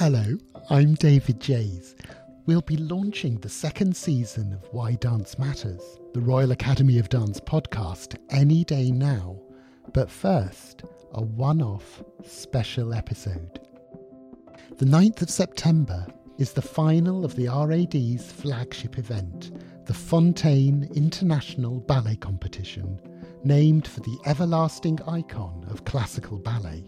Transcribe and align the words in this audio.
Hello, 0.00 0.38
I'm 0.70 0.94
David 0.94 1.42
Jays. 1.42 1.94
We'll 2.46 2.62
be 2.62 2.78
launching 2.78 3.36
the 3.36 3.50
second 3.50 3.94
season 3.94 4.54
of 4.54 4.66
Why 4.72 4.94
Dance 4.94 5.38
Matters, 5.38 5.82
the 6.14 6.22
Royal 6.22 6.52
Academy 6.52 6.98
of 6.98 7.10
Dance 7.10 7.38
podcast, 7.38 8.16
any 8.30 8.64
day 8.64 8.90
now. 8.90 9.38
But 9.92 10.10
first, 10.10 10.84
a 11.12 11.20
one 11.20 11.60
off 11.60 12.02
special 12.26 12.94
episode. 12.94 13.60
The 14.78 14.86
9th 14.86 15.20
of 15.20 15.28
September 15.28 16.06
is 16.38 16.54
the 16.54 16.62
final 16.62 17.22
of 17.22 17.36
the 17.36 17.48
RAD's 17.48 18.32
flagship 18.32 18.96
event, 18.96 19.50
the 19.84 19.92
Fonteyn 19.92 20.96
International 20.96 21.78
Ballet 21.78 22.16
Competition, 22.16 22.98
named 23.44 23.86
for 23.86 24.00
the 24.00 24.18
everlasting 24.24 24.98
icon 25.06 25.66
of 25.68 25.84
classical 25.84 26.38
ballet. 26.38 26.86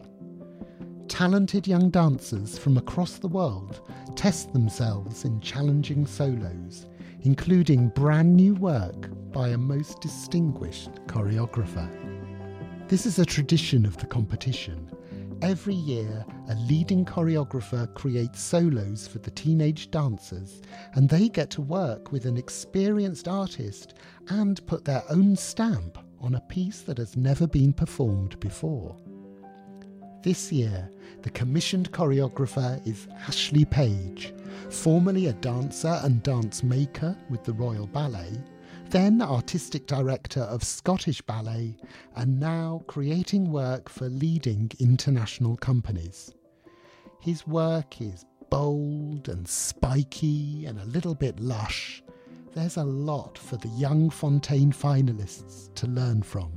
Talented 1.12 1.66
young 1.66 1.91
dancers 1.91 2.57
from 2.57 2.79
across 2.79 3.19
the 3.19 3.29
world 3.29 3.83
test 4.16 4.55
themselves 4.55 5.27
in 5.27 5.43
challenging 5.43 6.07
solos, 6.07 6.87
including 7.20 7.91
brand 7.91 8.34
new 8.34 8.55
work 8.55 9.11
by 9.30 9.48
a 9.48 9.59
most 9.59 10.01
distinguished 10.01 10.91
choreographer. 11.09 11.87
This 12.89 13.05
is 13.05 13.19
a 13.19 13.27
tradition 13.27 13.84
of 13.84 13.98
the 13.98 14.06
competition. 14.06 14.91
Every 15.43 15.75
year, 15.75 16.25
a 16.48 16.55
leading 16.55 17.05
choreographer 17.05 17.92
creates 17.92 18.41
solos 18.41 19.06
for 19.06 19.19
the 19.19 19.33
teenage 19.33 19.91
dancers, 19.91 20.62
and 20.95 21.11
they 21.11 21.29
get 21.29 21.51
to 21.51 21.61
work 21.61 22.11
with 22.11 22.25
an 22.25 22.39
experienced 22.39 23.29
artist 23.29 23.95
and 24.31 24.67
put 24.67 24.87
their 24.87 25.03
own 25.11 25.37
stamp 25.37 25.98
on 26.20 26.37
a 26.37 26.41
piece 26.48 26.81
that 26.81 26.97
has 26.97 27.19
never 27.19 27.47
been 27.47 27.75
performed 27.75 28.41
before. 28.41 28.97
This 30.23 30.53
year, 30.53 30.89
the 31.23 31.31
commissioned 31.31 31.91
choreographer 31.91 32.81
is 32.87 33.09
Ashley 33.27 33.65
Page, 33.65 34.33
formerly 34.70 35.27
a 35.27 35.33
dancer 35.33 35.98
and 36.05 36.23
dance 36.23 36.62
maker 36.62 37.17
with 37.28 37.42
the 37.42 37.53
Royal 37.53 37.89
Ballet, 37.89 38.31
then 38.91 39.20
artistic 39.20 39.89
director 39.89 40.43
of 40.43 40.62
Scottish 40.62 41.23
Ballet, 41.23 41.77
and 42.15 42.39
now 42.39 42.84
creating 42.87 43.50
work 43.50 43.89
for 43.89 44.09
leading 44.09 44.70
international 44.78 45.56
companies. 45.56 46.33
His 47.19 47.45
work 47.45 48.00
is 48.00 48.25
bold 48.48 49.28
and 49.28 49.48
spiky 49.48 50.67
and 50.67 50.78
a 50.78 50.84
little 50.84 51.17
bit 51.17 51.41
lush. 51.41 52.00
There's 52.55 52.77
a 52.77 52.84
lot 52.84 53.37
for 53.39 53.56
the 53.56 53.70
young 53.70 54.09
Fonteyn 54.09 54.73
finalists 54.73 55.75
to 55.75 55.89
learn 55.89 56.23
from. 56.23 56.53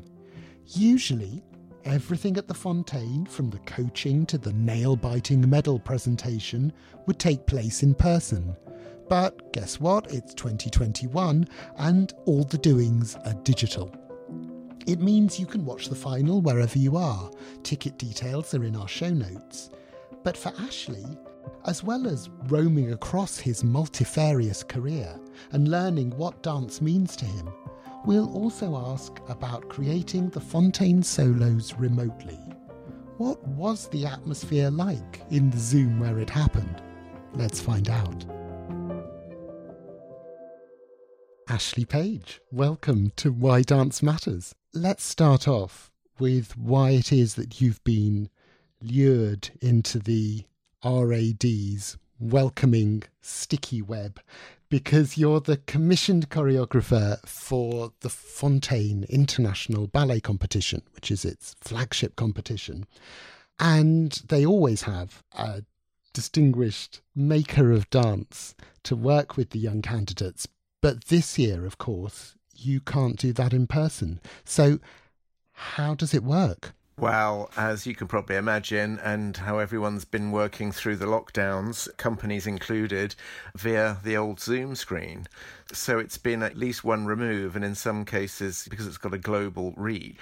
Usually, 0.68 1.42
Everything 1.86 2.36
at 2.36 2.48
the 2.48 2.54
Fonteyn, 2.54 3.28
from 3.28 3.52
the 3.52 3.60
coaching 3.60 4.26
to 4.26 4.40
the 4.40 4.54
nail 4.54 4.96
biting 4.96 5.48
medal 5.48 5.78
presentation, 5.78 6.74
would 7.06 7.20
take 7.20 7.46
place 7.46 7.84
in 7.84 7.94
person. 7.94 8.56
But 9.08 9.54
guess 9.54 9.80
what? 9.80 10.12
It's 10.12 10.34
2021 10.34 11.48
and 11.78 12.12
all 12.26 12.44
the 12.44 12.58
doings 12.58 13.16
are 13.24 13.36
digital. 13.44 13.94
It 14.88 15.00
means 15.00 15.40
you 15.40 15.46
can 15.46 15.64
watch 15.64 15.88
the 15.90 15.96
final 15.96 16.42
wherever 16.42 16.80
you 16.80 16.98
are. 16.98 17.30
Ticket 17.62 18.00
details 18.00 18.56
are 18.56 18.64
in 18.64 18.76
our 18.76 18.88
show 18.88 19.12
notes. 19.12 19.70
But 20.24 20.36
for 20.36 20.52
Ashley, 20.58 21.06
as 21.66 21.84
well 21.84 22.08
as 22.08 22.32
roaming 22.48 22.94
across 22.94 23.38
his 23.38 23.64
multifarious 23.64 24.64
career 24.64 25.20
and 25.52 25.68
learning 25.68 26.18
what 26.18 26.42
dance 26.42 26.82
means 26.82 27.16
to 27.18 27.26
him, 27.26 27.48
We'll 28.06 28.32
also 28.36 28.76
ask 28.76 29.20
about 29.30 29.68
creating 29.68 30.30
the 30.30 30.40
Fonteyn 30.40 31.04
solos 31.04 31.74
remotely. 31.74 32.38
What 33.18 33.42
was 33.48 33.88
the 33.88 34.06
atmosphere 34.06 34.70
like 34.70 35.24
in 35.32 35.50
the 35.50 35.58
Zoom 35.58 36.00
where 36.00 36.20
it 36.20 36.30
happened? 36.30 36.84
Let's 37.34 37.60
find 37.60 37.90
out. 37.90 38.24
Ashley 41.50 41.86
Page, 41.86 42.42
welcome 42.52 43.12
to 43.16 43.32
Why 43.32 43.64
Dance 43.64 44.04
Matters. 44.04 44.54
Let's 44.72 45.04
start 45.04 45.48
off 45.48 45.92
with 46.20 46.56
why 46.56 46.92
it 46.92 47.12
is 47.12 47.34
that 47.36 47.60
you've 47.60 47.84
been 47.84 48.30
lured 48.84 49.50
into 49.64 49.98
the 49.98 50.44
RAD's 50.84 51.98
welcoming 52.20 53.02
sticky 53.22 53.82
web 53.82 54.20
because 54.70 55.18
you're 55.18 55.40
the 55.40 55.58
commissioned 55.58 56.30
choreographer 56.30 57.20
for 57.28 57.94
the 58.02 58.10
Fonteyn 58.10 59.08
International 59.10 59.88
Ballet 59.88 60.20
Competition, 60.20 60.82
which 60.94 61.12
is 61.12 61.24
its 61.26 61.56
flagship 61.60 62.16
competition. 62.16 62.86
And 63.60 64.12
they 64.28 64.46
always 64.46 64.84
have 64.84 65.24
a 65.34 65.64
distinguished 66.14 67.02
maker 67.16 67.72
of 67.72 67.90
dance 67.90 68.56
to 68.84 68.96
work 68.96 69.38
with 69.38 69.52
the 69.52 69.60
young 69.60 69.82
candidates. 69.82 70.48
But 70.82 71.06
this 71.06 71.38
year, 71.38 71.66
of 71.66 71.78
course, 71.78 72.36
you 72.54 72.80
can't 72.80 73.18
do 73.18 73.34
that 73.34 73.54
in 73.54 73.68
person. 73.68 74.20
So, 74.44 74.80
how 75.52 75.96
does 75.96 76.14
it 76.14 76.24
work? 76.24 76.74
Well, 76.98 77.52
as 77.58 77.86
you 77.86 77.94
can 77.94 78.08
probably 78.08 78.38
imagine, 78.38 79.00
and 79.00 79.36
how 79.36 79.60
everyone's 79.60 80.06
been 80.06 80.32
working 80.32 80.72
through 80.72 80.96
the 80.96 81.06
lockdowns, 81.06 81.90
companies 81.98 82.48
included, 82.48 83.16
via 83.54 83.98
the 84.02 84.16
old 84.16 84.40
Zoom 84.40 84.76
screen. 84.76 85.28
So 85.74 86.00
it's 86.00 86.18
been 86.18 86.42
at 86.42 86.56
least 86.56 86.86
one 86.86 87.06
remove, 87.06 87.58
and 87.58 87.66
in 87.66 87.76
some 87.76 88.06
cases, 88.06 88.66
because 88.70 88.88
it's 88.88 88.98
got 88.98 89.14
a 89.14 89.18
global 89.18 89.74
reach, 89.76 90.16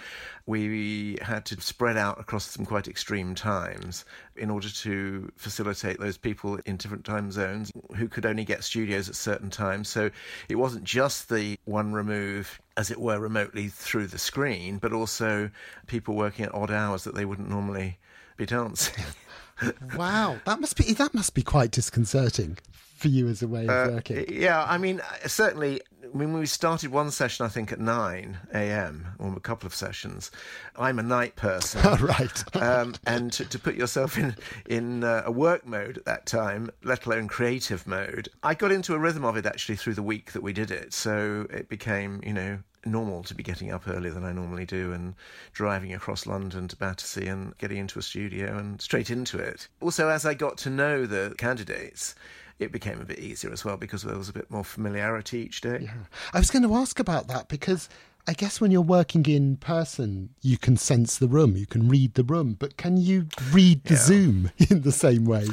we 0.47 1.19
had 1.21 1.45
to 1.45 1.61
spread 1.61 1.95
out 1.95 2.19
across 2.19 2.49
some 2.49 2.65
quite 2.65 2.87
extreme 2.87 3.35
times 3.35 4.03
in 4.35 4.49
order 4.49 4.69
to 4.69 5.31
facilitate 5.35 5.99
those 5.99 6.17
people 6.17 6.59
in 6.65 6.77
different 6.77 7.05
time 7.05 7.31
zones 7.31 7.71
who 7.95 8.07
could 8.07 8.25
only 8.25 8.45
get 8.45 8.63
studios 8.63 9.07
at 9.07 9.15
certain 9.15 9.51
times. 9.51 9.89
So 9.89 10.09
it 10.49 10.55
wasn't 10.55 10.85
just 10.85 11.29
the 11.29 11.59
one 11.65 11.93
remove, 11.93 12.59
as 12.77 12.91
it 12.91 12.99
were, 12.99 13.19
remotely 13.19 13.67
through 13.67 14.07
the 14.07 14.17
screen, 14.17 14.77
but 14.77 14.93
also 14.93 15.49
people 15.87 16.15
working 16.15 16.45
at 16.45 16.53
odd 16.53 16.71
hours 16.71 17.03
that 17.03 17.15
they 17.15 17.25
wouldn't 17.25 17.49
normally 17.49 17.99
be 18.37 18.45
dancing. 18.45 19.03
wow, 19.95 20.39
that 20.45 20.59
must 20.59 20.75
be 20.75 20.93
that 20.93 21.13
must 21.13 21.33
be 21.33 21.43
quite 21.43 21.71
disconcerting 21.71 22.57
for 22.97 23.07
you 23.09 23.27
as 23.27 23.41
a 23.41 23.47
way 23.47 23.63
of 23.65 23.69
uh, 23.69 23.93
working. 23.93 24.25
Yeah, 24.29 24.63
I 24.63 24.77
mean, 24.77 25.01
certainly 25.25 25.81
when 26.13 26.33
we 26.33 26.45
started 26.45 26.91
one 26.91 27.11
session, 27.11 27.45
I 27.45 27.49
think 27.49 27.71
at 27.71 27.79
9 27.79 28.37
a.m., 28.53 29.07
or 29.17 29.33
a 29.35 29.39
couple 29.39 29.65
of 29.65 29.73
sessions, 29.73 30.29
I'm 30.75 30.99
a 30.99 31.03
night 31.03 31.35
person. 31.35 31.81
right. 32.05 32.55
um, 32.55 32.95
and 33.05 33.33
to, 33.33 33.45
to, 33.45 33.59
put 33.59 33.75
yourself 33.75 34.17
in, 34.17 34.35
in 34.67 35.03
uh, 35.03 35.23
a 35.25 35.31
work 35.31 35.65
mode 35.65 35.97
at 35.97 36.05
that 36.05 36.25
time, 36.25 36.69
let 36.83 37.05
alone 37.05 37.27
creative 37.27 37.87
mode, 37.87 38.29
I 38.43 38.53
got 38.53 38.71
into 38.71 38.93
a 38.93 38.99
rhythm 38.99 39.25
of 39.25 39.37
it 39.37 39.45
actually 39.45 39.75
through 39.75 39.95
the 39.95 40.03
week 40.03 40.33
that 40.33 40.43
we 40.43 40.53
did 40.53 40.69
it. 40.69 40.93
So 40.93 41.47
it 41.49 41.67
became, 41.67 42.21
you 42.23 42.33
know, 42.33 42.59
normal 42.85 43.23
to 43.23 43.33
be 43.33 43.43
getting 43.43 43.71
up 43.71 43.87
earlier 43.87 44.11
than 44.11 44.25
I 44.25 44.31
normally 44.31 44.65
do 44.65 44.93
and 44.93 45.15
driving 45.53 45.93
across 45.93 46.27
London 46.27 46.67
to 46.67 46.75
Battersea 46.75 47.27
and 47.27 47.57
getting 47.57 47.77
into 47.77 47.97
a 47.97 48.01
studio 48.01 48.57
and 48.57 48.81
straight 48.81 49.09
into 49.09 49.39
it. 49.39 49.67
Also, 49.81 50.09
as 50.09 50.25
I 50.25 50.33
got 50.33 50.57
to 50.59 50.69
know 50.69 51.05
the 51.05 51.33
candidates, 51.37 52.13
it 52.59 52.71
became 52.71 52.99
a 53.01 53.05
bit 53.05 53.19
easier 53.19 53.51
as 53.51 53.65
well 53.65 53.77
because 53.77 54.03
there 54.03 54.17
was 54.17 54.29
a 54.29 54.33
bit 54.33 54.49
more 54.49 54.63
familiarity 54.63 55.39
each 55.39 55.61
day. 55.61 55.79
Yeah. 55.83 55.93
I 56.33 56.39
was 56.39 56.51
going 56.51 56.63
to 56.63 56.75
ask 56.75 56.99
about 56.99 57.27
that 57.27 57.47
because 57.47 57.89
I 58.27 58.33
guess 58.33 58.61
when 58.61 58.71
you're 58.71 58.81
working 58.81 59.25
in 59.25 59.57
person, 59.57 60.29
you 60.41 60.57
can 60.57 60.77
sense 60.77 61.17
the 61.17 61.27
room, 61.27 61.57
you 61.57 61.65
can 61.65 61.89
read 61.89 62.13
the 62.13 62.23
room, 62.23 62.55
but 62.57 62.77
can 62.77 62.95
you 62.95 63.27
read 63.51 63.83
the 63.83 63.95
yeah. 63.95 63.99
Zoom 63.99 64.51
in 64.69 64.81
the 64.83 64.91
same 64.91 65.25
way? 65.25 65.47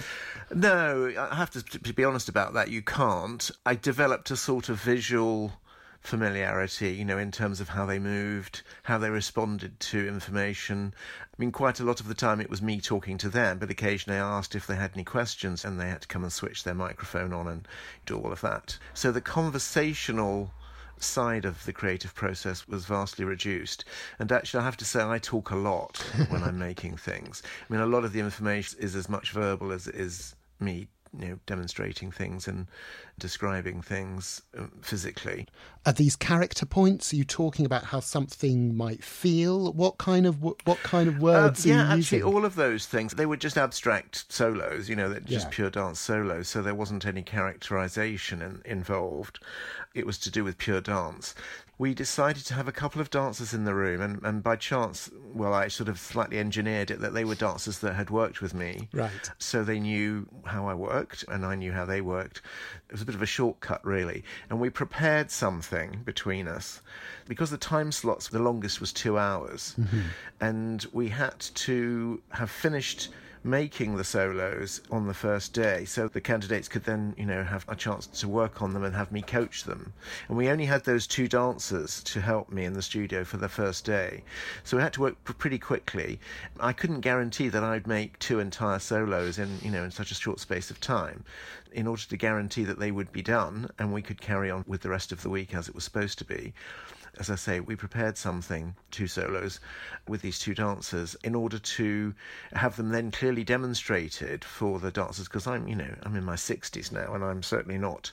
No, 0.55 1.13
I 1.19 1.35
have 1.35 1.51
to, 1.51 1.63
to 1.63 1.95
be 1.95 2.05
honest 2.05 2.29
about 2.29 2.55
that. 2.55 2.71
You 2.71 2.83
can't. 2.83 3.51
I 3.67 3.75
developed 3.75 4.31
a 4.31 4.37
sort 4.37 4.69
of 4.69 4.81
visual 4.81 5.53
familiarity, 6.01 6.93
you 6.95 7.05
know, 7.05 7.19
in 7.19 7.31
terms 7.31 7.61
of 7.61 7.69
how 7.69 7.87
they 7.87 7.99
moved, 7.99 8.63
how 8.85 8.99
they 8.99 9.11
responded 9.11 9.79
to 9.79 10.09
information. 10.09 10.95
I 11.23 11.37
mean, 11.39 11.53
quite 11.53 11.79
a 11.79 11.85
lot 11.85 12.01
of 12.01 12.09
the 12.09 12.15
time 12.15 12.41
it 12.41 12.51
was 12.51 12.63
me 12.63 12.81
talking 12.81 13.19
to 13.19 13.29
them, 13.29 13.59
but 13.59 13.71
occasionally 13.71 14.19
I 14.19 14.39
asked 14.39 14.55
if 14.55 14.67
they 14.67 14.77
had 14.77 14.93
any 14.95 15.05
questions 15.05 15.65
and 15.65 15.79
they 15.79 15.89
had 15.89 16.03
to 16.03 16.09
come 16.09 16.23
and 16.23 16.33
switch 16.33 16.65
their 16.65 16.75
microphone 16.75 17.33
on 17.33 17.47
and 17.47 17.69
do 18.07 18.19
all 18.19 18.33
of 18.33 18.41
that. 18.41 18.79
So 18.95 19.13
the 19.13 19.21
conversational 19.21 20.51
side 20.99 21.45
of 21.45 21.65
the 21.65 21.73
creative 21.73 22.15
process 22.15 22.67
was 22.69 22.85
vastly 22.85 23.25
reduced. 23.25 23.85
And 24.19 24.31
actually, 24.33 24.61
I 24.61 24.65
have 24.65 24.77
to 24.79 24.85
say, 24.85 25.03
I 25.03 25.19
talk 25.19 25.51
a 25.51 25.57
lot 25.57 25.99
when 26.29 26.43
I'm 26.43 26.59
making 26.71 26.97
things. 26.97 27.43
I 27.69 27.73
mean, 27.73 27.83
a 27.83 27.87
lot 27.87 28.05
of 28.05 28.13
the 28.13 28.21
information 28.21 28.79
is 28.81 28.95
as 28.97 29.09
much 29.09 29.33
verbal 29.33 29.73
as 29.73 29.87
it 29.87 29.95
is 29.95 30.35
me 30.59 30.89
you 31.19 31.29
know, 31.29 31.39
demonstrating 31.47 32.11
things 32.11 32.47
and 32.47 32.67
describing 33.19 33.83
things 33.83 34.43
um, 34.57 34.71
physically. 34.81 35.47
Are 35.85 35.93
these 35.93 36.15
character 36.15 36.67
points? 36.67 37.13
Are 37.13 37.17
you 37.17 37.25
talking 37.25 37.67
about 37.67 37.85
how 37.85 38.01
something 38.01 38.77
might 38.77 39.03
feel? 39.03 39.73
What 39.73 39.99
kind 39.99 40.27
of 40.27 40.43
what 40.43 40.83
kind 40.83 41.09
of 41.09 41.17
uh, 41.17 41.21
words? 41.21 41.67
Uh, 41.67 41.71
yeah, 41.71 41.93
actually, 41.93 42.23
all 42.23 42.45
of 42.45 42.55
those 42.55 42.87
things. 42.87 43.15
They 43.15 43.27
were 43.27 43.37
just 43.37 43.59
abstract 43.59 44.31
solos. 44.33 44.89
You 44.89 44.97
know, 44.97 45.19
just 45.21 45.47
yeah. 45.47 45.51
pure 45.51 45.71
dance 45.71 45.99
solos. 46.01 46.49
So 46.49 46.63
there 46.63 46.75
wasn't 46.75 47.07
any 47.07 47.23
characterization 47.23 48.43
in, 48.43 48.63
involved. 48.65 49.41
It 49.95 50.07
was 50.07 50.19
to 50.19 50.31
do 50.31 50.45
with 50.45 50.59
pure 50.59 50.81
dance 50.81 51.35
we 51.81 51.95
decided 51.95 52.45
to 52.45 52.53
have 52.53 52.69
a 52.69 52.73
couple 52.73 53.01
of 53.01 53.09
dancers 53.09 53.55
in 53.55 53.65
the 53.65 53.75
room, 53.75 54.03
and, 54.03 54.23
and 54.23 54.43
by 54.43 54.55
chance, 54.55 55.11
well, 55.33 55.55
I 55.55 55.69
sort 55.69 55.89
of 55.89 55.99
slightly 55.99 56.39
engineered 56.39 56.91
it 56.91 57.01
that 57.01 57.15
they 57.15 57.25
were 57.25 57.35
dancers 57.35 57.79
that 57.79 57.95
had 57.95 58.11
worked 58.11 58.43
with 58.43 58.53
me. 58.53 58.91
Right. 58.93 59.31
So 59.39 59.65
they 59.65 59.81
knew 59.81 60.29
how 60.45 60.69
I 60.69 60.75
worked, 60.75 61.25
and 61.29 61.47
I 61.47 61.55
knew 61.55 61.73
how 61.73 61.87
they 61.87 62.03
worked. 62.03 62.43
It 62.91 62.93
was 62.93 63.01
a 63.01 63.07
bit 63.07 63.15
of 63.15 63.23
a 63.23 63.27
shortcut, 63.27 63.83
really. 63.83 64.25
And 64.51 64.61
we 64.61 64.69
prepared 64.69 65.31
something 65.31 66.03
between 66.05 66.49
us 66.49 66.83
because 67.27 67.49
the 67.49 67.57
time 67.57 67.93
slots, 67.93 68.29
the 68.29 68.41
longest 68.41 68.79
was 68.83 68.93
two 68.93 69.17
hours, 69.17 69.75
mm-hmm. 69.81 70.01
and 70.39 70.87
we 70.93 71.09
had 71.09 71.41
to 71.41 72.21
have 72.29 72.51
finished 72.51 73.09
making 73.43 73.97
the 73.97 74.05
solos 74.05 74.83
on 74.91 75.07
the 75.07 75.15
first 75.15 75.53
day 75.55 75.85
so 75.85 76.09
the 76.09 76.21
candidates 76.21 76.69
could 76.69 76.85
then 76.85 77.15
you 77.17 77.25
know 77.25 77.43
have 77.43 77.65
a 77.69 77.75
chance 77.75 78.07
to 78.07 78.29
work 78.29 78.61
on 78.61 78.75
them 78.75 78.85
and 78.85 78.95
have 78.95 79.11
me 79.11 79.23
coach 79.23 79.65
them. 79.65 79.93
And 80.29 80.37
we 80.37 80.49
only 80.49 80.67
had 80.67 80.85
those 80.85 81.07
two 81.07 81.29
dancers 81.29 82.03
to 82.05 82.21
help 82.21 82.51
me 82.51 82.65
in 82.65 82.75
the 82.75 82.83
studio 82.83 83.25
for 83.25 83.39
the 83.39 83.49
first 83.49 83.85
day. 83.85 84.23
So 84.65 84.77
we 84.77 84.83
had 84.83 84.93
to 84.95 85.01
work 85.01 85.25
pretty 85.25 85.59
quickly. 85.59 86.21
I 86.59 86.73
couldn't 86.73 87.01
guarantee 87.01 87.49
that 87.49 87.65
i'd 87.65 87.87
make 87.87 88.19
two 88.19 88.41
entire 88.41 88.79
solos 88.79 89.39
in 89.39 89.59
you 89.63 89.71
know 89.71 89.85
in 89.85 89.91
such 89.91 90.11
a 90.11 90.15
short 90.15 90.41
space 90.41 90.71
of 90.71 90.81
time 90.81 91.25
in 91.73 91.87
order 91.87 92.03
to 92.03 92.17
guarantee 92.17 92.65
that 92.65 92.79
they 92.79 92.91
would 92.91 93.13
be 93.13 93.23
done 93.23 93.71
and 93.79 93.93
we 93.93 94.03
could 94.03 94.21
carry 94.21 94.51
on 94.51 94.65
with 94.67 94.81
the 94.83 94.89
rest 94.89 95.13
of 95.13 95.23
the 95.23 95.31
week 95.31 95.55
as 95.55 95.69
it 95.69 95.75
was 95.75 95.85
supposed 95.85 96.19
to 96.19 96.25
be 96.25 96.53
as 97.21 97.31
I 97.31 97.35
say, 97.37 97.61
we 97.61 97.77
prepared 97.77 98.17
something, 98.17 98.75
two 98.91 99.07
solos, 99.07 99.61
with 100.09 100.23
these 100.23 100.39
two 100.39 100.55
dancers 100.55 101.15
in 101.23 101.35
order 101.35 101.59
to 101.59 102.15
have 102.55 102.77
them 102.77 102.89
then 102.89 103.11
clearly 103.11 103.45
demonstrated 103.45 104.43
for 104.43 104.81
the 104.81 104.91
dancers. 104.91 105.29
Because 105.29 105.47
I'm, 105.47 105.69
you 105.69 105.77
know, 105.77 105.95
I'm 106.03 106.17
in 106.17 106.25
my 106.25 106.35
60s 106.35 106.91
now 106.91 107.15
and 107.15 107.23
I'm 107.23 107.43
certainly 107.43 107.79
not 107.79 108.11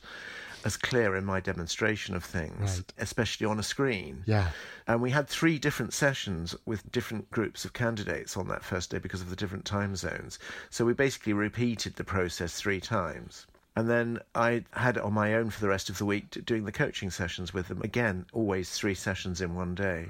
as 0.65 0.75
clear 0.75 1.15
in 1.15 1.24
my 1.24 1.39
demonstration 1.39 2.15
of 2.15 2.24
things, 2.25 2.77
Right. 2.80 2.94
especially 2.98 3.45
on 3.48 3.59
a 3.59 3.63
screen. 3.63 4.24
Yeah. 4.25 4.50
And 4.88 5.01
we 5.01 5.12
had 5.12 5.30
three 5.30 5.57
different 5.57 5.94
sessions 5.94 6.53
with 6.65 6.92
different 6.92 7.31
groups 7.31 7.63
of 7.63 7.71
candidates 7.71 8.36
on 8.36 8.50
that 8.50 8.63
first 8.65 8.89
day 8.89 8.98
because 8.98 9.21
of 9.21 9.30
the 9.30 9.36
different 9.38 9.63
time 9.63 9.95
zones. 9.95 10.38
So 10.69 10.83
we 10.83 10.94
basically 10.94 11.31
repeated 11.33 11.95
the 11.95 12.03
process 12.03 12.60
three 12.60 12.81
times. 12.81 13.48
And 13.77 13.88
then 13.88 14.18
I 14.33 14.63
had 14.71 14.97
it 14.97 15.03
on 15.03 15.13
my 15.13 15.35
own 15.35 15.51
for 15.51 15.62
the 15.62 15.68
rest 15.68 15.88
of 15.88 16.00
the 16.00 16.06
week 16.06 16.31
doing 16.47 16.65
the 16.65 16.71
coaching 16.71 17.12
sessions 17.12 17.53
with 17.53 17.68
them. 17.68 17.83
Again, 17.83 18.25
always 18.33 18.71
three 18.71 18.95
sessions 18.95 19.39
in 19.39 19.53
one 19.53 19.75
day 19.75 20.07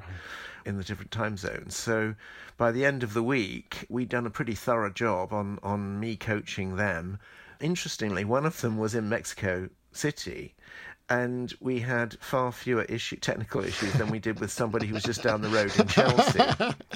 in 0.66 0.78
the 0.78 0.86
different 0.86 1.12
time 1.12 1.36
zones. 1.36 1.76
So 1.76 2.16
by 2.56 2.72
the 2.72 2.86
end 2.86 3.04
of 3.04 3.14
the 3.14 3.22
week, 3.22 3.86
we'd 3.90 4.08
done 4.08 4.26
a 4.26 4.30
pretty 4.30 4.56
thorough 4.56 4.90
job 4.90 5.34
on, 5.34 5.60
on 5.64 6.00
me 6.00 6.16
coaching 6.16 6.78
them. 6.78 7.20
Interestingly, 7.60 8.24
one 8.24 8.46
of 8.46 8.62
them 8.62 8.78
was 8.78 8.96
in 8.96 9.10
Mexico 9.10 9.68
City. 9.92 10.56
And 11.10 11.54
we 11.62 11.80
had 11.80 12.18
far 12.20 12.52
fewer 12.52 12.84
issue, 12.84 13.16
technical 13.16 13.64
issues 13.64 13.94
than 13.94 14.10
we 14.10 14.20
did 14.20 14.42
with 14.42 14.52
somebody 14.52 14.88
who 14.88 14.94
was 14.94 15.04
just 15.04 15.24
down 15.24 15.42
the 15.42 15.48
road 15.48 15.72
in 15.80 15.88
Chelsea 15.88 16.40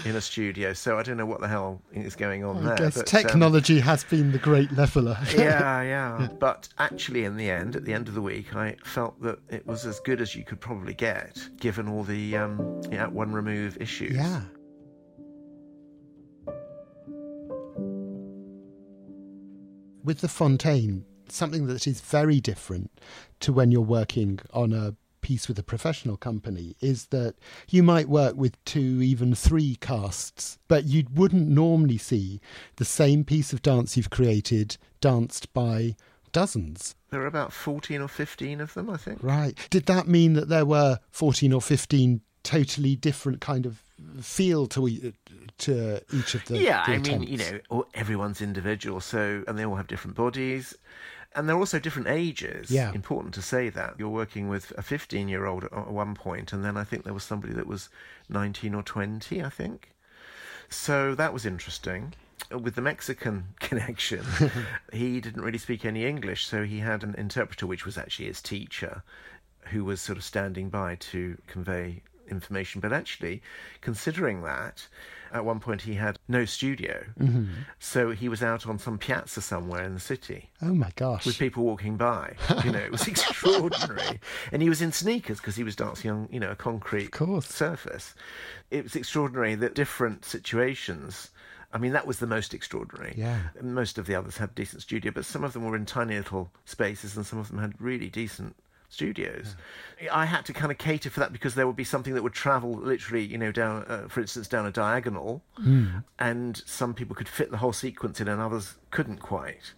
in 0.05 0.17
a 0.17 0.21
studio. 0.21 0.73
So 0.73 0.99
I 0.99 1.03
don't 1.03 1.15
know 1.15 1.25
what 1.25 1.39
the 1.39 1.47
hell 1.47 1.81
is 1.93 2.15
going 2.15 2.43
on 2.43 2.57
I 2.57 2.61
there. 2.61 2.75
guess 2.77 2.97
but, 2.97 3.13
um, 3.13 3.21
technology 3.21 3.79
has 3.79 4.03
been 4.03 4.33
the 4.33 4.37
great 4.37 4.69
leveler. 4.73 5.17
yeah, 5.35 5.81
yeah. 5.81 6.27
But 6.39 6.67
actually, 6.77 7.23
in 7.23 7.37
the 7.37 7.49
end, 7.49 7.77
at 7.77 7.85
the 7.85 7.93
end 7.93 8.09
of 8.09 8.13
the 8.13 8.21
week, 8.21 8.53
I 8.53 8.75
felt 8.83 9.21
that 9.21 9.39
it 9.49 9.65
was 9.65 9.85
as 9.85 10.01
good 10.01 10.19
as 10.19 10.35
you 10.35 10.43
could 10.43 10.59
probably 10.59 10.93
get, 10.93 11.41
given 11.57 11.87
all 11.87 12.03
the 12.03 12.35
um, 12.35 12.81
yeah, 12.91 13.07
one 13.07 13.31
remove 13.31 13.77
issues. 13.79 14.15
yeah. 14.17 14.41
With 20.03 20.19
the 20.19 20.27
Fonteyn, 20.27 21.03
something 21.33 21.67
that 21.67 21.87
is 21.87 22.01
very 22.01 22.39
different 22.39 22.91
to 23.41 23.53
when 23.53 23.71
you're 23.71 23.81
working 23.81 24.39
on 24.53 24.73
a 24.73 24.95
piece 25.21 25.47
with 25.47 25.57
a 25.59 25.63
professional 25.63 26.17
company 26.17 26.75
is 26.81 27.07
that 27.07 27.35
you 27.69 27.83
might 27.83 28.09
work 28.09 28.35
with 28.35 28.63
two, 28.65 29.01
even 29.01 29.33
three 29.35 29.75
casts, 29.75 30.57
but 30.67 30.85
you 30.85 31.05
wouldn't 31.13 31.47
normally 31.47 31.97
see 31.97 32.41
the 32.77 32.85
same 32.85 33.23
piece 33.23 33.53
of 33.53 33.61
dance 33.61 33.95
you've 33.95 34.09
created 34.09 34.77
danced 34.99 35.53
by 35.53 35.95
dozens. 36.31 36.95
There 37.09 37.21
are 37.21 37.27
about 37.27 37.53
14 37.53 38.01
or 38.01 38.07
15 38.07 38.61
of 38.61 38.73
them, 38.73 38.89
I 38.89 38.97
think. 38.97 39.21
Right. 39.21 39.57
Did 39.69 39.85
that 39.85 40.07
mean 40.07 40.33
that 40.33 40.49
there 40.49 40.65
were 40.65 40.99
14 41.11 41.53
or 41.53 41.61
15 41.61 42.21
totally 42.43 42.95
different 42.95 43.39
kind 43.39 43.65
of 43.65 43.83
feel 44.19 44.65
to 44.65 45.13
to 45.59 46.01
each 46.11 46.33
of 46.33 46.43
the 46.45 46.57
yeah, 46.57 46.83
the 46.85 46.93
I 46.93 46.97
mean, 46.97 47.23
you 47.23 47.37
know, 47.37 47.85
everyone's 47.93 48.41
individual, 48.41 48.99
so 48.99 49.43
and 49.47 49.59
they 49.59 49.65
all 49.65 49.75
have 49.75 49.87
different 49.87 50.15
bodies, 50.15 50.75
and 51.35 51.47
they're 51.47 51.57
also 51.57 51.79
different 51.79 52.07
ages. 52.07 52.69
Yeah. 52.69 52.91
important 52.93 53.33
to 53.35 53.41
say 53.41 53.69
that 53.69 53.95
you're 53.97 54.09
working 54.09 54.49
with 54.49 54.71
a 54.77 54.81
15 54.81 55.27
year 55.27 55.45
old 55.45 55.63
at 55.65 55.73
at 55.73 55.91
one 55.91 56.15
point, 56.15 56.53
and 56.53 56.63
then 56.63 56.77
I 56.77 56.83
think 56.83 57.03
there 57.03 57.13
was 57.13 57.23
somebody 57.23 57.53
that 57.53 57.67
was 57.67 57.89
19 58.29 58.73
or 58.73 58.83
20, 58.83 59.43
I 59.43 59.49
think. 59.49 59.91
So 60.69 61.15
that 61.15 61.33
was 61.33 61.45
interesting. 61.45 62.13
With 62.49 62.75
the 62.75 62.81
Mexican 62.81 63.49
connection, 63.59 64.25
he 64.93 65.21
didn't 65.21 65.43
really 65.43 65.57
speak 65.57 65.85
any 65.85 66.05
English, 66.05 66.45
so 66.45 66.63
he 66.63 66.79
had 66.79 67.03
an 67.03 67.15
interpreter, 67.15 67.67
which 67.67 67.85
was 67.85 67.97
actually 67.97 68.25
his 68.25 68.41
teacher, 68.41 69.03
who 69.67 69.85
was 69.85 70.01
sort 70.01 70.17
of 70.17 70.23
standing 70.23 70.69
by 70.69 70.95
to 70.95 71.37
convey 71.47 72.01
information. 72.29 72.81
But 72.81 72.93
actually, 72.93 73.41
considering 73.81 74.41
that, 74.43 74.87
at 75.33 75.45
one 75.45 75.59
point 75.59 75.81
he 75.81 75.93
had 75.95 76.17
no 76.27 76.45
studio, 76.45 77.03
mm-hmm. 77.19 77.45
so 77.79 78.11
he 78.11 78.27
was 78.29 78.43
out 78.43 78.67
on 78.67 78.77
some 78.79 78.97
piazza 78.97 79.41
somewhere 79.41 79.83
in 79.83 79.93
the 79.93 79.99
city 79.99 80.49
Oh 80.61 80.73
my 80.73 80.91
gosh. 80.95 81.25
with 81.25 81.37
people 81.39 81.63
walking 81.63 81.97
by. 81.97 82.35
You 82.63 82.71
know, 82.71 82.79
it 82.79 82.91
was 82.91 83.07
extraordinary. 83.07 84.19
and 84.51 84.61
he 84.61 84.69
was 84.69 84.81
in 84.81 84.91
sneakers 84.91 85.37
because 85.37 85.55
he 85.55 85.63
was 85.63 85.75
dancing 85.75 86.11
on, 86.11 86.29
you 86.31 86.39
know, 86.39 86.51
a 86.51 86.55
concrete 86.55 87.11
surface. 87.41 88.13
It 88.69 88.83
was 88.83 88.95
extraordinary 88.95 89.55
that 89.55 89.75
different 89.75 90.25
situations. 90.25 91.29
I 91.73 91.77
mean, 91.77 91.93
that 91.93 92.07
was 92.07 92.19
the 92.19 92.27
most 92.27 92.53
extraordinary. 92.53 93.13
Yeah. 93.17 93.39
Most 93.61 93.97
of 93.97 94.05
the 94.05 94.15
others 94.15 94.37
had 94.37 94.53
decent 94.55 94.81
studio, 94.81 95.11
but 95.13 95.25
some 95.25 95.43
of 95.43 95.53
them 95.53 95.63
were 95.65 95.75
in 95.75 95.85
tiny 95.85 96.17
little 96.17 96.51
spaces, 96.65 97.15
and 97.15 97.25
some 97.25 97.39
of 97.39 97.47
them 97.47 97.59
had 97.59 97.73
really 97.79 98.09
decent 98.09 98.55
studios. 98.91 99.55
I 100.11 100.25
had 100.25 100.45
to 100.45 100.53
kind 100.53 100.71
of 100.71 100.77
cater 100.77 101.09
for 101.09 101.19
that 101.21 101.33
because 101.33 101.55
there 101.55 101.65
would 101.65 101.75
be 101.75 101.83
something 101.83 102.13
that 102.13 102.21
would 102.21 102.33
travel 102.33 102.73
literally, 102.73 103.25
you 103.25 103.37
know, 103.37 103.51
down, 103.51 103.85
uh, 103.87 104.07
for 104.07 104.21
instance, 104.21 104.47
down 104.47 104.65
a 104.65 104.71
diagonal, 104.71 105.41
and 106.19 106.61
some 106.65 106.93
people 106.93 107.15
could 107.15 107.29
fit 107.29 107.51
the 107.51 107.57
whole 107.57 107.73
sequence 107.73 108.19
in, 108.21 108.27
and 108.27 108.41
others 108.41 108.75
couldn't 108.91 109.19
quite. 109.19 109.73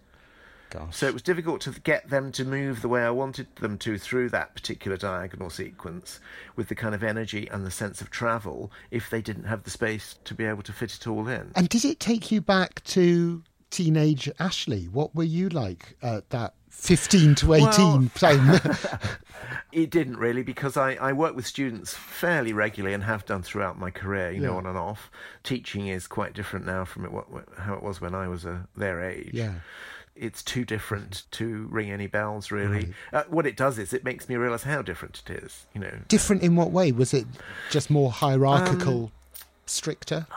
Gosh. 0.70 0.96
So 0.96 1.06
it 1.06 1.12
was 1.12 1.22
difficult 1.22 1.60
to 1.62 1.70
get 1.70 2.10
them 2.10 2.32
to 2.32 2.44
move 2.44 2.82
the 2.82 2.88
way 2.88 3.04
I 3.04 3.10
wanted 3.10 3.46
them 3.56 3.78
to 3.78 3.96
through 3.96 4.30
that 4.30 4.56
particular 4.56 4.96
diagonal 4.96 5.48
sequence 5.48 6.18
with 6.56 6.68
the 6.68 6.74
kind 6.74 6.96
of 6.96 7.04
energy 7.04 7.46
and 7.48 7.64
the 7.64 7.70
sense 7.70 8.00
of 8.00 8.10
travel 8.10 8.72
if 8.90 9.08
they 9.08 9.22
didn't 9.22 9.44
have 9.44 9.62
the 9.62 9.70
space 9.70 10.16
to 10.24 10.34
be 10.34 10.44
able 10.44 10.62
to 10.64 10.72
fit 10.72 10.92
it 10.94 11.06
all 11.06 11.28
in. 11.28 11.52
And 11.54 11.68
did 11.68 11.84
it 11.84 12.00
take 12.00 12.32
you 12.32 12.40
back 12.40 12.82
to 12.84 13.44
teenage 13.70 14.28
Ashley? 14.40 14.86
What 14.86 15.14
were 15.14 15.22
you 15.22 15.48
like 15.48 15.96
at 16.02 16.30
that 16.30 16.54
15 16.74 17.34
to 17.36 17.54
18 17.54 17.68
Well- 17.70 18.10
time? 18.14 18.60
It 19.72 19.90
didn't 19.90 20.18
really 20.18 20.42
because 20.44 20.76
I, 20.76 20.92
I 20.94 21.12
work 21.12 21.34
with 21.34 21.46
students 21.46 21.94
fairly 21.94 22.52
regularly 22.52 22.94
and 22.94 23.02
have 23.02 23.26
done 23.26 23.42
throughout 23.42 23.76
my 23.76 23.90
career, 23.90 24.30
you 24.30 24.40
know, 24.40 24.56
on 24.56 24.66
and 24.66 24.78
off. 24.78 25.10
Teaching 25.42 25.88
is 25.88 26.06
quite 26.06 26.32
different 26.32 26.64
now 26.64 26.84
from 26.84 27.04
it, 27.04 27.10
what, 27.10 27.26
how 27.58 27.74
it 27.74 27.82
was 27.82 28.00
when 28.00 28.14
I 28.14 28.28
was 28.28 28.46
uh, 28.46 28.58
their 28.76 29.00
age. 29.02 29.30
yeah. 29.32 29.54
It's 30.16 30.44
too 30.44 30.64
different 30.64 31.24
to 31.32 31.66
ring 31.72 31.90
any 31.90 32.06
bells, 32.06 32.52
really. 32.52 32.76
Right. 32.76 32.92
Uh, 33.12 33.24
what 33.26 33.46
it 33.46 33.56
does 33.56 33.80
is 33.80 33.92
it 33.92 34.04
makes 34.04 34.28
me 34.28 34.36
realise 34.36 34.62
how 34.62 34.80
different 34.80 35.20
it 35.28 35.42
is, 35.42 35.66
you 35.74 35.80
know. 35.80 35.92
Different 36.06 36.42
in 36.44 36.54
what 36.54 36.70
way? 36.70 36.92
Was 36.92 37.12
it 37.12 37.26
just 37.68 37.90
more 37.90 38.12
hierarchical, 38.12 39.06
Um, 39.06 39.12
stricter? 39.66 40.28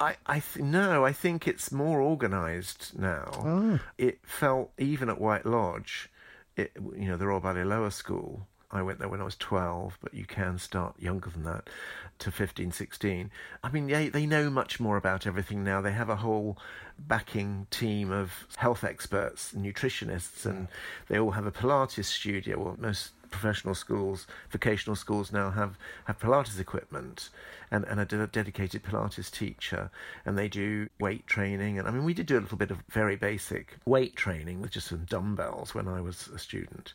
I, 0.00 0.16
I 0.26 0.40
th- 0.40 0.64
no, 0.64 1.04
I 1.04 1.12
think 1.12 1.46
it's 1.46 1.70
more 1.70 2.00
organised 2.00 2.98
now. 2.98 3.30
Oh. 3.34 3.80
It 3.98 4.18
felt 4.22 4.72
even 4.78 5.08
at 5.08 5.20
White 5.20 5.46
Lodge, 5.46 6.10
it, 6.56 6.72
you 6.96 7.08
know, 7.08 7.16
the 7.16 7.26
Royal 7.26 7.40
Ballet 7.40 7.64
Lower 7.64 7.90
School. 7.90 8.46
I 8.70 8.82
went 8.82 8.98
there 8.98 9.08
when 9.08 9.20
I 9.20 9.24
was 9.24 9.36
12, 9.36 9.98
but 10.02 10.14
you 10.14 10.24
can 10.24 10.58
start 10.58 10.96
younger 10.98 11.30
than 11.30 11.44
that 11.44 11.70
to 12.18 12.32
15, 12.32 12.72
16. 12.72 13.30
I 13.62 13.70
mean, 13.70 13.86
they, 13.86 14.08
they 14.08 14.26
know 14.26 14.50
much 14.50 14.80
more 14.80 14.96
about 14.96 15.28
everything 15.28 15.62
now. 15.62 15.80
They 15.80 15.92
have 15.92 16.08
a 16.08 16.16
whole 16.16 16.58
backing 16.98 17.68
team 17.70 18.10
of 18.10 18.46
health 18.56 18.82
experts, 18.82 19.52
nutritionists, 19.56 20.44
and 20.44 20.66
they 21.08 21.18
all 21.18 21.32
have 21.32 21.46
a 21.46 21.52
Pilates 21.52 22.04
studio. 22.06 22.58
Well, 22.58 22.76
most 22.78 23.12
professional 23.34 23.74
schools, 23.74 24.26
vocational 24.50 24.96
schools 24.96 25.32
now 25.32 25.50
have, 25.50 25.76
have 26.04 26.18
Pilates 26.18 26.60
equipment 26.60 27.30
and, 27.70 27.84
and 27.84 27.98
a 28.00 28.04
de- 28.04 28.26
dedicated 28.28 28.82
Pilates 28.84 29.30
teacher. 29.30 29.90
And 30.24 30.38
they 30.38 30.48
do 30.48 30.88
weight 31.00 31.26
training. 31.26 31.78
And 31.78 31.88
I 31.88 31.90
mean, 31.90 32.04
we 32.04 32.14
did 32.14 32.26
do 32.26 32.38
a 32.38 32.44
little 32.44 32.58
bit 32.58 32.70
of 32.70 32.84
very 32.88 33.16
basic 33.16 33.76
weight 33.84 34.14
training 34.14 34.60
with 34.60 34.70
just 34.70 34.88
some 34.88 35.04
dumbbells 35.04 35.74
when 35.74 35.88
I 35.88 36.00
was 36.00 36.28
a 36.28 36.38
student 36.38 36.94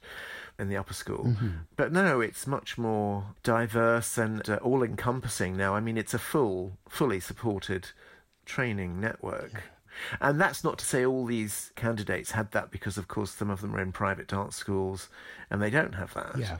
in 0.58 0.70
the 0.70 0.78
upper 0.78 0.94
school. 0.94 1.36
But 1.76 1.92
no, 1.92 2.22
it's 2.22 2.48
much 2.48 2.78
more 2.78 3.26
diverse 3.44 4.18
and 4.18 4.50
uh, 4.50 4.56
all 4.62 4.82
encompassing 4.84 5.58
now. 5.58 5.76
I 5.76 5.80
mean, 5.82 5.98
it's 5.98 6.14
a 6.14 6.20
full, 6.20 6.78
fully 6.88 7.20
supported 7.20 7.90
training 8.46 9.00
network. 9.00 9.64
And 10.22 10.40
that's 10.40 10.64
not 10.64 10.78
to 10.80 10.86
say 10.86 11.06
all 11.06 11.26
these 11.26 11.72
candidates 11.76 12.32
had 12.32 12.52
that 12.52 12.72
because, 12.72 12.98
of 12.98 13.08
course, 13.08 13.32
some 13.32 13.50
of 13.50 13.62
them 13.62 13.76
are 13.76 13.82
in 13.82 13.92
private 13.92 14.28
dance 14.28 14.56
schools 14.56 15.10
and 15.50 15.62
they 15.62 15.70
don't 15.70 15.96
have 15.96 16.14
that. 16.14 16.38
Yeah. 16.38 16.58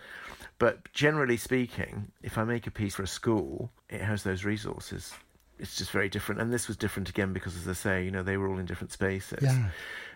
But 0.58 0.92
generally 0.92 1.38
speaking, 1.38 2.12
if 2.22 2.38
I 2.38 2.44
make 2.44 2.68
a 2.68 2.72
piece 2.72 2.96
for 2.96 3.04
a 3.04 3.08
school, 3.08 3.72
it 3.90 4.02
has 4.02 4.24
those 4.24 4.44
resources. 4.44 5.14
It's 5.58 5.78
just 5.78 5.92
very 5.92 6.10
different. 6.10 6.42
And 6.42 6.52
this 6.52 6.68
was 6.68 6.78
different 6.78 7.10
again 7.10 7.34
because, 7.34 7.56
as 7.56 7.68
I 7.68 7.74
say, 7.74 8.04
you 8.04 8.12
know, 8.12 8.24
they 8.24 8.38
were 8.38 8.50
all 8.50 8.60
in 8.60 8.66
different 8.66 8.92
spaces. 8.92 9.42
Yeah. 9.42 9.70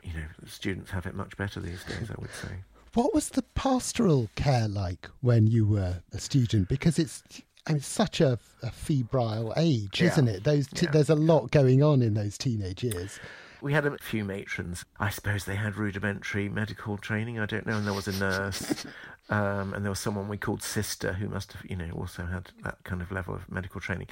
You 0.04 0.14
know, 0.14 0.26
students 0.46 0.92
have 0.92 1.06
it 1.06 1.16
much 1.16 1.38
better 1.38 1.60
these 1.60 1.84
days, 1.84 2.10
I 2.10 2.20
would 2.20 2.34
say. 2.34 2.50
What 2.94 3.14
was 3.14 3.30
the 3.30 3.42
pastoral 3.42 4.30
care 4.36 4.68
like 4.68 5.10
when 5.22 5.48
you 5.48 5.66
were 5.66 6.02
a 6.12 6.20
student? 6.20 6.70
Because 6.70 7.00
it's 7.00 7.24
I 7.68 7.74
mean, 7.74 7.82
such 7.82 8.20
a, 8.20 8.38
a 8.62 8.72
febrile 8.72 9.54
age, 9.56 10.02
Yeah. 10.02 10.08
isn't 10.12 10.28
it? 10.28 10.44
Those 10.44 10.68
t- 10.68 10.86
Yeah. 10.86 10.92
there's 10.92 11.10
a 11.10 11.16
lot 11.16 11.52
going 11.52 11.82
on 11.82 12.02
in 12.02 12.14
those 12.14 12.38
teenage 12.38 12.84
years. 12.84 13.20
We 13.62 13.72
had 13.72 13.86
a 13.86 13.98
few 14.00 14.26
matrons. 14.26 14.84
I 15.00 15.10
suppose 15.10 15.46
they 15.46 15.56
had 15.56 15.78
rudimentary 15.78 16.50
medical 16.50 16.98
training. 16.98 17.40
I 17.40 17.46
don't 17.46 17.66
know. 17.66 17.78
And 17.78 17.88
there 17.88 17.94
was 17.94 18.10
a 18.10 18.20
nurse, 18.20 18.86
um, 19.30 19.74
and 19.74 19.84
there 19.86 19.90
was 19.90 20.00
someone 20.00 20.28
we 20.28 20.38
called 20.38 20.62
sister 20.62 21.14
who 21.14 21.30
must 21.30 21.54
have, 21.54 21.64
you 21.70 21.76
know, 21.78 21.90
also 21.96 22.26
had 22.26 22.52
that 22.64 22.84
kind 22.84 23.02
of 23.02 23.12
level 23.12 23.34
of 23.34 23.50
medical 23.50 23.80
training. 23.80 24.08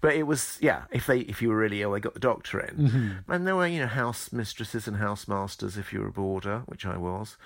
But 0.00 0.14
it 0.16 0.24
was, 0.24 0.58
yeah. 0.60 0.82
If 0.90 1.06
they, 1.06 1.20
if 1.20 1.40
you 1.40 1.48
were 1.50 1.56
really 1.56 1.82
ill, 1.82 1.92
they 1.92 2.00
got 2.00 2.14
the 2.14 2.20
doctor 2.20 2.58
in. 2.60 3.22
And 3.28 3.46
there 3.46 3.54
were, 3.56 3.66
you 3.68 3.78
know, 3.80 3.86
house 3.86 4.32
mistresses 4.32 4.88
and 4.88 4.96
house 4.96 5.28
masters 5.28 5.76
if 5.76 5.92
you 5.92 6.00
were 6.00 6.08
a 6.08 6.12
boarder, 6.12 6.62
which 6.66 6.84
I 6.84 6.96
was. 6.96 7.36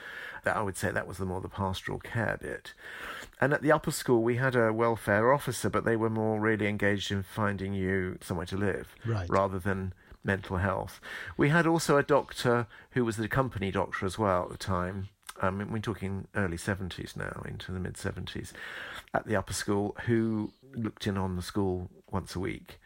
That 0.45 0.57
I 0.57 0.63
would 0.63 0.77
say 0.79 0.91
that 0.91 1.07
was 1.07 1.19
the 1.19 1.27
more 1.27 1.43
the 1.43 1.49
pastoral 1.49 1.99
care 1.99 2.39
bit. 2.41 2.73
And 3.41 3.53
at 3.53 3.61
the 3.63 3.73
upper 3.73 3.91
school, 3.91 4.23
we 4.23 4.37
had 4.37 4.57
a 4.57 4.73
welfare 4.73 5.33
officer, 5.33 5.69
but 5.69 5.85
they 5.85 5.97
were 5.97 6.11
more 6.11 6.41
really 6.41 6.67
engaged 6.67 7.13
in 7.13 7.23
finding 7.23 7.75
you 7.75 8.17
somewhere 8.23 8.47
to 8.47 8.57
live 8.57 8.95
Right. 9.05 9.29
rather 9.29 9.59
than 9.59 9.93
mental 10.25 10.57
health. 10.59 11.01
We 11.37 11.49
had 11.51 11.67
also 11.67 11.97
a 11.97 12.03
doctor 12.03 12.67
who 12.93 13.05
was 13.05 13.17
the 13.17 13.29
company 13.29 13.71
doctor 13.71 14.05
as 14.07 14.19
well 14.19 14.45
at 14.45 14.51
the 14.51 14.59
time. 14.59 15.09
Um, 15.41 15.67
we're 15.71 15.79
talking 15.79 16.29
early 16.35 16.57
70s 16.57 17.17
now, 17.17 17.43
into 17.47 17.73
the 17.73 17.81
mid 17.81 17.95
70s, 17.95 18.53
at 19.15 19.27
the 19.27 19.37
upper 19.37 19.53
school, 19.53 19.97
who 20.07 20.53
looked 20.75 21.07
in 21.07 21.17
on 21.17 21.37
the 21.37 21.43
school 21.43 21.91
once 22.11 22.35
a 22.35 22.41
week. 22.41 22.79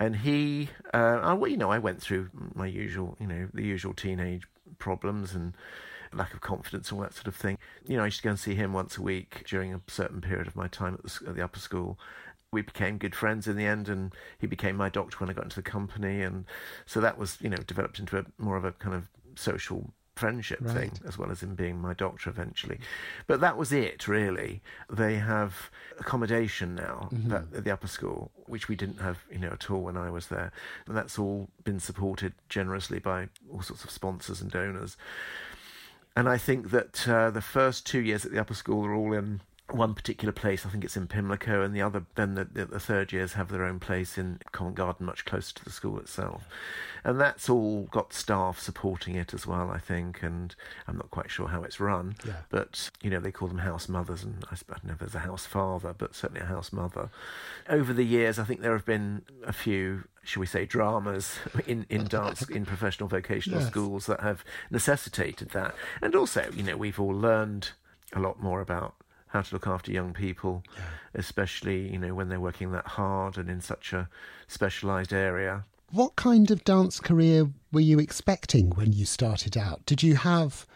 And 0.00 0.16
he, 0.16 0.70
uh, 0.92 1.20
I, 1.22 1.32
well, 1.34 1.50
you 1.50 1.56
know, 1.56 1.70
I 1.70 1.78
went 1.78 2.02
through 2.02 2.30
my 2.54 2.66
usual, 2.66 3.16
you 3.20 3.26
know, 3.26 3.48
the 3.54 3.62
usual 3.62 3.94
teenage 3.94 4.42
problems 4.78 5.34
and 5.34 5.54
lack 6.12 6.34
of 6.34 6.40
confidence, 6.40 6.90
all 6.92 7.00
that 7.00 7.14
sort 7.14 7.28
of 7.28 7.36
thing. 7.36 7.58
You 7.86 7.96
know, 7.96 8.02
I 8.02 8.06
used 8.06 8.18
to 8.18 8.22
go 8.24 8.30
and 8.30 8.38
see 8.38 8.54
him 8.54 8.72
once 8.72 8.96
a 8.96 9.02
week 9.02 9.44
during 9.46 9.72
a 9.72 9.80
certain 9.86 10.20
period 10.20 10.46
of 10.46 10.56
my 10.56 10.68
time 10.68 10.94
at 10.94 11.02
the, 11.02 11.28
at 11.28 11.36
the 11.36 11.42
upper 11.42 11.58
school. 11.60 11.98
We 12.52 12.62
became 12.62 12.98
good 12.98 13.14
friends 13.14 13.48
in 13.48 13.56
the 13.56 13.66
end, 13.66 13.88
and 13.88 14.14
he 14.38 14.46
became 14.46 14.76
my 14.76 14.88
doctor 14.88 15.16
when 15.18 15.30
I 15.30 15.32
got 15.32 15.44
into 15.44 15.56
the 15.56 15.62
company, 15.62 16.22
and 16.22 16.44
so 16.86 17.00
that 17.00 17.18
was, 17.18 17.38
you 17.40 17.50
know, 17.50 17.56
developed 17.56 17.98
into 17.98 18.18
a 18.18 18.24
more 18.38 18.56
of 18.56 18.64
a 18.64 18.72
kind 18.72 18.94
of 18.94 19.08
social 19.36 19.92
friendship 20.16 20.60
thing, 20.74 20.92
as 21.06 21.18
well 21.18 21.30
as 21.30 21.42
him 21.42 21.54
being 21.54 21.80
my 21.80 21.92
doctor 21.92 22.30
eventually. 22.30 22.78
But 23.26 23.40
that 23.40 23.56
was 23.56 23.72
it, 23.72 24.06
really. 24.06 24.62
They 24.88 25.16
have 25.16 25.70
accommodation 25.98 26.74
now 26.74 27.08
that, 27.28 27.44
at 27.54 27.64
the 27.64 27.72
upper 27.72 27.88
school, 27.88 28.30
which 28.46 28.68
we 28.68 28.76
didn't 28.76 29.00
have, 29.00 29.18
you 29.30 29.38
know, 29.38 29.50
at 29.50 29.70
all 29.70 29.82
when 29.82 29.96
I 29.96 30.10
was 30.10 30.28
there, 30.28 30.52
and 30.86 30.96
that's 30.96 31.18
all 31.18 31.48
been 31.64 31.80
supported 31.80 32.32
generously 32.48 32.98
by 32.98 33.28
all 33.52 33.62
sorts 33.62 33.84
of 33.84 33.90
sponsors 33.90 34.40
and 34.40 34.50
donors. 34.50 34.96
And 36.16 36.28
I 36.28 36.38
think 36.38 36.70
that 36.70 37.08
uh, 37.08 37.30
the 37.30 37.42
first 37.42 37.86
two 37.86 38.00
years 38.00 38.24
at 38.24 38.30
the 38.30 38.40
upper 38.40 38.54
school 38.54 38.86
are 38.86 38.94
all 38.94 39.12
in 39.12 39.40
one 39.70 39.94
particular 39.94 40.30
place. 40.32 40.66
I 40.66 40.68
think 40.68 40.84
it's 40.84 40.96
in 40.96 41.06
Pimlico, 41.06 41.62
and 41.62 41.74
the 41.74 41.80
other, 41.80 42.04
then 42.16 42.34
the, 42.34 42.44
the, 42.44 42.78
third 42.78 43.12
years 43.12 43.32
have 43.32 43.48
their 43.48 43.64
own 43.64 43.80
place 43.80 44.18
in 44.18 44.38
Covent 44.52 44.76
Garden, 44.76 45.06
much 45.06 45.24
closer 45.24 45.54
to 45.54 45.64
the 45.64 45.70
school 45.70 45.98
itself. 45.98 46.46
And 47.02 47.18
that's 47.18 47.48
all 47.48 47.84
got 47.90 48.12
staff 48.12 48.58
supporting 48.58 49.14
it 49.14 49.32
as 49.32 49.46
well, 49.46 49.70
I 49.70 49.78
think. 49.78 50.22
And 50.22 50.54
I'm 50.86 50.96
not 50.96 51.10
quite 51.10 51.30
sure 51.30 51.48
how 51.48 51.62
it's 51.62 51.80
run, 51.80 52.16
Yeah. 52.26 52.42
but 52.50 52.90
you 53.02 53.08
know 53.10 53.20
they 53.20 53.32
call 53.32 53.48
them 53.48 53.58
house 53.58 53.88
mothers, 53.88 54.22
and 54.22 54.44
I 54.50 54.56
don't 54.68 54.84
know 54.84 54.92
if 54.92 54.98
there's 54.98 55.14
a 55.14 55.20
house 55.20 55.46
father, 55.46 55.94
but 55.96 56.14
certainly 56.14 56.42
a 56.42 56.46
house 56.46 56.70
mother. 56.72 57.08
Over 57.68 57.94
the 57.94 58.04
years, 58.04 58.38
I 58.38 58.44
think 58.44 58.60
there 58.60 58.72
have 58.72 58.86
been 58.86 59.22
a 59.46 59.52
few, 59.52 60.04
shall 60.22 60.40
we 60.40 60.46
say, 60.46 60.66
dramas 60.66 61.38
in 61.66 61.86
in 61.88 62.04
dance 62.04 62.42
in 62.48 62.66
professional 62.66 63.08
vocational 63.08 63.60
Yes. 63.60 63.68
schools 63.70 64.06
that 64.06 64.20
have 64.20 64.44
necessitated 64.70 65.50
that, 65.50 65.74
and 66.02 66.14
also, 66.14 66.50
you 66.54 66.62
know, 66.62 66.76
we've 66.76 67.00
all 67.00 67.14
learned 67.14 67.70
a 68.12 68.20
lot 68.20 68.40
more 68.42 68.60
about 68.60 68.94
how 69.34 69.42
to 69.42 69.54
look 69.54 69.66
after 69.66 69.92
young 69.92 70.14
people, 70.14 70.62
especially 71.12 71.92
you 71.92 71.98
know 71.98 72.14
when 72.14 72.28
they're 72.28 72.40
working 72.40 72.70
that 72.72 72.86
hard 72.86 73.36
and 73.36 73.50
in 73.50 73.60
such 73.60 73.92
a 73.92 74.08
specialised 74.46 75.12
area. 75.12 75.64
What 75.90 76.16
kind 76.16 76.50
of 76.50 76.64
dance 76.64 77.00
career 77.00 77.50
were 77.72 77.80
you 77.80 77.98
expecting 77.98 78.70
when 78.70 78.92
you 78.92 79.04
started 79.04 79.56
out? 79.56 79.84
Did 79.84 80.02
you 80.02 80.16
have 80.16 80.66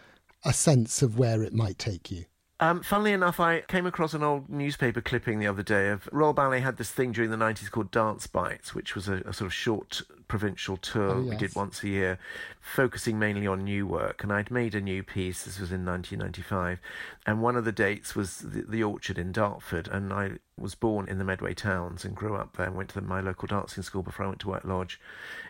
a 0.45 0.53
sense 0.53 1.01
of 1.01 1.17
where 1.17 1.41
it 1.41 1.53
might 1.53 1.79
take 1.79 2.11
you? 2.11 2.25
Um, 2.61 2.83
funnily 2.83 3.13
enough, 3.13 3.39
I 3.39 3.61
came 3.61 3.85
across 3.85 4.13
an 4.13 4.23
old 4.23 4.49
newspaper 4.49 4.99
clipping 4.99 5.39
the 5.39 5.47
other 5.47 5.63
day 5.63 5.87
of 5.89 6.09
Royal 6.11 6.33
Ballet 6.33 6.59
had 6.59 6.75
this 6.75 6.91
thing 6.91 7.13
during 7.13 7.31
the 7.31 7.37
90s 7.37 7.71
called 7.71 7.89
Dance 7.89 8.27
Bites, 8.27 8.75
which 8.75 8.95
was 8.95 9.07
a, 9.07 9.21
a 9.25 9.31
sort 9.31 9.47
of 9.47 9.53
short 9.53 10.01
provincial 10.29 10.77
tour 10.77 11.15
Oh, 11.15 11.21
we 11.21 11.35
did 11.35 11.55
once 11.55 11.83
a 11.83 11.89
year, 11.89 12.19
focusing 12.61 13.19
mainly 13.19 13.47
on 13.47 13.65
new 13.65 13.85
work. 13.85 14.23
And 14.23 14.31
I'd 14.31 14.51
made 14.51 14.75
a 14.75 14.79
new 14.79 15.03
piece, 15.03 15.43
this 15.43 15.59
was 15.59 15.71
in 15.71 15.85
1995, 15.85 16.79
and 17.25 17.41
one 17.41 17.57
of 17.57 17.65
the 17.65 17.73
dates 17.73 18.15
was 18.15 18.37
the, 18.37 18.61
the 18.61 18.83
Orchard 18.83 19.17
in 19.17 19.33
Dartford. 19.33 19.89
And 19.89 20.13
I 20.13 20.33
was 20.55 20.75
born 20.75 21.09
in 21.09 21.17
the 21.17 21.23
Medway 21.23 21.53
Towns 21.53 22.05
and 22.05 22.15
grew 22.15 22.35
up 22.35 22.55
there 22.55 22.67
and 22.67 22.75
went 22.75 22.89
to 22.89 22.95
the, 22.95 23.01
my 23.01 23.19
local 23.19 23.47
dancing 23.47 23.83
school 23.83 24.03
before 24.03 24.25
I 24.25 24.29
went 24.29 24.39
to 24.41 24.49
White 24.49 24.65
Lodge 24.65 25.01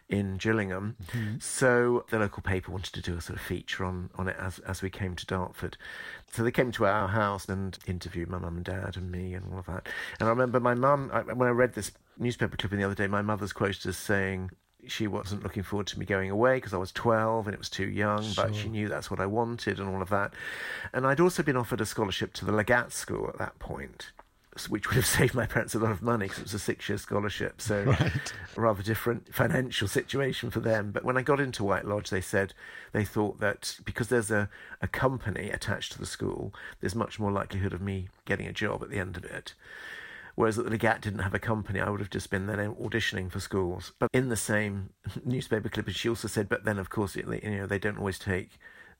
in 0.07 0.37
Gillingham. 0.37 0.95
Mm-hmm. 1.11 1.35
So 1.39 2.05
the 2.09 2.17
local 2.17 2.41
paper 2.41 2.71
wanted 2.71 2.93
to 2.93 3.01
do 3.01 3.17
a 3.17 3.21
sort 3.21 3.37
of 3.37 3.45
feature 3.45 3.83
on, 3.83 4.09
on 4.15 4.29
it 4.29 4.37
as, 4.39 4.59
as 4.59 4.81
we 4.81 4.89
came 4.89 5.15
to 5.15 5.25
Dartford. 5.25 5.77
So 6.31 6.41
they 6.43 6.51
came 6.51 6.71
to 6.73 6.85
our 6.85 7.09
house 7.09 7.49
and 7.49 7.77
interviewed 7.85 8.29
my 8.29 8.39
mum 8.39 8.55
and 8.55 8.65
dad 8.65 8.95
and 8.95 9.11
me 9.11 9.33
and 9.33 9.51
all 9.51 9.59
of 9.59 9.65
that. 9.65 9.89
And 10.19 10.29
I 10.29 10.31
remember 10.31 10.61
my 10.61 10.73
mum, 10.73 11.11
I, 11.13 11.21
when 11.21 11.49
I 11.49 11.51
read 11.51 11.73
this 11.73 11.91
newspaper 12.17 12.55
clipping 12.55 12.79
the 12.79 12.85
other 12.85 12.95
day, 12.95 13.07
my 13.07 13.21
mother's 13.21 13.51
quoted 13.51 13.85
as 13.85 13.97
saying 13.97 14.51
she 14.89 15.07
wasn't 15.07 15.43
looking 15.43 15.63
forward 15.63 15.87
to 15.87 15.99
me 15.99 16.05
going 16.05 16.29
away 16.29 16.57
because 16.57 16.73
I 16.73 16.77
was 16.77 16.91
12 16.91 17.47
and 17.47 17.53
it 17.53 17.59
was 17.59 17.69
too 17.69 17.87
young, 17.87 18.25
but 18.35 18.55
she 18.55 18.69
knew 18.69 18.87
that's 18.89 19.09
what 19.11 19.19
I 19.19 19.25
wanted 19.25 19.79
and 19.79 19.89
all 19.89 20.01
of 20.01 20.09
that. 20.09 20.33
And 20.93 21.05
I'd 21.07 21.19
also 21.19 21.43
been 21.43 21.57
offered 21.57 21.81
a 21.81 21.85
scholarship 21.85 22.33
to 22.33 22.45
the 22.45 22.51
Legat 22.51 22.91
School 22.91 23.27
at 23.29 23.37
that 23.37 23.57
point. 23.59 24.11
Which 24.67 24.87
would 24.89 24.95
have 24.95 25.05
saved 25.19 25.35
my 25.35 25.45
parents 25.45 25.73
a 25.75 25.79
lot 25.79 25.91
of 25.91 26.01
money 26.01 26.25
because 26.25 26.39
it 26.39 26.43
was 26.43 26.53
a 26.53 26.59
six-year 26.59 26.97
scholarship, 26.97 27.61
so 27.61 27.83
Right. 27.99 28.33
a 28.57 28.59
rather 28.61 28.83
different 28.83 29.33
financial 29.33 29.87
situation 29.87 30.49
for 30.49 30.59
them. 30.59 30.91
But 30.91 31.05
when 31.05 31.15
I 31.15 31.21
got 31.21 31.39
into 31.39 31.63
White 31.63 31.85
Lodge, 31.85 32.09
they 32.09 32.19
said 32.19 32.53
they 32.91 33.05
thought 33.05 33.39
that 33.39 33.77
because 33.85 34.09
there's 34.09 34.31
a, 34.31 34.49
a 34.81 34.87
company 34.87 35.49
attached 35.49 35.93
to 35.93 35.99
the 35.99 36.05
school, 36.05 36.53
there's 36.81 36.95
much 36.95 37.19
more 37.19 37.31
likelihood 37.31 37.71
of 37.71 37.81
me 37.81 38.09
getting 38.25 38.47
a 38.47 38.51
job 38.51 38.83
at 38.83 38.89
the 38.89 38.99
end 38.99 39.15
of 39.15 39.23
it. 39.23 39.53
Whereas 40.39 40.57
at 40.57 40.63
the 40.63 40.71
Legat 40.77 41.01
didn't 41.01 41.19
have 41.19 41.33
a 41.33 41.37
company, 41.39 41.81
I 41.81 41.89
would 41.89 41.99
have 41.99 42.09
just 42.09 42.29
been 42.29 42.47
then 42.47 42.73
auditioning 42.75 43.29
for 43.29 43.41
schools. 43.41 43.91
But 43.99 44.09
in 44.13 44.29
the 44.29 44.37
same 44.37 44.91
newspaper 45.25 45.67
clipping, 45.67 45.93
she 45.93 46.07
also 46.07 46.29
said, 46.29 46.47
but 46.47 46.63
then 46.63 46.79
of 46.79 46.89
course, 46.89 47.17
you 47.17 47.23
know, 47.43 47.65
they 47.67 47.77
don't 47.77 47.97
always 47.97 48.17
take 48.17 48.57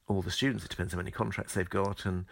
all 0.09 0.21
the 0.21 0.31
students. 0.31 0.65
It 0.65 0.69
depends 0.71 0.91
how 0.91 0.97
many 0.97 1.11
contracts 1.11 1.53
they've 1.53 1.69
got, 1.69 2.05
and 2.05 2.25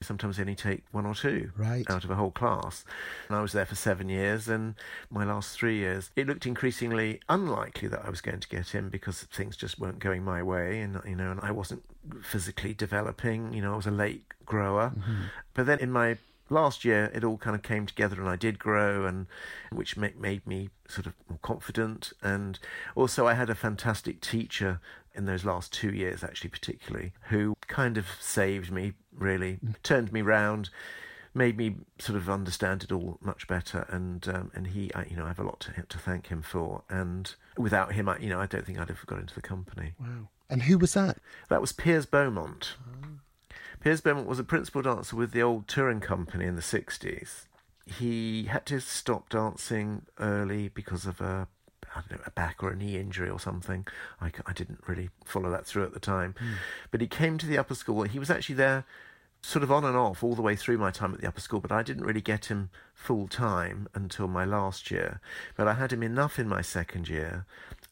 sometimes 0.00 0.38
they 0.38 0.42
only 0.42 0.54
take 0.54 0.84
one 0.90 1.04
or 1.04 1.14
two 1.14 1.50
Right. 1.54 1.84
out 1.90 2.04
of 2.04 2.10
a 2.10 2.14
whole 2.14 2.30
class. 2.30 2.86
And 3.28 3.36
I 3.36 3.42
was 3.42 3.52
there 3.52 3.66
for 3.66 3.74
seven 3.74 4.08
years, 4.08 4.48
and 4.48 4.76
my 5.10 5.24
last 5.26 5.54
three 5.54 5.76
years, 5.76 6.10
it 6.16 6.26
looked 6.26 6.46
increasingly 6.46 7.20
unlikely 7.28 7.88
that 7.88 8.06
I 8.06 8.08
was 8.08 8.22
going 8.22 8.40
to 8.40 8.48
get 8.48 8.74
in 8.74 8.88
because 8.88 9.24
things 9.24 9.58
just 9.58 9.78
weren't 9.78 9.98
going 9.98 10.24
my 10.24 10.42
way, 10.42 10.80
and 10.80 10.98
you 11.06 11.14
know, 11.16 11.30
and 11.30 11.40
I 11.42 11.50
wasn't 11.50 11.82
physically 12.22 12.72
developing. 12.72 13.52
You 13.52 13.60
know, 13.60 13.74
I 13.74 13.76
was 13.76 13.86
a 13.86 13.90
late 13.90 14.24
grower. 14.46 14.94
Mm-hmm. 14.96 15.22
But 15.52 15.66
then 15.66 15.78
in 15.80 15.90
my 15.92 16.16
last 16.48 16.84
year, 16.84 17.10
it 17.14 17.24
all 17.24 17.38
kind 17.38 17.56
of 17.56 17.62
came 17.62 17.86
together, 17.86 18.20
and 18.20 18.28
I 18.28 18.36
did 18.36 18.58
grow, 18.58 19.04
and 19.04 19.26
which 19.70 19.96
ma- 19.96 20.08
made 20.18 20.46
me 20.46 20.70
sort 20.88 21.06
of 21.06 21.14
more 21.28 21.38
confident. 21.42 22.12
And 22.22 22.58
also, 22.94 23.26
I 23.26 23.34
had 23.34 23.50
a 23.50 23.54
fantastic 23.54 24.20
teacher 24.20 24.80
in 25.14 25.26
those 25.26 25.44
last 25.44 25.72
two 25.72 25.90
years, 25.90 26.22
actually, 26.22 26.50
particularly, 26.50 27.12
who 27.28 27.56
kind 27.66 27.96
of 27.96 28.06
saved 28.20 28.70
me, 28.70 28.92
really, 29.16 29.58
turned 29.82 30.12
me 30.12 30.22
round, 30.22 30.70
made 31.34 31.56
me 31.56 31.76
sort 31.98 32.16
of 32.16 32.30
understand 32.30 32.82
it 32.82 32.92
all 32.92 33.18
much 33.20 33.46
better. 33.46 33.86
And 33.88 34.26
um, 34.28 34.50
and 34.54 34.68
he, 34.68 34.92
I, 34.94 35.06
you 35.10 35.16
know, 35.16 35.24
I 35.24 35.28
have 35.28 35.38
a 35.38 35.44
lot 35.44 35.60
to, 35.60 35.84
to 35.88 35.98
thank 35.98 36.28
him 36.28 36.42
for. 36.42 36.82
And 36.88 37.34
without 37.56 37.92
him, 37.92 38.08
I, 38.08 38.18
you 38.18 38.28
know, 38.28 38.40
I 38.40 38.46
don't 38.46 38.64
think 38.64 38.78
I'd 38.78 38.88
have 38.88 39.04
got 39.06 39.18
into 39.18 39.34
the 39.34 39.42
company. 39.42 39.94
Wow. 39.98 40.28
And 40.48 40.62
who 40.62 40.78
was 40.78 40.94
that? 40.94 41.18
That 41.48 41.60
was 41.60 41.72
Piers 41.72 42.06
Beaumont. 42.06 42.76
Piers 43.86 44.00
Beaumont 44.00 44.26
was 44.26 44.40
a 44.40 44.42
principal 44.42 44.82
dancer 44.82 45.14
with 45.14 45.30
the 45.30 45.44
old 45.44 45.68
touring 45.68 46.00
company 46.00 46.44
in 46.44 46.56
the 46.56 46.60
60s. 46.60 47.44
He 47.86 48.46
had 48.46 48.66
to 48.66 48.80
stop 48.80 49.28
dancing 49.28 50.06
early 50.18 50.66
because 50.66 51.06
of 51.06 51.20
a, 51.20 51.46
I 51.94 52.00
don't 52.00 52.18
know, 52.18 52.24
a 52.26 52.32
back 52.32 52.64
or 52.64 52.70
a 52.70 52.74
knee 52.74 52.96
injury 52.96 53.30
or 53.30 53.38
something. 53.38 53.86
I, 54.20 54.32
I 54.44 54.52
didn't 54.54 54.80
really 54.88 55.10
follow 55.24 55.50
that 55.50 55.66
through 55.66 55.84
at 55.84 55.94
the 55.94 56.00
time. 56.00 56.34
Hmm. 56.36 56.54
But 56.90 57.00
he 57.00 57.06
came 57.06 57.38
to 57.38 57.46
the 57.46 57.58
upper 57.58 57.76
school. 57.76 58.02
He 58.02 58.18
was 58.18 58.28
actually 58.28 58.56
there 58.56 58.84
sort 59.40 59.62
of 59.62 59.70
on 59.70 59.84
and 59.84 59.96
off 59.96 60.24
all 60.24 60.34
the 60.34 60.42
way 60.42 60.56
through 60.56 60.78
my 60.78 60.90
time 60.90 61.14
at 61.14 61.20
the 61.20 61.28
upper 61.28 61.40
school, 61.40 61.60
but 61.60 61.70
I 61.70 61.84
didn't 61.84 62.06
really 62.06 62.20
get 62.20 62.46
him 62.46 62.70
full 62.92 63.28
time 63.28 63.86
until 63.94 64.26
my 64.26 64.44
last 64.44 64.90
year. 64.90 65.20
But 65.56 65.68
I 65.68 65.74
had 65.74 65.92
him 65.92 66.02
enough 66.02 66.40
in 66.40 66.48
my 66.48 66.60
second 66.60 67.08
year, 67.08 67.46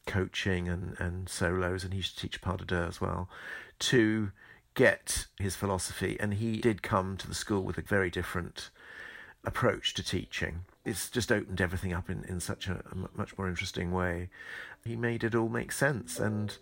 coaching 0.05 0.67
and, 0.67 0.97
and 0.99 1.29
solos, 1.29 1.85
and 1.85 1.93
he 1.93 1.99
used 1.99 2.17
to 2.17 2.21
teach 2.21 2.41
pas 2.41 2.57
de 2.57 2.65
deux 2.65 2.85
as 2.85 2.99
well, 2.99 3.29
to 3.79 4.33
get 4.75 5.25
his 5.39 5.55
philosophy. 5.55 6.17
And 6.19 6.35
he 6.35 6.57
did 6.61 6.83
come 6.83 7.17
to 7.17 7.27
the 7.27 7.33
school 7.35 7.63
with 7.63 7.77
a 7.77 7.81
very 7.81 8.09
different 8.09 8.69
approach 9.43 9.93
to 9.95 10.03
teaching. 10.03 10.61
It's 10.85 11.09
just 11.09 11.31
opened 11.31 11.61
everything 11.61 11.93
up 11.93 12.09
in, 12.09 12.23
in 12.25 12.39
such 12.39 12.67
a, 12.67 12.83
a 12.91 13.17
much 13.17 13.37
more 13.37 13.47
interesting 13.47 13.91
way. 13.91 14.29
He 14.83 14.95
made 14.95 15.23
it 15.23 15.33
all 15.35 15.49
make 15.49 15.71
sense. 15.71 16.19
And 16.19 16.55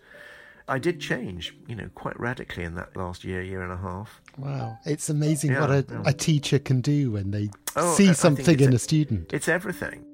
I 0.68 0.80
did 0.80 1.00
change, 1.02 1.56
you 1.68 1.76
know, 1.76 1.90
quite 1.94 2.18
radically 2.20 2.64
in 2.64 2.76
that 2.76 2.96
last 2.96 3.24
year, 3.26 3.42
year 3.42 3.62
and 3.64 3.72
a 3.74 3.78
half. 3.78 4.22
Wow. 4.38 4.78
It's 4.86 5.10
amazing 5.10 5.52
Yeah, 5.52 5.60
what 5.62 5.70
a, 5.72 5.86
yeah. 5.90 6.04
a 6.06 6.14
teacher 6.14 6.60
can 6.60 6.80
do 6.82 7.12
when 7.12 7.32
they 7.32 7.50
Oh, 7.76 7.94
see 7.96 8.14
something 8.14 8.60
in 8.60 8.72
a- 8.72 8.76
a 8.76 8.80
student. 8.80 9.34
It's 9.34 9.48
everything. 9.50 10.06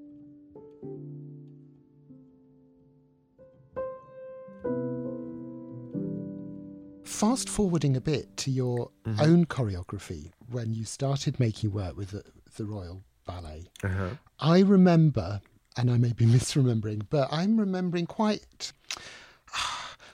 Fast 7.20 7.50
forwarding 7.50 7.98
a 7.98 8.02
bit 8.02 8.38
to 8.38 8.52
your 8.52 8.92
Mm-hmm. 9.06 9.22
own 9.22 9.46
choreography 9.46 10.32
when 10.52 10.74
you 10.74 10.86
started 10.86 11.40
making 11.40 11.72
work 11.72 11.98
with 11.98 12.12
the, 12.12 12.24
the 12.58 12.66
Royal 12.66 13.02
Ballet. 13.26 13.66
Uh-huh. 13.84 14.10
I 14.40 14.60
remember, 14.60 15.42
and 15.76 15.90
I 15.92 15.98
may 15.98 16.14
be 16.14 16.26
misremembering, 16.36 17.02
but 17.10 17.28
I'm 17.32 17.60
remembering 17.60 18.06
quite. 18.06 18.72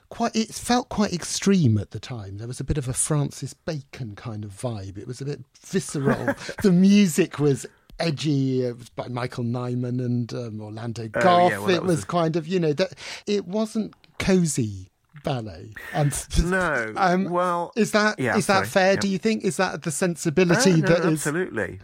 Quite, 0.10 0.36
it 0.36 0.54
felt 0.54 0.88
quite 0.90 1.12
extreme 1.14 1.78
at 1.78 1.92
the 1.92 2.00
time. 2.00 2.38
There 2.38 2.48
was 2.48 2.60
a 2.60 2.64
bit 2.64 2.78
of 2.78 2.88
a 2.88 2.94
Francis 2.94 3.54
Bacon 3.54 4.16
kind 4.16 4.46
of 4.46 4.52
vibe. 4.52 4.98
It 4.98 5.08
was 5.08 5.20
a 5.20 5.26
bit 5.26 5.42
visceral. 5.60 6.36
the 6.64 6.72
music 6.72 7.38
was 7.40 7.66
edgy. 8.00 8.62
It 8.64 8.78
was 8.78 8.90
by 8.90 9.08
Michael 9.10 9.44
Nyman 9.44 10.00
and 10.04 10.32
um, 10.34 10.62
Orlando 10.62 11.08
Gough. 11.10 11.24
Oh, 11.26 11.50
yeah, 11.50 11.58
well, 11.58 11.70
it 11.70 11.82
was 11.84 11.96
was 11.98 12.04
a- 12.04 12.08
kind 12.08 12.36
of, 12.36 12.48
you 12.48 12.60
know, 12.60 12.72
that 12.74 12.94
it 13.28 13.46
wasn't 13.48 13.94
cozy 14.20 14.90
ballet. 15.24 15.72
And 15.94 16.14
No. 16.46 16.94
Um, 16.96 17.26
well, 17.30 17.72
is 17.76 17.92
that 17.92 18.20
is 18.20 18.26
Yeah, 18.26 18.34
that 18.36 18.44
sorry. 18.44 18.68
fair? 18.68 18.94
Yeah. 18.94 19.00
Do 19.00 19.08
you 19.08 19.18
think 19.18 19.44
is 19.44 19.58
that 19.58 19.84
the 19.84 19.90
Oh, 19.90 19.92
sensibility 19.92 20.74
no, 20.82 20.88
that 20.88 21.00
is? 21.00 21.06
absolutely. 21.26 21.80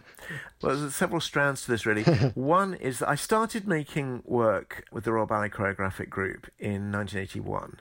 Well, 0.62 0.76
there's 0.76 0.94
several 0.94 1.20
strands 1.20 1.62
to 1.64 1.72
this, 1.72 1.84
really. 1.86 2.02
One 2.34 2.74
is 2.74 3.00
that 3.00 3.08
I 3.08 3.16
started 3.16 3.66
making 3.66 4.22
work 4.24 4.84
with 4.92 5.02
the 5.04 5.12
Royal 5.12 5.26
Ballet 5.26 5.48
Choreographic 5.48 6.08
Group 6.08 6.48
in 6.58 6.92
1981 6.92 7.80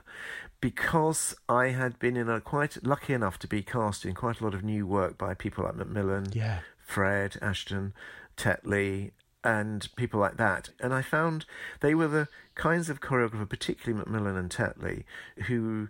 because 0.59 1.35
I 1.49 1.67
had 1.69 1.97
been 1.99 2.15
in 2.17 2.29
a 2.29 2.41
quite 2.41 2.83
lucky 2.85 3.13
enough 3.13 3.37
to 3.39 3.47
be 3.47 3.61
cast 3.61 4.05
in 4.05 4.13
quite 4.15 4.39
a 4.41 4.43
lot 4.43 4.53
of 4.53 4.63
new 4.63 4.85
work 4.87 5.17
by 5.17 5.33
people 5.33 5.63
like 5.63 5.75
Macmillan, 5.75 6.27
Yeah. 6.33 6.59
Fred, 6.85 7.37
Ashton, 7.41 7.93
Tetley, 8.37 9.11
and 9.43 9.87
people 9.95 10.19
like 10.19 10.37
that. 10.37 10.69
And 10.79 10.93
I 10.93 11.01
found 11.01 11.45
they 11.79 11.95
were 11.95 12.07
the 12.07 12.27
kinds 12.55 12.89
of 12.89 13.01
choreographer, 13.01 13.47
particularly 13.47 13.97
Macmillan 13.97 14.37
and 14.37 14.49
Tetley, 14.49 15.03
who 15.47 15.89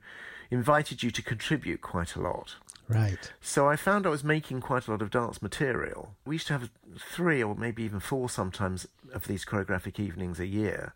invited 0.50 1.03
you 1.03 1.12
to 1.12 1.22
contribute 1.22 1.81
quite 1.81 2.15
a 2.15 2.22
lot. 2.22 2.55
Right. 2.88 3.31
So 3.39 3.70
I 3.70 3.77
found 3.77 4.05
I 4.05 4.10
was 4.10 4.24
making 4.24 4.60
quite 4.62 4.88
a 4.88 4.91
lot 4.91 5.01
of 5.01 5.12
dance 5.12 5.41
material. 5.41 6.13
We 6.25 6.36
used 6.36 6.48
to 6.48 6.53
have 6.53 6.70
three 7.00 7.41
or 7.41 7.55
maybe 7.55 7.84
even 7.84 8.00
four 8.00 8.29
sometimes 8.29 8.88
of 9.13 9.27
these 9.27 9.46
choreographic 9.46 10.00
evenings 10.00 10.39
a 10.39 10.46
year. 10.46 10.93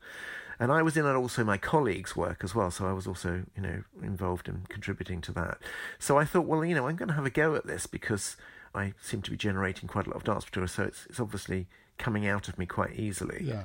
And 0.59 0.71
I 0.71 0.81
was 0.81 0.95
in 0.95 1.05
also 1.05 1.43
my 1.43 1.57
colleagues' 1.57 2.15
work 2.15 2.43
as 2.43 2.55
well, 2.55 2.71
so 2.71 2.85
I 2.85 2.93
was 2.93 3.07
also, 3.07 3.43
you 3.55 3.62
know, 3.62 3.83
involved 4.01 4.47
in 4.47 4.65
contributing 4.69 5.19
to 5.21 5.33
that. 5.33 5.57
So 6.00 6.17
I 6.17 6.25
thought, 6.25 6.45
well, 6.45 6.63
you 6.63 6.75
know, 6.75 6.88
I'm 6.88 6.95
going 6.95 7.09
to 7.09 7.15
have 7.15 7.25
a 7.25 7.29
go 7.29 7.55
at 7.55 7.67
this 7.67 7.88
because 7.88 8.38
I 8.74 8.93
seem 9.01 9.21
to 9.24 9.31
be 9.31 9.38
generating 9.38 9.89
quite 9.89 10.05
a 10.05 10.09
lot 10.09 10.17
of 10.17 10.24
dance 10.24 10.45
material, 10.45 10.69
so 10.69 10.83
it's, 10.83 11.05
it's 11.09 11.19
obviously 11.19 11.67
coming 11.98 12.28
out 12.28 12.48
of 12.48 12.58
me 12.58 12.66
quite 12.66 12.94
easily. 13.00 13.42
Yeah. 13.42 13.64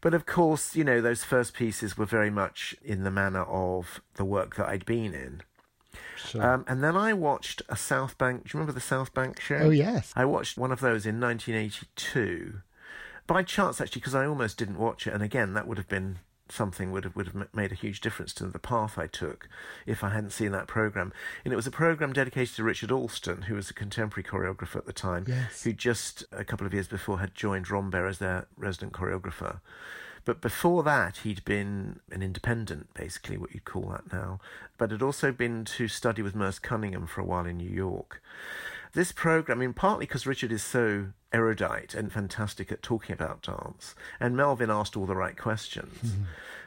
But 0.00 0.14
of 0.14 0.26
course, 0.26 0.76
you 0.76 0.84
know, 0.84 1.00
those 1.00 1.24
first 1.24 1.54
pieces 1.54 1.96
were 1.96 2.04
very 2.04 2.30
much 2.30 2.76
in 2.84 3.02
the 3.02 3.10
manner 3.10 3.42
of 3.42 4.00
the 4.14 4.24
work 4.24 4.56
that 4.56 4.68
I'd 4.68 4.84
been 4.84 5.14
in. 5.14 5.42
Sure. 6.16 6.42
Um, 6.42 6.64
and 6.68 6.82
then 6.82 6.96
I 6.96 7.12
watched 7.12 7.62
a 7.68 7.76
South 7.76 8.18
Bank. 8.18 8.44
Do 8.44 8.48
you 8.48 8.58
remember 8.58 8.72
the 8.72 8.80
South 8.80 9.14
Bank 9.14 9.40
show? 9.40 9.56
oh 9.56 9.70
yes. 9.70 10.12
I 10.14 10.24
watched 10.24 10.58
one 10.58 10.72
of 10.72 10.80
those 10.80 11.06
in 11.06 11.20
1982, 11.20 12.60
by 13.26 13.42
chance 13.42 13.80
actually, 13.80 14.00
because 14.00 14.14
I 14.14 14.26
almost 14.26 14.58
didn't 14.58 14.78
watch 14.78 15.06
it. 15.06 15.14
And 15.14 15.22
again, 15.22 15.54
that 15.54 15.66
would 15.66 15.78
have 15.78 15.88
been 15.88 16.18
something 16.48 16.92
would 16.92 17.04
have 17.04 17.16
would 17.16 17.26
have 17.28 17.54
made 17.54 17.72
a 17.72 17.76
huge 17.76 18.00
difference 18.00 18.32
to 18.34 18.46
the 18.46 18.58
path 18.58 18.98
I 18.98 19.06
took 19.06 19.48
if 19.86 20.04
I 20.04 20.10
hadn't 20.10 20.30
seen 20.30 20.52
that 20.52 20.66
program. 20.68 21.12
And 21.44 21.52
it 21.52 21.56
was 21.56 21.66
a 21.66 21.70
program 21.70 22.12
dedicated 22.12 22.54
to 22.56 22.62
Richard 22.64 22.90
Alston, 22.92 23.42
who 23.42 23.54
was 23.54 23.70
a 23.70 23.74
contemporary 23.74 24.24
choreographer 24.24 24.76
at 24.76 24.86
the 24.86 24.92
time, 24.92 25.24
Yes. 25.26 25.62
who 25.64 25.72
just 25.72 26.24
a 26.32 26.44
couple 26.44 26.66
of 26.66 26.72
years 26.74 26.88
before 26.88 27.18
had 27.18 27.34
joined 27.34 27.70
Rambert 27.70 28.08
as 28.08 28.18
their 28.18 28.46
resident 28.56 28.92
choreographer. 28.92 29.60
But 30.24 30.40
before 30.40 30.82
that, 30.82 31.18
he'd 31.18 31.44
been 31.44 32.00
an 32.10 32.20
independent, 32.20 32.92
basically, 32.94 33.36
what 33.36 33.54
you'd 33.54 33.64
call 33.64 33.90
that 33.90 34.12
now. 34.12 34.40
But 34.76 34.90
had 34.90 35.00
also 35.00 35.30
been 35.30 35.64
to 35.76 35.86
study 35.86 36.20
with 36.20 36.34
Merce 36.34 36.58
Cunningham 36.58 37.06
for 37.06 37.20
a 37.20 37.24
while 37.24 37.46
in 37.46 37.58
New 37.58 37.70
York. 37.70 38.20
This 38.96 39.12
program, 39.12 39.58
I 39.58 39.60
mean, 39.60 39.74
partly 39.74 40.06
because 40.06 40.26
Richard 40.26 40.50
is 40.50 40.62
so 40.62 41.08
erudite 41.30 41.92
and 41.92 42.10
fantastic 42.10 42.72
at 42.72 42.82
talking 42.82 43.12
about 43.12 43.42
dance, 43.42 43.94
and 44.18 44.34
Melvyn 44.34 44.70
asked 44.70 44.96
all 44.96 45.04
the 45.04 45.14
right 45.14 45.36
questions, 45.36 46.14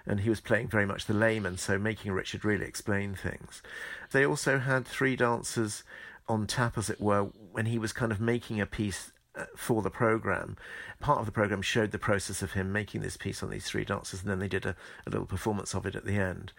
and 0.06 0.20
he 0.20 0.30
was 0.30 0.39
playing 0.39 0.68
very 0.68 0.86
much 0.86 1.08
the 1.08 1.15
layman, 1.15 1.58
so 1.58 1.80
making 1.80 2.12
Richard 2.12 2.46
really 2.46 2.68
explain 2.68 3.15
things. 3.15 3.63
They 4.12 4.28
also 4.28 4.60
had 4.60 4.86
three 4.86 5.15
dancers 5.15 5.84
on 6.28 6.46
tap, 6.46 6.78
as 6.78 6.88
it 6.88 7.02
were, 7.02 7.24
when 7.52 7.65
he 7.65 7.80
was 7.80 7.94
kind 7.94 8.12
of 8.12 8.22
making 8.22 8.62
a 8.62 8.68
piece 8.68 9.12
uh, 9.36 9.46
for 9.56 9.82
the 9.82 9.89
program. 9.89 10.56
Part 11.00 11.18
of 11.18 11.26
the 11.26 11.32
program 11.32 11.63
showed 11.63 11.89
the 11.89 11.98
process 11.98 12.44
of 12.44 12.52
him 12.52 12.72
making 12.72 13.02
this 13.02 13.18
piece 13.18 13.42
on 13.42 13.50
these 13.50 13.65
three 13.65 13.86
dancers, 13.86 14.22
and 14.22 14.30
then 14.30 14.38
they 14.38 14.48
did 14.48 14.68
a, 14.68 14.76
a 15.08 15.10
little 15.10 15.26
performance 15.26 15.74
of 15.74 15.88
it 15.88 15.96
at 15.96 16.06
the 16.06 16.18
end. 16.18 16.54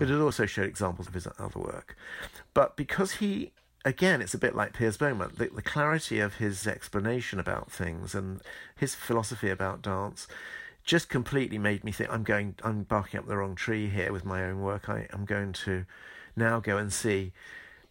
But 0.00 0.10
it 0.10 0.20
also 0.20 0.46
showed 0.46 0.66
examples 0.66 1.06
of 1.06 1.14
his 1.14 1.28
other 1.38 1.60
work. 1.60 1.96
But 2.54 2.76
because 2.76 3.12
he, 3.12 3.52
again, 3.84 4.20
it's 4.22 4.34
a 4.34 4.38
bit 4.38 4.54
like 4.54 4.72
Piers 4.74 4.96
Beaumont, 4.96 5.38
the, 5.38 5.48
the 5.48 5.62
clarity 5.62 6.20
of 6.20 6.36
his 6.36 6.66
explanation 6.66 7.38
about 7.38 7.70
things 7.70 8.14
and 8.14 8.40
his 8.76 8.94
philosophy 8.94 9.50
about 9.50 9.82
dance 9.82 10.26
just 10.84 11.08
completely 11.08 11.58
made 11.58 11.84
me 11.84 11.92
think 11.92 12.10
I'm 12.10 12.24
going, 12.24 12.56
I'm 12.64 12.82
barking 12.82 13.20
up 13.20 13.26
the 13.26 13.36
wrong 13.36 13.54
tree 13.54 13.88
here 13.88 14.12
with 14.12 14.24
my 14.24 14.44
own 14.44 14.60
work. 14.60 14.88
I, 14.88 15.06
I'm 15.12 15.24
going 15.24 15.52
to 15.64 15.84
now 16.34 16.58
go 16.60 16.76
and 16.76 16.92
see 16.92 17.32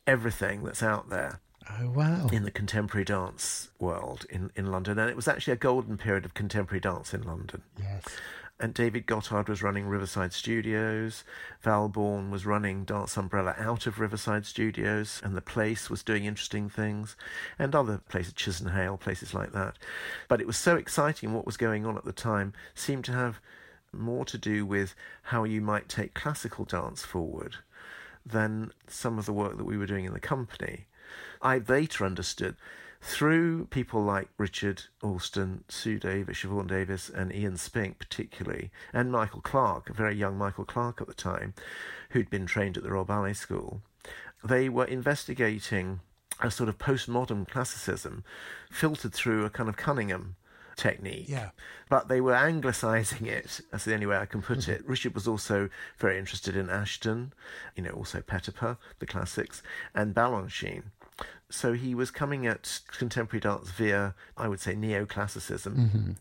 everything 0.05 0.63
that's 0.63 0.83
out 0.83 1.09
there 1.09 1.39
Oh 1.79 1.89
wow. 1.91 2.27
in 2.33 2.43
the 2.43 2.51
contemporary 2.51 3.05
dance 3.05 3.69
world 3.79 4.25
in, 4.29 4.51
in 4.55 4.71
London. 4.71 4.99
And 4.99 5.09
it 5.09 5.15
was 5.15 5.27
actually 5.27 5.53
a 5.53 5.57
golden 5.57 5.97
period 5.97 6.25
of 6.25 6.33
contemporary 6.33 6.81
dance 6.81 7.13
in 7.13 7.21
London. 7.23 7.61
Yes. 7.79 8.03
And 8.61 8.75
David 8.75 9.07
Gothard 9.07 9.49
was 9.49 9.63
running 9.63 9.87
Riverside 9.87 10.33
Studios. 10.33 11.23
Val 11.63 11.89
Bourne 11.89 12.29
was 12.29 12.45
running 12.45 12.83
Dance 12.83 13.17
Umbrella 13.17 13.55
out 13.57 13.87
of 13.87 13.99
Riverside 13.99 14.45
Studios. 14.45 15.19
And 15.23 15.35
The 15.35 15.41
Place 15.41 15.89
was 15.89 16.03
doing 16.03 16.25
interesting 16.25 16.69
things. 16.69 17.15
And 17.57 17.73
other 17.73 18.01
places, 18.07 18.33
Chisenhale, 18.33 18.99
places 18.99 19.33
like 19.33 19.51
that. 19.53 19.79
But 20.27 20.41
it 20.41 20.45
was 20.45 20.57
so 20.57 20.75
exciting 20.75 21.33
what 21.33 21.47
was 21.47 21.57
going 21.57 21.87
on 21.87 21.97
at 21.97 22.05
the 22.05 22.13
time 22.13 22.53
seemed 22.75 23.03
to 23.05 23.13
have 23.13 23.41
more 23.91 24.25
to 24.25 24.37
do 24.37 24.63
with 24.63 24.93
how 25.23 25.43
you 25.43 25.59
might 25.59 25.89
take 25.89 26.13
classical 26.13 26.63
dance 26.63 27.01
forward 27.01 27.55
than 28.23 28.71
some 28.87 29.17
of 29.17 29.25
the 29.25 29.33
work 29.33 29.57
that 29.57 29.65
we 29.65 29.75
were 29.75 29.87
doing 29.87 30.05
in 30.05 30.13
the 30.13 30.19
company. 30.19 30.85
I 31.41 31.57
later 31.57 32.05
understood 32.05 32.57
through 33.01 33.65
people 33.65 34.03
like 34.03 34.29
Richard 34.37 34.83
Alston, 35.01 35.63
Sue 35.67 35.97
Davies, 35.97 36.37
Siobhan 36.37 36.67
Davies, 36.67 37.09
and 37.09 37.33
Ian 37.33 37.57
Spink, 37.57 37.97
particularly, 37.97 38.69
and 38.93 39.11
Michael 39.11 39.41
Clark, 39.41 39.89
a 39.89 39.93
very 39.93 40.15
young 40.15 40.37
Michael 40.37 40.65
Clark 40.65 41.01
at 41.01 41.07
the 41.07 41.13
time, 41.13 41.53
who'd 42.11 42.29
been 42.29 42.45
trained 42.45 42.77
at 42.77 42.83
the 42.83 42.91
Royal 42.91 43.05
Ballet 43.05 43.33
School. 43.33 43.81
They 44.43 44.69
were 44.69 44.85
investigating 44.85 46.01
a 46.39 46.51
sort 46.51 46.69
of 46.69 46.77
postmodern 46.77 47.47
classicism 47.47 48.23
filtered 48.69 49.13
through 49.13 49.45
a 49.45 49.49
kind 49.49 49.69
of 49.69 49.77
Cunningham 49.77 50.35
technique. 50.75 51.27
Yeah. 51.27 51.49
But 51.89 52.07
they 52.07 52.21
were 52.21 52.33
anglicising 52.33 53.27
it. 53.27 53.61
That's 53.71 53.85
the 53.85 53.93
only 53.93 54.05
way 54.05 54.17
I 54.17 54.25
can 54.25 54.41
put 54.41 54.59
mm-hmm. 54.59 54.71
it. 54.71 54.87
Richard 54.87 55.13
was 55.13 55.27
also 55.27 55.69
very 55.97 56.17
interested 56.17 56.55
in 56.55 56.69
Ashton, 56.69 57.33
you 57.75 57.83
know, 57.83 57.91
also 57.91 58.21
Petipa, 58.21 58.77
the 58.99 59.05
classics, 59.05 59.61
and 59.93 60.15
Balanchine. 60.15 60.83
So 61.51 61.73
he 61.73 61.93
was 61.93 62.11
coming 62.11 62.47
at 62.47 62.79
contemporary 62.87 63.41
dance 63.41 63.71
via, 63.71 64.15
I 64.37 64.47
would 64.47 64.59
say, 64.59 64.73
neoclassicism, 64.73 65.75
mm-hmm. 65.75 66.11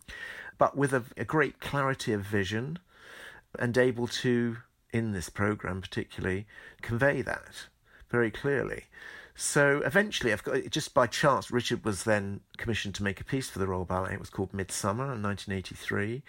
but 0.59 0.77
with 0.77 0.93
a, 0.93 1.05
a 1.17 1.25
great 1.25 1.61
clarity 1.61 2.13
of 2.13 2.23
vision 2.23 2.79
and 3.59 3.77
able 3.77 4.07
to, 4.07 4.59
in 4.93 5.13
this 5.13 5.29
program 5.29 5.81
particularly, 5.81 6.47
convey 6.83 7.23
that 7.23 7.69
very 8.11 8.31
clearly. 8.31 8.85
So 9.35 9.81
eventually, 9.87 10.33
I've 10.33 10.45
got 10.45 10.69
just 10.71 10.93
by 10.93 11.07
chance, 11.07 11.51
Richard 11.51 11.85
was 11.85 12.05
then 12.05 12.41
commissioned 12.59 12.95
to 12.97 13.03
make 13.03 13.21
a 13.21 13.25
piece 13.25 13.49
for 13.49 13.59
the 13.59 13.67
Royal 13.67 13.85
Ballet. 13.87 14.13
It 14.13 14.21
was 14.21 14.29
called 14.29 14.53
Midsummer 14.53 15.15
in 15.15 15.23
1983, 15.23 16.23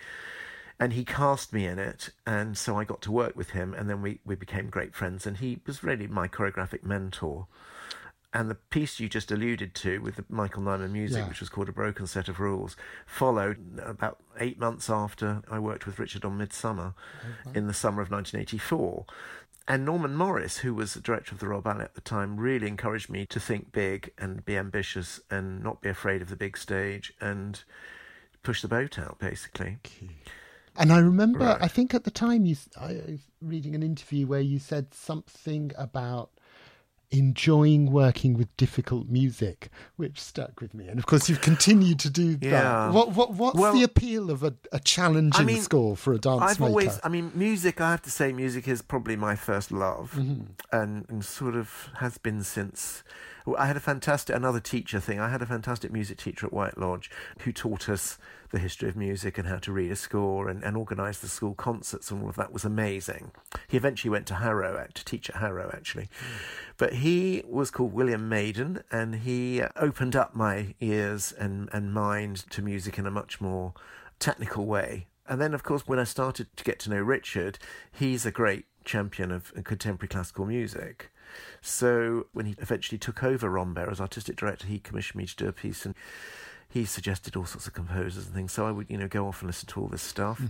and 0.80 0.94
he 0.94 1.04
cast 1.04 1.52
me 1.52 1.66
in 1.66 1.78
it, 1.78 2.12
and 2.26 2.58
so 2.58 2.78
I 2.78 2.86
got 2.86 3.02
to 3.02 3.12
work 3.12 3.36
with 3.36 3.50
him, 3.50 3.74
and 3.74 3.90
then 3.90 4.02
we 4.02 4.20
we 4.24 4.36
became 4.36 4.70
great 4.70 4.96
friends, 4.96 5.28
and 5.28 5.38
he 5.38 5.60
was 5.68 5.84
really 5.84 6.08
my 6.08 6.28
choreographic 6.28 6.84
mentor. 6.84 7.48
And 8.34 8.50
the 8.50 8.56
piece 8.56 9.00
you 9.00 9.10
just 9.10 9.30
alluded 9.32 9.76
to 9.76 10.00
with 10.00 10.16
the 10.16 10.26
Michael 10.30 10.64
Nyman 10.64 10.92
music, 10.92 11.18
Yeah. 11.18 11.28
which 11.28 11.42
was 11.42 11.50
called 11.50 11.68
A 11.68 11.74
Broken 11.74 12.08
Set 12.08 12.30
of 12.30 12.40
Rules, 12.40 12.78
followed 13.06 13.80
about 13.84 14.24
eight 14.40 14.58
months 14.58 14.90
after 14.90 15.42
I 15.52 15.60
worked 15.60 15.86
with 15.86 16.00
Richard 16.00 16.24
on 16.24 16.38
Midsummer 16.38 16.94
in 17.54 17.68
the 17.68 17.74
summer 17.74 18.02
of 18.02 18.10
1984. 18.10 19.06
And 19.68 19.84
Norman 19.86 20.16
Morrice, 20.16 20.58
who 20.60 20.74
was 20.74 20.94
the 20.94 21.02
director 21.02 21.34
of 21.36 21.40
the 21.40 21.48
Royal 21.48 21.62
Ballet 21.62 21.84
at 21.84 21.94
the 21.96 22.02
time, 22.02 22.38
really 22.38 22.68
encouraged 22.68 23.10
me 23.10 23.26
to 23.28 23.40
think 23.40 23.72
big 23.74 24.12
and 24.18 24.44
be 24.46 24.58
ambitious 24.58 25.20
and 25.30 25.62
not 25.62 25.82
be 25.82 25.90
afraid 25.90 26.22
of 26.22 26.30
the 26.30 26.36
big 26.38 26.58
stage 26.58 27.14
and 27.20 27.64
push 28.44 28.62
the 28.62 28.68
boat 28.68 28.98
out, 28.98 29.20
basically. 29.20 29.78
And 30.78 30.92
I 30.92 31.00
remember, 31.00 31.40
Right. 31.40 31.62
I 31.62 31.68
think 31.68 31.94
at 31.94 32.06
the 32.06 32.12
time 32.12 32.46
you, 32.46 32.56
I 32.80 32.94
was 33.08 33.20
reading 33.42 33.76
an 33.76 33.84
interview 33.84 34.26
where 34.26 34.40
you 34.40 34.58
said 34.58 34.94
something 34.94 35.72
about 35.78 36.32
enjoying 37.12 37.92
working 37.92 38.34
with 38.36 38.56
difficult 38.58 39.08
music, 39.10 39.70
which 39.98 40.20
stuck 40.20 40.62
with 40.62 40.74
me. 40.74 40.88
And 40.88 40.98
of 40.98 41.06
course, 41.06 41.30
you've 41.30 41.42
continued 41.42 42.00
to 42.00 42.10
do 42.10 42.36
that. 42.38 42.46
Yeah. 42.48 42.92
What, 42.92 43.12
what, 43.12 43.34
what's 43.34 43.58
Well, 43.58 43.74
the 43.74 43.84
appeal 43.84 44.32
of 44.32 44.44
a, 44.44 44.54
a 44.72 44.80
challenging 44.80 45.42
I 45.42 45.44
mean, 45.44 45.62
score 45.62 45.96
for 45.98 46.14
a 46.14 46.18
dance 46.18 46.42
I've 46.42 46.60
maker? 46.60 46.70
always, 46.70 47.00
I 47.04 47.10
mean, 47.10 47.32
music, 47.36 47.82
I 47.82 47.92
have 47.92 48.02
to 48.04 48.12
say, 48.12 48.32
music 48.32 48.68
is 48.68 48.82
probably 48.82 49.16
my 49.16 49.36
first 49.36 49.72
love 49.72 50.14
Mm-hmm. 50.16 50.44
and, 50.72 51.06
and 51.10 51.24
sort 51.26 51.56
of 51.56 51.90
has 52.00 52.18
been 52.18 52.44
since. 52.44 53.04
I 53.58 53.66
had 53.66 53.76
a 53.76 53.80
fantastic, 53.82 54.36
another 54.36 54.60
teacher 54.60 55.00
thing. 55.00 55.20
I 55.20 55.30
had 55.30 55.42
a 55.42 55.46
fantastic 55.46 55.92
music 55.92 56.20
teacher 56.20 56.46
at 56.46 56.54
White 56.54 56.78
Lodge 56.78 57.10
who 57.40 57.52
taught 57.52 57.90
us 57.90 58.18
the 58.52 58.60
history 58.60 58.90
of 58.90 58.96
music 58.96 59.38
and 59.38 59.48
how 59.48 59.58
to 59.58 59.72
read 59.72 59.92
a 59.92 59.96
score 59.96 60.50
and, 60.50 60.64
and 60.64 60.76
organise 60.78 61.20
the 61.20 61.28
school 61.28 61.54
concerts 61.54 62.12
and 62.12 62.22
all 62.22 62.30
of 62.30 62.36
that 62.36 62.52
was 62.52 62.66
amazing. 62.66 63.32
He 63.68 63.78
eventually 63.78 64.10
went 64.10 64.26
to 64.28 64.36
Harrow 64.36 64.88
to 64.94 65.06
teach 65.06 65.30
at 65.30 65.38
Harrow, 65.38 65.72
actually. 65.74 66.10
Hmm. 66.20 66.38
But 66.78 66.94
he 66.94 67.44
was 67.48 67.72
called 67.72 67.94
William 67.94 68.28
Maiden 68.28 68.84
and 68.92 69.16
he 69.16 69.62
opened 69.76 70.16
up 70.16 70.36
my 70.36 70.76
ears 70.82 71.32
and, 71.32 71.70
and 71.72 71.94
mind 71.94 72.50
to 72.52 72.62
music 72.62 72.98
in 72.98 73.06
a 73.06 73.12
much 73.12 73.40
more 73.40 73.74
technical 74.20 74.66
way. 74.66 75.08
And 75.28 75.40
then, 75.40 75.54
of 75.54 75.64
course, 75.64 75.88
when 75.88 76.00
I 76.00 76.04
started 76.04 76.48
to 76.58 76.64
get 76.64 76.80
to 76.80 76.90
know 76.90 77.02
Richard, 77.02 77.58
he's 77.92 78.26
a 78.26 78.32
great 78.32 78.66
champion 78.84 79.32
of 79.32 79.54
contemporary 79.64 80.10
classical 80.10 80.46
music. 80.46 81.12
So 81.62 82.28
when 82.34 82.46
he 82.46 82.56
eventually 82.58 82.98
took 82.98 83.24
over 83.24 83.50
Rambert 83.50 83.90
as 83.90 84.02
artistic 84.02 84.36
director, 84.36 84.68
he 84.68 84.80
commissioned 84.80 85.20
me 85.20 85.26
to 85.28 85.36
do 85.36 85.48
a 85.48 85.54
piece 85.54 85.86
and 85.86 85.96
he 86.72 86.86
suggested 86.86 87.36
all 87.36 87.46
sorts 87.46 87.68
of 87.68 87.74
composers 87.74 88.26
and 88.26 88.34
things. 88.34 88.54
So 88.54 88.66
I 88.66 88.72
would, 88.72 88.90
you 88.90 88.98
know, 88.98 89.08
go 89.08 89.28
off 89.28 89.42
and 89.42 89.50
listen 89.50 89.68
to 89.70 89.82
all 89.82 89.88
this 89.88 90.02
stuff. 90.02 90.42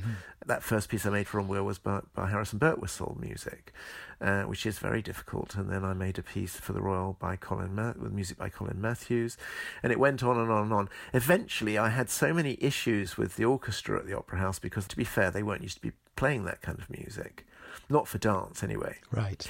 That 0.46 0.62
first 0.62 0.90
piece 0.90 1.06
I 1.06 1.10
made 1.10 1.28
for 1.28 1.38
Rambert 1.38 1.64
was 1.64 1.80
by, 1.80 2.02
by 2.14 2.28
Harrison 2.28 2.60
Birtwistle 2.60 3.20
music, 3.20 3.74
uh, 4.22 4.44
which 4.44 4.66
is 4.66 4.78
very 4.78 5.02
difficult. 5.02 5.56
And 5.56 5.70
then 5.70 5.84
I 5.84 5.94
made 5.94 6.20
a 6.20 6.24
piece 6.24 6.56
for 6.56 6.74
the 6.74 6.82
Royal 6.82 7.18
by 7.20 7.36
Colin 7.36 7.74
Ma- 7.74 7.94
with 8.00 8.12
music 8.12 8.38
by 8.38 8.50
Colin 8.50 8.80
Matthews, 8.80 9.36
and 9.82 9.92
it 9.92 10.00
went 10.00 10.22
on 10.22 10.38
and 10.38 10.52
on 10.52 10.64
and 10.64 10.74
on. 10.74 10.90
Eventually, 11.14 11.78
I 11.78 11.90
had 11.90 12.10
so 12.10 12.34
many 12.34 12.58
issues 12.62 13.18
with 13.18 13.36
the 13.36 13.46
orchestra 13.46 13.98
at 13.98 14.06
the 14.06 14.16
Opera 14.16 14.38
House 14.38 14.60
because, 14.60 14.88
to 14.88 14.96
be 14.96 15.04
fair, 15.04 15.32
they 15.32 15.44
weren't 15.44 15.64
used 15.64 15.78
to 15.78 15.82
be 15.82 15.94
playing 16.16 16.46
that 16.46 16.62
kind 16.62 16.78
of 16.78 16.90
music, 16.90 17.48
not 17.90 18.08
for 18.08 18.20
dance 18.20 18.64
anyway 18.64 18.98
right. 19.12 19.50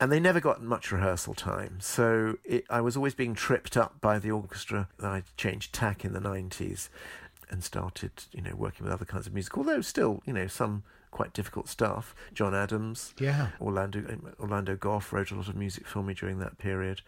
And 0.00 0.12
they 0.12 0.20
never 0.20 0.38
got 0.40 0.62
much 0.62 0.92
rehearsal 0.92 1.34
time. 1.34 1.78
So 1.80 2.38
it, 2.44 2.64
I 2.70 2.80
was 2.80 2.96
always 2.96 3.14
being 3.14 3.34
tripped 3.34 3.76
up 3.76 4.00
by 4.00 4.18
the 4.20 4.30
orchestra. 4.30 4.88
I 5.02 5.24
changed 5.36 5.72
tack 5.72 6.04
in 6.04 6.12
the 6.12 6.20
90s 6.20 6.88
and 7.50 7.64
started, 7.64 8.12
you 8.32 8.42
know, 8.42 8.54
working 8.54 8.84
with 8.84 8.92
other 8.92 9.04
kinds 9.04 9.26
of 9.26 9.34
music, 9.34 9.58
although 9.58 9.80
still, 9.80 10.22
you 10.24 10.32
know, 10.32 10.46
some 10.46 10.84
quite 11.10 11.32
difficult 11.32 11.68
stuff. 11.68 12.14
John 12.32 12.54
Adams, 12.54 13.12
Yeah. 13.18 13.48
Orlando, 13.60 14.00
um, 14.00 14.34
Orlando 14.38 14.76
Gough 14.76 15.12
wrote 15.12 15.30
a 15.32 15.34
lot 15.34 15.48
of 15.48 15.56
music 15.56 15.86
for 15.86 16.02
me 16.02 16.14
during 16.14 16.38
that 16.38 16.58
period. 16.58 17.00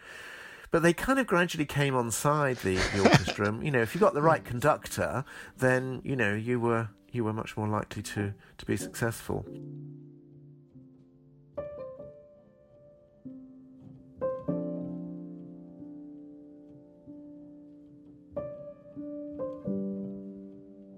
But 0.73 0.83
they 0.83 0.93
kind 0.93 1.19
of 1.19 1.27
gradually 1.27 1.67
came 1.67 1.95
on 1.95 2.11
side 2.11 2.57
the, 2.59 2.77
the 2.77 3.03
orchestra. 3.05 3.57
You 3.63 3.71
know, 3.71 3.83
if 3.83 3.95
you 3.95 4.01
got 4.01 4.15
the 4.15 4.23
right 4.23 4.45
conductor, 4.45 5.25
then 5.59 6.01
you 6.05 6.17
know 6.17 6.33
you 6.35 6.59
were 6.61 6.89
you 7.13 7.25
were 7.25 7.33
much 7.33 7.57
more 7.57 7.67
likely 7.69 8.03
to 8.03 8.35
to 8.59 8.67
be 8.67 8.77
successful. 8.77 9.45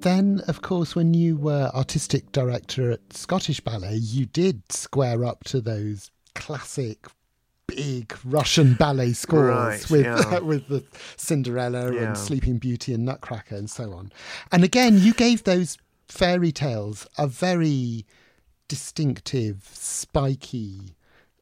Then, 0.03 0.43
of 0.49 0.62
course, 0.62 0.95
when 0.95 1.15
you 1.15 1.37
were 1.37 1.71
artistic 1.75 2.33
director 2.33 2.91
at 2.91 3.12
Scottish 3.12 3.61
Ballet, 3.61 3.97
you 3.97 4.27
did 4.27 4.71
square 4.73 5.25
up 5.25 5.45
to 5.45 5.61
those 5.61 6.11
classic 6.35 7.07
big 7.69 8.15
Russian 8.25 8.75
ballet 8.75 9.12
scores 9.12 9.49
Right, 9.55 9.91
with 9.91 10.05
yeah. 10.05 10.38
with 10.41 10.69
the 10.69 10.85
Cinderella 11.17 11.93
Yeah. 11.95 12.01
and 12.03 12.19
Sleeping 12.19 12.59
Beauty 12.59 12.93
and 12.93 13.05
Nutcracker 13.05 13.55
and 13.57 13.71
so 13.71 13.93
on. 13.93 14.12
And 14.51 14.65
again, 14.65 14.99
you 14.99 15.15
gave 15.15 15.45
those 15.45 15.79
fairy 16.09 16.53
tales 16.53 17.07
a 17.17 17.27
very 17.27 18.05
distinctive, 18.69 19.69
spiky 19.73 20.95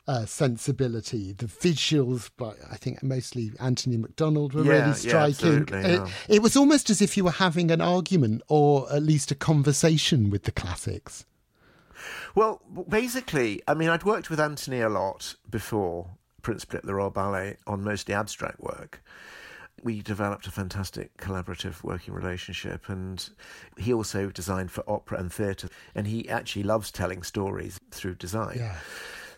uh, 0.06 0.24
sensibility. 0.26 1.32
The 1.32 1.46
visuals, 1.46 2.30
but 2.36 2.56
I 2.70 2.76
think 2.76 3.02
mostly 3.02 3.52
Antony 3.60 3.96
McDonald, 3.96 4.54
were 4.54 4.64
Yeah, 4.64 4.82
really 4.82 4.94
striking. 4.94 5.28
absolutely, 5.28 5.78
it, 5.78 6.00
yeah. 6.00 6.08
it 6.28 6.42
was 6.42 6.56
almost 6.56 6.90
as 6.90 7.00
if 7.00 7.16
you 7.16 7.24
were 7.24 7.30
having 7.30 7.70
an 7.70 7.80
argument 7.80 8.42
or 8.48 8.92
at 8.92 9.02
least 9.02 9.30
a 9.30 9.34
conversation 9.34 10.30
with 10.30 10.44
the 10.44 10.52
classics. 10.52 11.24
Well, 12.34 12.62
basically, 12.88 13.62
I 13.68 13.74
mean, 13.74 13.88
I'd 13.88 14.04
worked 14.04 14.30
with 14.30 14.40
Antony 14.40 14.80
a 14.80 14.88
lot 14.88 15.34
before, 15.50 16.08
principally 16.42 16.78
at 16.78 16.86
the 16.86 16.94
Royal 16.94 17.10
Ballet, 17.10 17.56
on 17.66 17.84
mostly 17.84 18.14
abstract 18.14 18.60
work. 18.60 19.02
We 19.82 20.02
developed 20.02 20.46
a 20.46 20.50
fantastic 20.50 21.16
collaborative 21.16 21.82
working 21.82 22.12
relationship, 22.14 22.88
and 22.88 23.28
he 23.78 23.92
also 23.94 24.28
designed 24.30 24.70
for 24.70 24.84
opera 24.88 25.18
and 25.18 25.32
theatre. 25.32 25.68
And 25.94 26.06
he 26.06 26.28
actually 26.28 26.64
loves 26.64 26.90
telling 26.90 27.22
stories 27.22 27.80
through 27.90 28.16
design. 28.16 28.58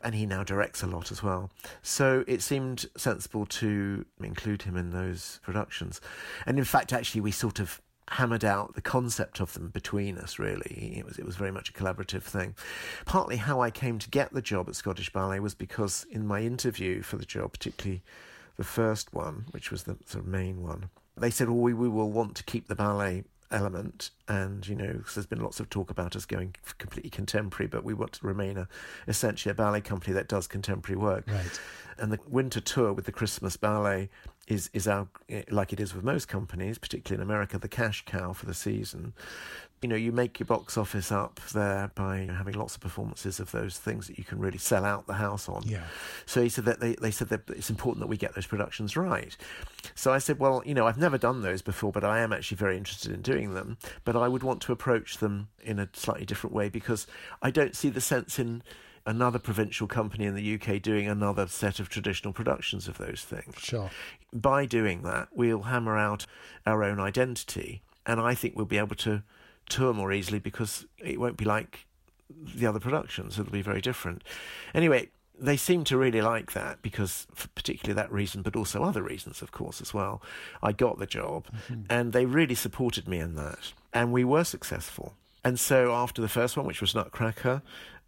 And 0.04 0.14
he 0.14 0.26
now 0.26 0.42
directs 0.42 0.82
a 0.82 0.86
lot 0.86 1.12
as 1.12 1.22
well. 1.22 1.50
So 1.82 2.24
it 2.26 2.42
seemed 2.42 2.86
sensible 2.96 3.46
to 3.46 4.04
include 4.20 4.62
him 4.62 4.76
in 4.76 4.90
those 4.90 5.40
productions. 5.42 6.00
And 6.46 6.58
in 6.58 6.64
fact, 6.64 6.92
actually, 6.92 7.20
we 7.20 7.30
sort 7.30 7.60
of 7.60 7.80
hammered 8.08 8.44
out 8.44 8.74
the 8.74 8.82
concept 8.82 9.40
of 9.40 9.54
them 9.54 9.68
between 9.68 10.18
us 10.18 10.38
really 10.38 10.94
it 10.98 11.04
was 11.06 11.18
it 11.18 11.24
was 11.24 11.36
very 11.36 11.52
much 11.52 11.70
a 11.70 11.72
collaborative 11.72 12.22
thing 12.22 12.54
partly 13.06 13.36
how 13.36 13.60
i 13.60 13.70
came 13.70 13.98
to 13.98 14.10
get 14.10 14.32
the 14.34 14.42
job 14.42 14.68
at 14.68 14.74
scottish 14.74 15.10
ballet 15.12 15.40
was 15.40 15.54
because 15.54 16.04
in 16.10 16.26
my 16.26 16.42
interview 16.42 17.00
for 17.00 17.16
the 17.16 17.24
job 17.24 17.52
particularly 17.52 18.02
the 18.56 18.64
first 18.64 19.14
one 19.14 19.46
which 19.52 19.70
was 19.70 19.84
the 19.84 19.96
sort 20.04 20.24
of 20.24 20.26
main 20.28 20.62
one 20.62 20.90
they 21.16 21.30
said 21.30 21.48
well 21.48 21.58
we, 21.58 21.72
we 21.72 21.88
will 21.88 22.10
want 22.10 22.34
to 22.34 22.44
keep 22.44 22.68
the 22.68 22.74
ballet 22.74 23.24
element 23.52 24.10
and 24.28 24.66
you 24.66 24.74
know, 24.74 25.02
there's 25.14 25.26
been 25.26 25.42
lots 25.42 25.60
of 25.60 25.68
talk 25.70 25.90
about 25.90 26.16
us 26.16 26.24
going 26.24 26.54
completely 26.78 27.10
contemporary 27.10 27.68
but 27.68 27.84
we 27.84 27.94
want 27.94 28.12
to 28.12 28.26
remain 28.26 28.56
a 28.56 28.66
essentially 29.06 29.50
a 29.50 29.54
ballet 29.54 29.80
company 29.80 30.12
that 30.14 30.28
does 30.28 30.46
contemporary 30.46 30.98
work 30.98 31.24
Right. 31.28 31.60
and 31.98 32.12
the 32.12 32.18
winter 32.28 32.60
tour 32.60 32.92
with 32.92 33.04
the 33.04 33.12
Christmas 33.12 33.56
ballet 33.56 34.08
is 34.48 34.70
is 34.72 34.88
our 34.88 35.06
eh, 35.28 35.42
like 35.50 35.72
it 35.72 35.78
is 35.80 35.94
with 35.94 36.02
most 36.04 36.26
companies, 36.26 36.76
particularly 36.78 37.22
in 37.22 37.28
America, 37.30 37.58
the 37.58 37.68
cash 37.68 38.04
cow 38.04 38.32
for 38.32 38.46
the 38.46 38.54
season. 38.54 39.12
You 39.82 39.88
know, 39.88 39.96
you 39.96 40.12
make 40.12 40.38
your 40.38 40.46
box 40.46 40.78
office 40.78 41.10
up 41.10 41.40
there 41.52 41.90
by 41.94 42.28
having 42.30 42.54
lots 42.54 42.76
of 42.76 42.80
performances 42.80 43.40
of 43.40 43.50
those 43.50 43.78
things 43.78 44.06
that 44.06 44.16
you 44.16 44.24
can 44.24 44.38
really 44.38 44.58
sell 44.58 44.84
out 44.84 45.06
the 45.06 45.14
house 45.14 45.48
on. 45.48 45.64
Yeah. 45.66 45.82
So 46.24 46.40
he 46.40 46.48
said 46.48 46.64
that 46.66 46.80
they, 46.80 46.94
they 46.94 47.10
said 47.10 47.28
that 47.30 47.50
it's 47.50 47.68
important 47.68 48.00
that 48.00 48.06
we 48.06 48.16
get 48.16 48.34
those 48.34 48.46
productions 48.46 48.96
right. 48.96 49.36
So 49.94 50.12
I 50.12 50.18
said, 50.18 50.38
well, 50.38 50.62
you 50.64 50.74
know, 50.74 50.86
I've 50.86 50.98
never 50.98 51.18
done 51.18 51.42
those 51.42 51.62
before, 51.62 51.90
but 51.90 52.04
I 52.04 52.20
am 52.20 52.32
actually 52.32 52.56
very 52.56 52.76
interested 52.76 53.12
in 53.12 53.22
doing 53.22 53.54
them. 53.54 53.76
But 54.04 54.14
I 54.14 54.28
would 54.28 54.44
want 54.44 54.60
to 54.62 54.72
approach 54.72 55.18
them 55.18 55.48
in 55.62 55.78
a 55.78 55.88
slightly 55.92 56.24
different 56.24 56.54
way 56.54 56.68
because 56.68 57.06
I 57.42 57.50
don't 57.50 57.74
see 57.74 57.90
the 57.90 58.00
sense 58.00 58.38
in 58.38 58.62
another 59.06 59.38
provincial 59.38 59.86
company 59.86 60.24
in 60.24 60.34
the 60.34 60.54
UK 60.54 60.80
doing 60.80 61.08
another 61.08 61.46
set 61.46 61.80
of 61.80 61.88
traditional 61.88 62.32
productions 62.32 62.88
of 62.88 62.98
those 62.98 63.22
things. 63.22 63.54
Sure. 63.58 63.90
By 64.32 64.66
doing 64.66 65.02
that, 65.02 65.28
we'll 65.34 65.62
hammer 65.62 65.98
out 65.98 66.26
our 66.66 66.84
own 66.84 67.00
identity, 67.00 67.82
and 68.06 68.20
I 68.20 68.34
think 68.34 68.56
we'll 68.56 68.64
be 68.64 68.78
able 68.78 68.96
to 68.96 69.22
tour 69.72 69.92
more 69.92 70.12
easily 70.12 70.38
because 70.38 70.86
it 70.98 71.18
won't 71.18 71.36
be 71.36 71.44
like 71.44 71.86
the 72.54 72.66
other 72.66 72.80
productions. 72.80 73.38
It'll 73.38 73.52
be 73.52 73.62
very 73.62 73.80
different. 73.80 74.22
Anyway, 74.74 75.10
they 75.38 75.56
seem 75.56 75.84
to 75.84 75.96
really 75.96 76.20
like 76.20 76.52
that 76.52 76.82
because, 76.82 77.26
for 77.34 77.48
particularly 77.48 77.94
that 77.94 78.12
reason, 78.12 78.42
but 78.42 78.56
also 78.56 78.82
other 78.82 79.02
reasons, 79.02 79.42
of 79.42 79.50
course, 79.50 79.80
as 79.80 79.92
well. 79.92 80.22
I 80.62 80.72
got 80.72 80.98
the 80.98 81.06
job, 81.06 81.46
mm-hmm. 81.68 81.82
and 81.90 82.12
they 82.12 82.26
really 82.26 82.54
supported 82.54 83.08
me 83.08 83.18
in 83.18 83.34
that, 83.36 83.72
and 83.92 84.12
we 84.12 84.24
were 84.24 84.44
successful. 84.44 85.14
And 85.44 85.58
so 85.58 85.92
after 85.92 86.22
the 86.22 86.28
first 86.28 86.56
one, 86.56 86.66
which 86.66 86.80
was 86.80 86.94
Nutcracker, 86.94 87.62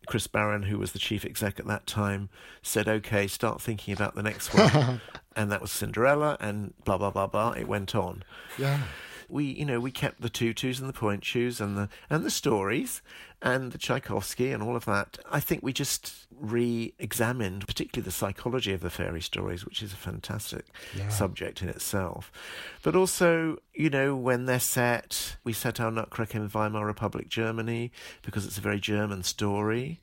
Chris 0.07 0.27
Barron, 0.27 0.65
who 0.65 0.79
was 0.79 0.93
the 0.93 0.99
chief 0.99 1.25
exec 1.25 1.59
at 1.59 1.67
that 1.67 1.87
time, 1.87 2.29
said, 2.63 2.89
"Okay, 2.89 3.27
start 3.27 3.61
thinking 3.61 3.95
about 3.95 4.15
the 4.15 4.23
next 4.23 4.55
one," 4.55 5.01
and 5.37 5.51
that 5.51 5.61
was 5.61 5.73
Cinderella, 5.73 6.37
and 6.41 6.75
blah 6.85 6.99
blah 6.99 7.11
blah 7.11 7.27
blah. 7.27 7.53
It 7.53 7.67
went 7.67 7.95
on. 7.95 8.23
Yeah. 8.59 8.83
We, 9.29 9.45
you 9.45 9.65
know, 9.65 9.81
we 9.81 9.91
kept 9.91 10.21
the 10.21 10.29
tutus 10.29 10.79
and 10.79 10.89
the 10.89 10.93
pointe 10.93 11.25
shoes 11.25 11.61
and 11.61 11.77
the 11.77 11.89
and 12.11 12.25
the 12.25 12.31
stories 12.31 13.03
and 13.43 13.73
the 13.73 13.79
Tchaikovsky 13.79 14.53
and 14.53 14.63
all 14.63 14.75
of 14.75 14.87
that. 14.87 15.19
I 15.31 15.41
think 15.41 15.63
we 15.63 15.73
just 15.73 16.27
re-examined, 16.35 17.67
particularly 17.67 18.05
the 18.05 18.11
psychology 18.11 18.73
of 18.73 18.81
the 18.81 18.91
fairy 18.91 19.21
stories, 19.21 19.65
which 19.65 19.83
is 19.83 19.93
a 19.93 19.97
fantastic 19.97 20.65
yeah. 20.97 21.11
subject 21.11 21.63
in 21.63 21.69
itself. 21.69 22.33
But 22.83 22.97
also, 22.97 23.59
you 23.75 23.91
know, 23.91 24.17
when 24.17 24.47
they're 24.47 24.59
set, 24.59 25.37
we 25.45 25.53
set 25.53 25.79
our 25.79 25.91
Nutcracker 25.91 26.39
in 26.39 26.49
Weimar 26.49 26.87
Republic, 26.87 27.29
Germany, 27.29 27.93
because 28.23 28.47
it's 28.47 28.59
a 28.59 28.63
very 28.63 28.81
German 28.81 29.23
story 29.23 30.01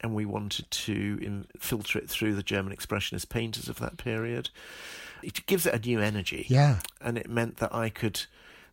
and 0.00 0.14
we 0.14 0.24
wanted 0.24 0.70
to 0.70 1.44
filter 1.58 1.98
it 1.98 2.08
through 2.08 2.34
the 2.34 2.42
German 2.42 2.74
expressionist 2.74 3.28
painters 3.28 3.68
of 3.68 3.78
that 3.80 3.96
period. 3.96 4.50
It 5.22 5.44
gives 5.46 5.66
it 5.66 5.74
a 5.74 5.78
new 5.78 6.00
energy. 6.00 6.46
Yeah. 6.48 6.78
And 7.00 7.18
it 7.18 7.28
meant 7.28 7.56
that 7.56 7.74
I 7.74 7.88
could 7.88 8.26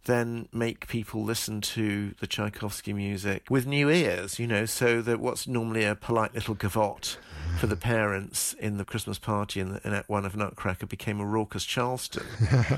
then 0.06 0.48
make 0.54 0.88
people 0.88 1.24
listen 1.24 1.62
to 1.62 2.14
the 2.20 2.28
Tchaikovsky 2.28 2.94
music 2.94 3.46
with 3.50 3.68
new 3.68 3.90
ears, 3.90 4.40
you 4.40 4.48
know, 4.48 4.66
so 4.66 5.02
that 5.02 5.20
what's 5.20 5.48
normally 5.48 5.84
a 5.84 5.96
polite 5.96 6.34
little 6.34 6.56
gavotte 6.56 7.18
for 7.60 7.68
the 7.68 7.76
parents 7.76 8.54
in 8.54 8.78
the 8.78 8.86
Christmas 8.86 9.18
party 9.18 9.60
in, 9.60 9.74
the, 9.74 9.88
in 9.88 9.94
Act 9.94 10.10
One 10.10 10.26
of 10.26 10.36
Nutcracker 10.36 10.86
became 10.86 11.20
a 11.20 11.26
raucous 11.26 11.66
Charleston, 11.66 12.26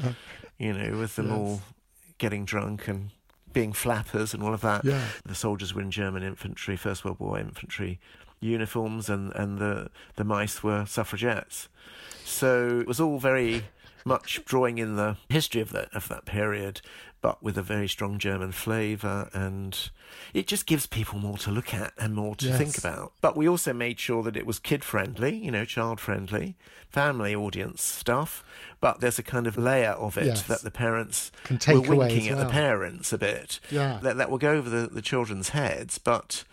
you 0.58 0.74
know, 0.74 0.98
with 0.98 1.16
them 1.16 1.28
yes. 1.28 1.38
all 1.38 1.62
getting 2.18 2.46
drunk 2.46 2.88
and 2.88 3.10
being 3.54 3.74
flappers 3.74 4.34
and 4.34 4.42
all 4.42 4.54
of 4.54 4.62
that. 4.62 4.86
Yeah. 4.86 5.04
The 5.26 5.36
soldiers 5.36 5.74
were 5.74 5.82
in 5.82 5.92
German 5.92 6.24
infantry, 6.24 6.76
First 6.76 7.04
World 7.04 7.20
War 7.20 7.40
infantry 7.40 8.00
uniforms, 8.40 9.10
and, 9.10 9.34
and 9.36 9.58
the, 9.58 9.90
the 10.16 10.24
mice 10.24 10.63
were 10.63 10.86
suffragettes. 10.86 11.68
So 12.24 12.80
it 12.80 12.88
was 12.88 13.00
all 13.00 13.20
very 13.20 13.66
much 14.08 14.43
drawing 14.46 14.78
in 14.78 14.96
the 14.96 15.17
history 15.30 15.62
of 15.62 15.72
that 15.72 15.93
of 15.93 16.08
that 16.10 16.26
period, 16.26 16.82
but 17.22 17.41
with 17.41 17.58
a 17.58 17.62
very 17.62 17.88
strong 17.88 18.20
German 18.20 18.52
flavour, 18.52 19.30
and 19.34 19.89
it 20.34 20.48
just 20.48 20.65
gives 20.65 20.86
people 20.86 21.20
more 21.20 21.38
to 21.39 21.52
look 21.52 21.74
at 21.74 21.93
and 21.98 22.13
more 22.13 22.36
to 22.36 22.48
yes. 22.48 22.58
think 22.58 22.78
about. 22.78 23.13
But 23.22 23.36
we 23.36 23.48
also 23.48 23.74
made 23.74 24.00
sure 24.00 24.24
that 24.24 24.38
it 24.38 24.46
was 24.46 24.60
kid 24.60 24.84
friendly, 24.84 25.36
you 25.36 25.52
know, 25.52 25.65
child 25.65 26.00
friendly, 26.00 26.56
family 26.89 27.36
audience 27.36 27.82
stuff. 27.82 28.43
But 28.80 29.00
there's 29.00 29.20
a 29.20 29.24
kind 29.24 29.48
of 29.48 29.58
layer 29.58 29.91
of 29.91 30.17
it 30.17 30.26
yes. 30.26 30.43
that 30.43 30.62
the 30.62 30.72
parents 30.72 31.32
Can 31.43 31.58
take 31.58 31.88
were 31.88 31.96
winking 31.96 32.30
well. 32.30 32.39
at 32.39 32.48
the 32.48 32.52
parents 32.52 33.12
a 33.12 33.17
bit. 33.17 33.60
Yeah. 33.72 34.00
That 34.02 34.17
that 34.17 34.30
will 34.30 34.38
go 34.38 34.52
over 34.52 34.70
the, 34.70 34.88
the 34.88 35.02
children's 35.02 35.50
heads, 35.50 35.98
but 35.98 36.43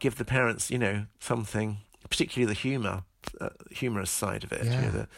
give 0.00 0.16
the 0.16 0.24
parents, 0.24 0.70
you 0.70 0.78
know, 0.78 1.06
something, 1.20 1.78
particularly 2.08 2.52
the 2.52 2.58
humour, 2.58 3.04
uh, 3.40 3.50
humorous 3.70 4.10
side 4.10 4.42
of 4.42 4.52
it. 4.52 4.64
Yeah. 4.64 4.74
You 4.74 4.80
know, 4.80 4.90
the, 4.90 5.08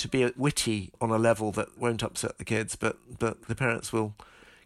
to 0.00 0.08
be 0.08 0.30
witty 0.36 0.92
on 1.00 1.10
a 1.10 1.18
level 1.18 1.52
that 1.52 1.78
won't 1.78 2.02
upset 2.02 2.38
the 2.38 2.44
kids, 2.44 2.76
but 2.76 2.96
but 3.18 3.42
the 3.46 3.54
parents 3.54 3.92
will 3.92 4.14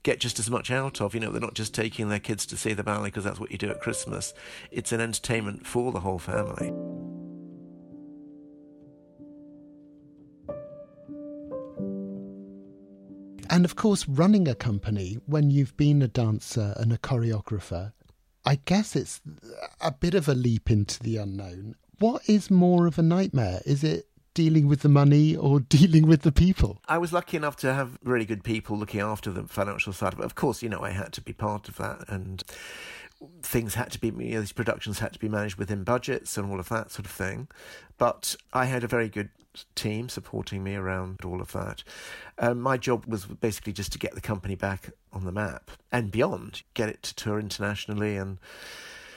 get 0.02 0.20
just 0.20 0.38
as 0.38 0.50
much 0.50 0.70
out 0.70 1.00
of. 1.00 1.14
You 1.14 1.20
know, 1.20 1.30
they're 1.30 1.40
not 1.40 1.54
just 1.54 1.74
taking 1.74 2.08
their 2.08 2.18
kids 2.18 2.46
to 2.46 2.56
see 2.56 2.72
the 2.72 2.82
ballet 2.82 3.08
because 3.08 3.24
that's 3.24 3.40
what 3.40 3.50
you 3.50 3.58
do 3.58 3.70
at 3.70 3.80
Christmas. 3.80 4.34
It's 4.70 4.92
an 4.92 5.00
entertainment 5.00 5.66
for 5.66 5.92
the 5.92 6.00
whole 6.00 6.18
family. 6.18 6.72
And 13.50 13.64
of 13.64 13.76
course, 13.76 14.08
running 14.08 14.48
a 14.48 14.54
company 14.54 15.18
when 15.26 15.50
you've 15.50 15.76
been 15.76 16.02
a 16.02 16.08
dancer 16.08 16.74
and 16.78 16.92
a 16.92 16.98
choreographer 16.98 17.92
I 18.46 18.56
guess 18.66 18.94
it's 18.94 19.20
a 19.80 19.90
bit 19.90 20.14
of 20.14 20.28
a 20.28 20.34
leap 20.34 20.70
into 20.70 21.02
the 21.02 21.16
unknown. 21.16 21.76
What 21.98 22.28
is 22.28 22.50
more 22.50 22.86
of 22.86 22.98
a 22.98 23.02
nightmare? 23.02 23.62
Is 23.64 23.82
it 23.82 24.06
dealing 24.34 24.68
with 24.68 24.82
the 24.82 24.88
money 24.88 25.34
or 25.34 25.60
dealing 25.78 26.06
with 26.06 26.22
the 26.22 26.32
people? 26.32 26.80
I 26.86 26.98
was 26.98 27.12
lucky 27.12 27.36
enough 27.36 27.56
to 27.58 27.72
have 27.72 27.98
really 28.02 28.24
good 28.24 28.44
people 28.44 28.76
looking 28.76 29.00
after 29.00 29.30
the 29.30 29.44
financial 29.44 29.92
side 29.92 30.14
it. 30.14 30.20
Of 30.20 30.34
course, 30.34 30.62
you 30.62 30.68
know, 30.68 30.80
I 30.80 30.90
had 30.90 31.12
to 31.14 31.20
be 31.20 31.32
part 31.32 31.68
of 31.68 31.76
that 31.76 32.04
and 32.08 32.42
things 33.42 33.74
had 33.74 33.90
to 33.92 34.00
be, 34.00 34.08
you 34.08 34.34
know, 34.34 34.40
these 34.40 34.52
productions 34.52 34.98
had 34.98 35.12
to 35.12 35.18
be 35.18 35.28
managed 35.28 35.56
within 35.56 35.84
budgets 35.84 36.36
and 36.36 36.50
all 36.50 36.60
of 36.60 36.68
that 36.68 36.90
sort 36.90 37.06
of 37.06 37.12
thing. 37.12 37.48
But 37.96 38.36
I 38.52 38.66
had 38.66 38.84
a 38.84 38.88
very 38.88 39.08
good 39.08 39.30
team 39.74 40.08
supporting 40.08 40.64
me 40.64 40.74
around 40.74 41.24
all 41.24 41.40
of 41.40 41.52
that. 41.52 41.84
Um, 42.38 42.60
my 42.60 42.76
job 42.76 43.06
was 43.06 43.26
basically 43.26 43.72
just 43.72 43.92
to 43.92 43.98
get 43.98 44.14
the 44.14 44.20
company 44.20 44.56
back 44.56 44.90
on 45.12 45.24
the 45.24 45.32
map 45.32 45.70
and 45.92 46.10
beyond, 46.10 46.62
get 46.74 46.88
it 46.88 47.02
to 47.04 47.14
tour 47.14 47.38
internationally 47.38 48.16
and 48.16 48.38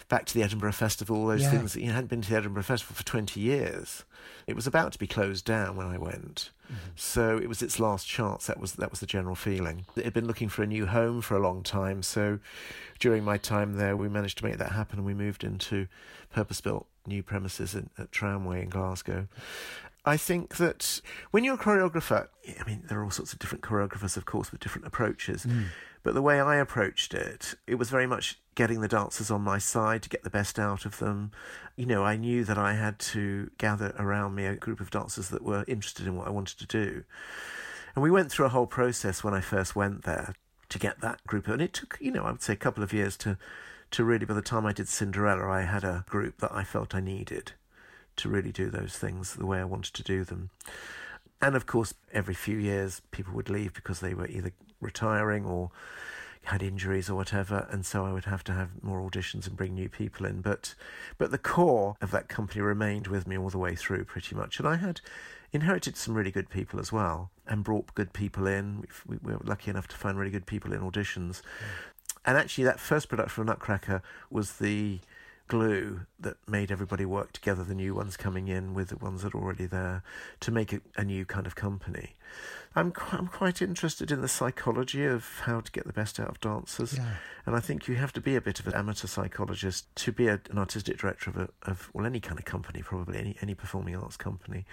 back 0.09 0.25
to 0.25 0.33
the 0.33 0.43
Edinburgh 0.43 0.71
Festival, 0.71 1.27
those 1.27 1.43
yeah. 1.43 1.51
things 1.51 1.73
that 1.73 1.81
you 1.81 1.91
hadn't 1.91 2.07
been 2.07 2.21
to 2.21 2.29
the 2.29 2.37
Edinburgh 2.37 2.63
Festival 2.63 2.95
for 2.95 3.03
20 3.03 3.39
years. 3.39 4.05
It 4.45 4.55
was 4.55 4.65
about 4.65 4.93
to 4.93 4.99
be 4.99 5.07
closed 5.07 5.45
down 5.45 5.75
when 5.75 5.87
I 5.87 5.97
went. 5.97 6.51
Mm-hmm. 6.67 6.91
So 6.95 7.37
it 7.37 7.49
was 7.49 7.61
its 7.61 7.79
last 7.79 8.07
chance. 8.07 8.47
That 8.47 8.59
was 8.59 8.73
that 8.73 8.89
was 8.89 8.99
the 8.99 9.05
general 9.05 9.35
feeling. 9.35 9.85
It 9.95 10.05
had 10.05 10.13
been 10.13 10.27
looking 10.27 10.49
for 10.49 10.63
a 10.63 10.67
new 10.67 10.85
home 10.85 11.21
for 11.21 11.35
a 11.35 11.39
long 11.39 11.63
time. 11.63 12.03
So 12.03 12.39
during 12.99 13.23
my 13.23 13.37
time 13.37 13.73
there, 13.73 13.95
we 13.95 14.09
managed 14.09 14.37
to 14.39 14.45
make 14.45 14.57
that 14.57 14.71
happen, 14.71 14.99
and 14.99 15.05
we 15.05 15.13
moved 15.13 15.43
into 15.43 15.87
purpose-built 16.31 16.85
new 17.05 17.23
premises 17.23 17.73
in, 17.73 17.89
at 17.97 18.11
Tramway 18.11 18.61
in 18.61 18.69
Glasgow. 18.69 19.27
I 20.07 20.15
think 20.15 20.55
that 20.55 21.01
when 21.31 21.43
you're 21.43 21.55
a 21.55 21.57
choreographer, 21.57 22.29
I 22.47 22.63
mean, 22.63 22.83
there 22.87 22.99
are 22.99 23.03
all 23.03 23.11
sorts 23.11 23.33
of 23.33 23.39
different 23.39 23.61
choreographers, 23.61 24.15
of 24.15 24.25
course, 24.25 24.51
with 24.51 24.61
different 24.61 24.87
approaches. 24.87 25.45
Mm. 25.45 25.65
But 26.01 26.13
the 26.13 26.21
way 26.21 26.39
I 26.39 26.55
approached 26.55 27.13
it, 27.13 27.55
it 27.67 27.75
was 27.75 27.89
very 27.89 28.07
much 28.07 28.39
getting 28.55 28.79
the 28.79 28.87
dancers 28.87 29.29
on 29.29 29.41
my 29.41 29.57
side 29.57 30.01
to 30.03 30.09
get 30.09 30.23
the 30.23 30.29
best 30.29 30.57
out 30.57 30.85
of 30.85 30.99
them. 30.99 31.31
You 31.75 31.85
know, 31.85 32.05
I 32.05 32.15
knew 32.15 32.45
that 32.45 32.57
I 32.57 32.75
had 32.75 32.99
to 32.99 33.51
gather 33.57 33.93
around 33.99 34.33
me 34.33 34.45
a 34.45 34.55
group 34.55 34.79
of 34.79 34.91
dancers 34.91 35.27
that 35.27 35.43
were 35.43 35.65
interested 35.67 36.07
in 36.07 36.15
what 36.15 36.27
I 36.27 36.31
wanted 36.31 36.57
to 36.59 36.65
do. 36.65 37.03
And 37.93 38.01
we 38.01 38.09
went 38.09 38.31
through 38.31 38.45
a 38.45 38.49
whole 38.49 38.65
process 38.65 39.25
when 39.25 39.33
I 39.33 39.41
first 39.41 39.75
went 39.75 40.03
there 40.03 40.35
to 40.69 40.79
get 40.79 41.01
that 41.01 41.21
group. 41.27 41.49
And 41.49 41.61
it 41.61 41.73
took, 41.73 41.97
you 41.99 42.11
know, 42.11 42.23
I 42.23 42.31
would 42.31 42.41
say 42.41 42.53
a 42.53 42.55
couple 42.55 42.81
of 42.81 42.93
years 42.93 43.17
to, 43.17 43.37
to 43.91 44.05
really, 44.05 44.25
by 44.25 44.35
the 44.35 44.41
time 44.41 44.65
I 44.65 44.71
did 44.71 44.87
Cinderella, 44.87 45.49
I 45.49 45.63
had 45.63 45.83
a 45.83 46.05
group 46.07 46.37
that 46.37 46.53
I 46.53 46.63
felt 46.63 46.95
I 46.95 47.01
needed 47.01 47.51
to 48.17 48.29
really 48.29 48.51
do 48.51 48.69
those 48.69 48.97
things 48.97 49.35
the 49.35 49.45
way 49.45 49.59
I 49.59 49.65
wanted 49.65 49.93
to 49.95 50.03
do 50.03 50.23
them. 50.23 50.49
And 51.41 51.55
of 51.55 51.65
course, 51.65 51.93
every 52.11 52.33
few 52.33 52.57
years, 52.57 53.01
people 53.11 53.33
would 53.35 53.49
leave 53.49 53.73
because 53.73 53.99
they 53.99 54.13
were 54.13 54.27
either 54.27 54.51
retiring 54.81 55.45
or 55.45 55.71
had 56.47 56.63
injuries 56.63 57.09
or 57.09 57.15
whatever, 57.15 57.67
and 57.69 57.85
so 57.85 58.05
I 58.05 58.13
would 58.13 58.25
have 58.25 58.43
to 58.45 58.53
have 58.53 58.81
more 58.81 59.01
auditions 59.01 59.47
and 59.47 59.57
bring 59.57 59.75
new 59.75 59.89
people 59.89 60.25
in. 60.25 60.41
But 60.41 60.75
but 61.17 61.29
the 61.29 61.37
core 61.37 61.97
of 62.01 62.11
that 62.11 62.29
company 62.29 62.61
remained 62.61 63.07
with 63.07 63.27
me 63.27 63.37
all 63.37 63.49
the 63.49 63.57
way 63.57 63.75
through, 63.75 64.05
pretty 64.05 64.33
much. 64.33 64.57
And 64.57 64.67
I 64.67 64.77
had 64.77 65.01
inherited 65.51 65.97
some 65.97 66.15
really 66.15 66.31
good 66.31 66.49
people 66.49 66.79
as 66.79 66.91
well, 66.91 67.31
and 67.45 67.65
brought 67.65 67.93
good 67.95 68.13
people 68.13 68.47
in. 68.47 68.85
We, 69.05 69.17
we 69.21 69.33
were 69.33 69.41
lucky 69.43 69.69
enough 69.69 69.89
to 69.89 69.97
find 69.97 70.17
really 70.17 70.31
good 70.31 70.45
people 70.45 70.71
in 70.71 70.79
auditions. 70.79 71.41
Mm. 71.41 71.43
And 72.25 72.37
actually, 72.37 72.63
that 72.63 72.79
first 72.79 73.09
production 73.09 73.41
of 73.41 73.47
Nutcracker 73.47 74.01
was 74.29 74.53
the 74.53 74.99
glue 75.47 76.01
that 76.19 76.37
made 76.47 76.71
everybody 76.71 77.05
work 77.05 77.31
together, 77.31 77.63
the 77.63 77.75
new 77.75 77.93
ones 77.95 78.17
coming 78.17 78.47
in 78.47 78.73
with 78.73 78.89
the 78.89 78.97
ones 78.97 79.23
that 79.23 79.33
are 79.33 79.39
already 79.39 79.65
there, 79.65 80.03
to 80.41 80.51
make 80.51 80.73
a, 80.73 80.81
a 80.95 81.03
new 81.03 81.25
kind 81.25 81.47
of 81.47 81.55
company. 81.55 82.15
I'm, 82.75 82.93
I'm 83.11 83.27
quite 83.27 83.61
interested 83.61 84.11
in 84.11 84.21
the 84.21 84.27
psychology 84.27 85.05
of 85.05 85.41
how 85.43 85.61
to 85.61 85.71
get 85.71 85.87
the 85.87 85.93
best 85.93 86.19
out 86.19 86.29
of 86.29 86.39
dancers. 86.39 86.95
Yeah. 86.97 87.15
And 87.45 87.55
I 87.55 87.59
think 87.59 87.87
you 87.87 87.95
have 87.95 88.13
to 88.13 88.21
be 88.21 88.35
a 88.35 88.41
bit 88.41 88.59
of 88.59 88.67
an 88.67 88.73
amateur 88.73 89.07
psychologist 89.07 89.93
to 89.95 90.11
be 90.11 90.27
a, 90.27 90.39
an 90.49 90.57
artistic 90.57 90.97
director 90.97 91.29
of, 91.29 91.37
a, 91.37 91.49
of, 91.63 91.89
well, 91.93 92.05
any 92.05 92.19
kind 92.19 92.37
of 92.37 92.45
company, 92.45 92.81
probably, 92.81 93.17
any, 93.17 93.35
any 93.41 93.55
performing 93.55 93.95
arts 93.95 94.17
company. 94.17 94.65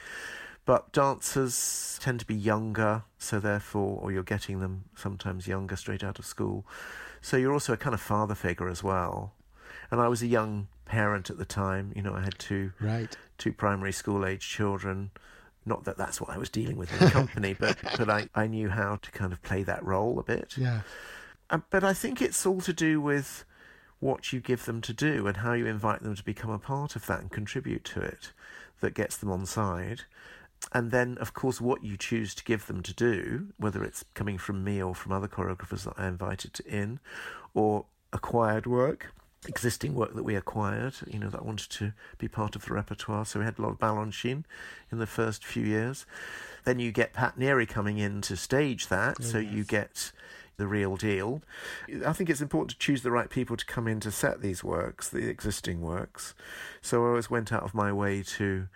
But 0.67 0.93
dancers 0.93 1.99
tend 2.03 2.21
to 2.21 2.27
be 2.27 2.35
younger, 2.35 3.05
so 3.19 3.39
therefore, 3.39 4.01
or 4.01 4.11
you're 4.11 4.23
getting 4.23 4.61
them 4.61 4.85
sometimes 4.97 5.47
younger, 5.47 5.77
straight 5.77 6.03
out 6.03 6.19
of 6.19 6.25
school. 6.25 6.67
So 7.21 7.37
you're 7.37 7.53
also 7.53 7.75
a 7.75 7.77
kind 7.77 7.95
of 7.95 8.01
father 8.01 8.35
figure 8.35 8.69
as 8.69 8.83
well 8.83 9.35
and 9.95 10.03
I 10.03 10.09
was 10.09 10.23
a 10.23 10.27
young 10.27 10.67
parent 10.87 11.31
at 11.31 11.39
the 11.39 11.45
time. 11.45 11.93
You 11.95 12.03
know, 12.03 12.15
I 12.15 12.23
had 12.23 12.37
two 12.37 12.73
right. 12.81 13.17
two 13.39 13.53
primary 13.53 13.93
school 13.93 14.27
age 14.27 14.41
children. 14.41 15.13
Not 15.65 15.85
that 15.85 15.97
that's 15.97 16.21
what 16.21 16.31
I 16.31 16.37
was 16.37 16.51
dealing 16.51 16.77
with 16.77 16.93
in 16.95 16.99
the 16.99 17.13
company, 17.13 17.55
but 17.59 17.79
but 17.97 18.11
I, 18.11 18.29
I 18.35 18.49
knew 18.49 18.71
how 18.71 18.97
to 18.97 19.11
kind 19.13 19.33
of 19.33 19.41
play 19.43 19.63
that 19.63 19.85
role 19.85 20.19
a 20.19 20.25
bit. 20.25 20.59
Yeah. 20.59 20.81
Uh, 21.49 21.61
but 21.71 21.85
I 21.85 21.95
think 21.95 22.21
it's 22.21 22.45
all 22.45 22.61
to 22.63 22.73
do 22.73 23.01
with 23.01 23.45
what 24.01 24.33
you 24.33 24.41
give 24.41 24.65
them 24.65 24.81
to 24.81 24.93
do 24.93 25.29
and 25.29 25.37
how 25.37 25.53
you 25.53 25.67
invite 25.67 26.03
them 26.03 26.17
to 26.17 26.25
become 26.25 26.51
a 26.51 26.59
part 26.59 26.97
of 26.97 27.07
that 27.07 27.21
and 27.21 27.31
contribute 27.31 27.85
to 27.85 28.01
it 28.01 28.33
that 28.81 28.95
gets 28.95 29.17
them 29.17 29.31
on 29.31 29.47
side. 29.47 30.01
And 30.73 30.91
then, 30.91 31.19
of 31.19 31.35
course, 31.35 31.61
what 31.61 31.85
you 31.85 31.97
choose 31.97 32.35
to 32.35 32.43
give 32.43 32.67
them 32.67 32.83
to 32.83 32.93
do, 32.93 33.53
whether 33.59 33.85
it's 33.85 34.05
coming 34.15 34.39
from 34.39 34.65
me 34.65 34.83
or 34.83 34.93
from 34.93 35.13
other 35.13 35.29
choreographers 35.29 35.85
that 35.85 35.95
I 35.97 36.09
invited 36.09 36.59
in, 36.67 36.99
or 37.55 37.85
acquired 38.13 38.67
work, 38.67 39.13
existing 39.47 39.95
work 39.95 40.15
that 40.15 40.23
we 40.23 40.37
acquired, 40.37 40.95
you 41.07 41.19
know, 41.19 41.29
that 41.29 41.45
wanted 41.45 41.71
to 41.71 41.93
be 42.19 42.29
part 42.29 42.57
of 42.57 42.65
the 42.65 42.75
repertoire. 42.75 43.25
So 43.25 43.39
we 43.39 43.45
had 43.45 43.59
a 43.59 43.63
lot 43.63 43.71
of 43.71 43.79
Balanchine 43.79 44.45
in 44.91 44.99
the 44.99 45.07
first 45.07 45.45
few 45.45 45.65
years. 45.65 46.07
Then 46.65 46.79
you 46.79 46.93
get 46.93 47.13
Pat 47.13 47.39
Neary 47.39 47.69
coming 47.69 47.99
in 47.99 48.21
to 48.23 48.37
stage 48.37 48.89
that, 48.89 49.17
oh, 49.21 49.25
so 49.25 49.39
yes. 49.39 49.53
you 49.53 49.65
get 49.65 50.13
the 50.57 50.67
real 50.67 50.97
deal. 50.97 51.43
I 52.07 52.13
think 52.13 52.31
it's 52.31 52.41
important 52.41 52.71
to 52.71 52.79
choose 52.79 53.03
the 53.03 53.11
right 53.11 53.29
people 53.29 53.57
to 53.57 53.67
come 53.67 53.89
in 53.89 54.01
to 54.01 54.11
set 54.11 54.41
these 54.41 54.63
works, 54.63 55.09
the 55.09 55.29
existing 55.29 55.81
works. 55.81 56.35
So 56.81 57.05
I 57.05 57.09
always 57.09 57.31
went 57.31 57.53
out 57.53 57.65
of 57.65 57.75
my 57.75 57.93
way 57.93 58.23
to 58.23 58.69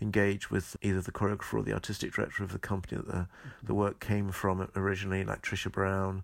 engage 0.00 0.50
with 0.50 0.76
either 0.82 1.00
the 1.00 1.12
choreographer 1.12 1.54
or 1.54 1.62
the 1.62 1.72
artistic 1.72 2.12
director 2.12 2.44
of 2.44 2.52
the 2.52 2.58
company 2.58 2.96
that 2.96 3.06
the, 3.06 3.26
the 3.62 3.74
work 3.74 4.00
came 4.00 4.30
from 4.30 4.68
originally, 4.76 5.24
like 5.24 5.42
Trisha 5.42 5.72
Brown, 5.72 6.22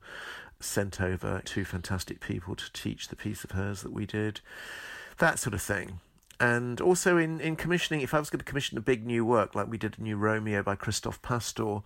sent 0.61 1.01
over 1.01 1.43
two 1.45 1.65
fantastic 1.65 2.21
people 2.21 2.55
to 2.55 2.73
teach 2.73 3.09
the 3.09 3.17
piece 3.17 3.45
of 3.45 3.53
hers 3.53 3.83
that 3.83 3.93
we 3.93 4.07
did, 4.07 4.41
that 5.19 5.39
sort 5.39 5.55
of 5.55 5.63
thing. 5.63 6.01
And 6.39 6.81
also 6.81 7.19
in, 7.19 7.41
in 7.41 7.57
commissioning, 7.57 8.01
if 8.01 8.15
I 8.15 8.19
was 8.19 8.31
going 8.31 8.39
to 8.39 8.45
commission 8.45 8.79
a 8.79 8.83
big 8.83 9.05
new 9.05 9.25
work, 9.25 9.55
like 9.55 9.69
we 9.69 9.77
did 9.77 9.99
a 9.99 10.03
new 10.03 10.17
Romeo 10.17 10.63
by 10.63 10.75
Christophe 10.75 11.21
Pastor, 11.21 11.81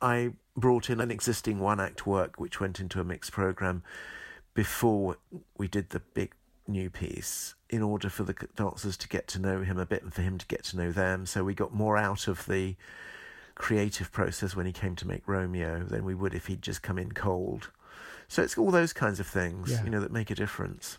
I 0.00 0.32
brought 0.56 0.88
in 0.88 1.00
an 1.00 1.10
existing 1.10 1.58
one 1.58 1.80
act 1.80 2.06
work 2.06 2.40
which 2.40 2.60
went 2.60 2.80
into 2.80 3.00
a 3.00 3.04
mixed 3.04 3.32
program 3.32 3.82
before 4.54 5.18
we 5.58 5.68
did 5.68 5.90
the 5.90 6.00
big 6.00 6.34
new 6.66 6.88
piece 6.88 7.54
in 7.68 7.82
order 7.82 8.08
for 8.08 8.22
the 8.22 8.34
dancers 8.56 8.96
to 8.96 9.08
get 9.08 9.26
to 9.28 9.38
know 9.38 9.62
him 9.62 9.78
a 9.78 9.84
bit 9.84 10.02
and 10.02 10.14
for 10.14 10.22
him 10.22 10.38
to 10.38 10.46
get 10.46 10.64
to 10.64 10.76
know 10.76 10.92
them. 10.92 11.26
So 11.26 11.44
we 11.44 11.54
got 11.54 11.74
more 11.74 11.96
out 11.96 12.28
of 12.28 12.46
the 12.46 12.76
creative 13.54 14.10
process 14.12 14.56
when 14.56 14.66
he 14.66 14.72
came 14.72 14.96
to 14.96 15.06
make 15.06 15.26
Romeo 15.26 15.84
than 15.84 16.04
we 16.04 16.14
would 16.14 16.34
if 16.34 16.46
he'd 16.46 16.62
just 16.62 16.82
come 16.82 16.98
in 16.98 17.12
cold. 17.12 17.70
So 18.28 18.42
it's 18.42 18.56
all 18.58 18.70
those 18.70 18.92
kinds 18.92 19.20
of 19.20 19.26
things, 19.26 19.70
yeah. 19.70 19.84
you 19.84 19.90
know, 19.90 20.00
that 20.00 20.12
make 20.12 20.30
a 20.30 20.34
difference. 20.34 20.98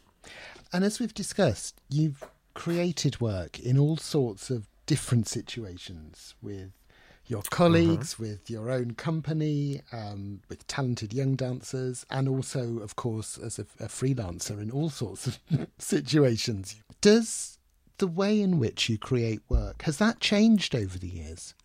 And 0.71 0.83
as 0.83 0.99
we've 0.99 1.13
discussed, 1.13 1.79
you've 1.89 2.23
created 2.53 3.21
work 3.21 3.59
in 3.59 3.77
all 3.77 3.97
sorts 3.97 4.49
of 4.49 4.67
different 4.85 5.27
situations 5.27 6.35
with 6.41 6.71
your 7.27 7.41
colleagues, 7.49 8.13
uh-huh. 8.13 8.23
with 8.23 8.49
your 8.49 8.69
own 8.69 8.91
company, 8.91 9.81
um, 9.91 10.41
with 10.47 10.65
talented 10.67 11.13
young 11.13 11.35
dancers, 11.35 12.05
and 12.09 12.27
also, 12.27 12.79
of 12.79 12.95
course, 12.95 13.37
as 13.37 13.57
a, 13.57 13.65
a 13.79 13.87
freelancer 13.87 14.61
in 14.61 14.69
all 14.69 14.89
sorts 14.89 15.27
of 15.27 15.39
situations. 15.79 16.75
Does 17.01 17.57
the 17.97 18.07
way 18.07 18.41
in 18.41 18.59
which 18.59 18.89
you 18.89 18.97
create 18.97 19.41
work 19.49 19.83
has 19.83 19.97
that 19.97 20.19
changed 20.19 20.75
over 20.75 20.99
the 20.99 21.07
years? 21.07 21.55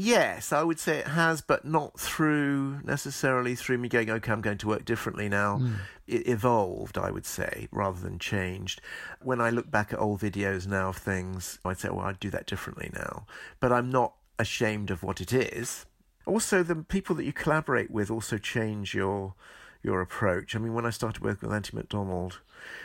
Yes, 0.00 0.52
I 0.52 0.62
would 0.62 0.78
say 0.78 0.98
it 0.98 1.08
has, 1.08 1.40
but 1.40 1.64
not 1.64 1.98
through 1.98 2.82
necessarily 2.84 3.56
through 3.56 3.78
me 3.78 3.88
going, 3.88 4.08
okay, 4.08 4.30
I'm 4.30 4.40
going 4.40 4.58
to 4.58 4.68
work 4.68 4.84
differently 4.84 5.28
now. 5.28 5.58
Mm. 5.58 5.74
It 6.06 6.28
evolved, 6.28 6.96
I 6.96 7.10
would 7.10 7.26
say, 7.26 7.66
rather 7.72 7.98
than 7.98 8.20
changed. 8.20 8.80
When 9.20 9.40
I 9.40 9.50
look 9.50 9.72
back 9.72 9.92
at 9.92 9.98
old 9.98 10.20
videos 10.20 10.68
now 10.68 10.90
of 10.90 10.98
things, 10.98 11.58
I'd 11.64 11.80
say, 11.80 11.88
well, 11.88 12.06
I'd 12.06 12.20
do 12.20 12.30
that 12.30 12.46
differently 12.46 12.92
now. 12.94 13.26
But 13.58 13.72
I'm 13.72 13.90
not 13.90 14.14
ashamed 14.38 14.92
of 14.92 15.02
what 15.02 15.20
it 15.20 15.32
is. 15.32 15.84
Also, 16.26 16.62
the 16.62 16.76
people 16.76 17.16
that 17.16 17.24
you 17.24 17.32
collaborate 17.32 17.90
with 17.90 18.08
also 18.08 18.38
change 18.38 18.94
your 18.94 19.34
your 19.82 20.00
approach. 20.00 20.54
I 20.54 20.60
mean, 20.60 20.74
when 20.74 20.86
I 20.86 20.90
started 20.90 21.24
working 21.24 21.48
with 21.48 21.56
Anty 21.56 21.76
McDonald, 21.76 22.38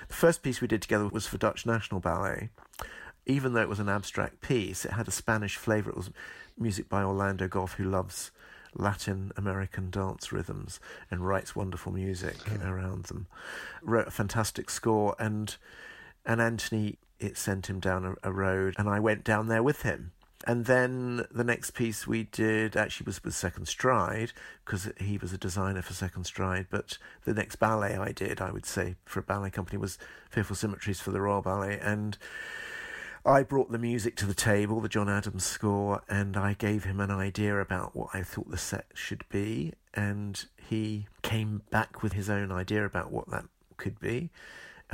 the 0.07 0.15
first 0.15 0.41
piece 0.41 0.61
we 0.61 0.67
did 0.67 0.81
together 0.81 1.07
was 1.09 1.27
for 1.27 1.37
Dutch 1.37 1.63
National 1.67 2.01
Ballet. 2.01 2.49
Even 3.27 3.53
though 3.53 3.61
it 3.61 3.69
was 3.69 3.79
an 3.79 3.87
abstract 3.87 4.41
piece, 4.41 4.83
it 4.83 4.91
had 4.91 5.07
a 5.07 5.11
Spanish 5.11 5.55
flavour. 5.55 5.91
It 5.91 5.95
was 5.95 6.09
music 6.57 6.89
by 6.89 7.03
Orlando 7.03 7.47
Gough, 7.47 7.73
who 7.73 7.83
loves 7.83 8.31
Latin 8.75 9.31
American 9.37 9.89
dance 9.89 10.31
rhythms 10.31 10.79
and 11.11 11.25
writes 11.25 11.55
wonderful 11.55 11.91
music 11.91 12.37
hmm. 12.41 12.67
around 12.67 13.05
them. 13.05 13.27
Wrote 13.81 14.07
a 14.07 14.11
fantastic 14.11 14.69
score, 14.69 15.15
and 15.19 15.55
and 16.25 16.41
Antony 16.41 16.97
it 17.19 17.37
sent 17.37 17.69
him 17.69 17.79
down 17.79 18.05
a, 18.05 18.29
a 18.29 18.31
road, 18.31 18.75
and 18.77 18.89
I 18.89 18.99
went 18.99 19.23
down 19.23 19.47
there 19.47 19.63
with 19.63 19.83
him 19.83 20.11
and 20.45 20.65
then 20.65 21.25
the 21.31 21.43
next 21.43 21.71
piece 21.71 22.05
we 22.05 22.23
did 22.23 22.75
actually 22.75 23.05
was 23.05 23.23
with 23.23 23.33
Second 23.33 23.67
Stride 23.67 24.33
because 24.65 24.91
he 24.97 25.17
was 25.17 25.31
a 25.31 25.37
designer 25.37 25.81
for 25.81 25.93
Second 25.93 26.25
Stride. 26.25 26.67
But 26.69 26.97
the 27.23 27.33
next 27.33 27.57
ballet 27.57 27.95
I 27.95 28.11
did, 28.11 28.41
I 28.41 28.51
would 28.51 28.65
say, 28.65 28.95
for 29.05 29.21
a 29.21 29.23
ballet 29.23 29.51
company 29.51 29.77
was 29.77 29.97
Fearful 30.29 30.57
Symmetries 30.57 30.99
for 30.99 31.11
the 31.11 31.21
Royal 31.21 31.41
Ballet. 31.41 31.79
And 31.79 32.17
I 33.25 33.43
brought 33.43 33.71
the 33.71 33.77
music 33.77 34.15
to 34.17 34.25
the 34.25 34.33
table, 34.33 34.81
the 34.81 34.89
John 34.89 35.09
Adams 35.09 35.45
score, 35.45 36.01
and 36.09 36.35
I 36.35 36.53
gave 36.53 36.83
him 36.83 36.99
an 36.99 37.11
idea 37.11 37.59
about 37.59 37.95
what 37.95 38.09
I 38.13 38.21
thought 38.21 38.51
the 38.51 38.57
set 38.57 38.87
should 38.93 39.23
be. 39.29 39.73
And 39.93 40.45
he 40.57 41.07
came 41.21 41.61
back 41.69 42.03
with 42.03 42.13
his 42.13 42.29
own 42.29 42.51
idea 42.51 42.85
about 42.85 43.11
what 43.11 43.29
that 43.29 43.45
could 43.77 43.99
be 43.99 44.29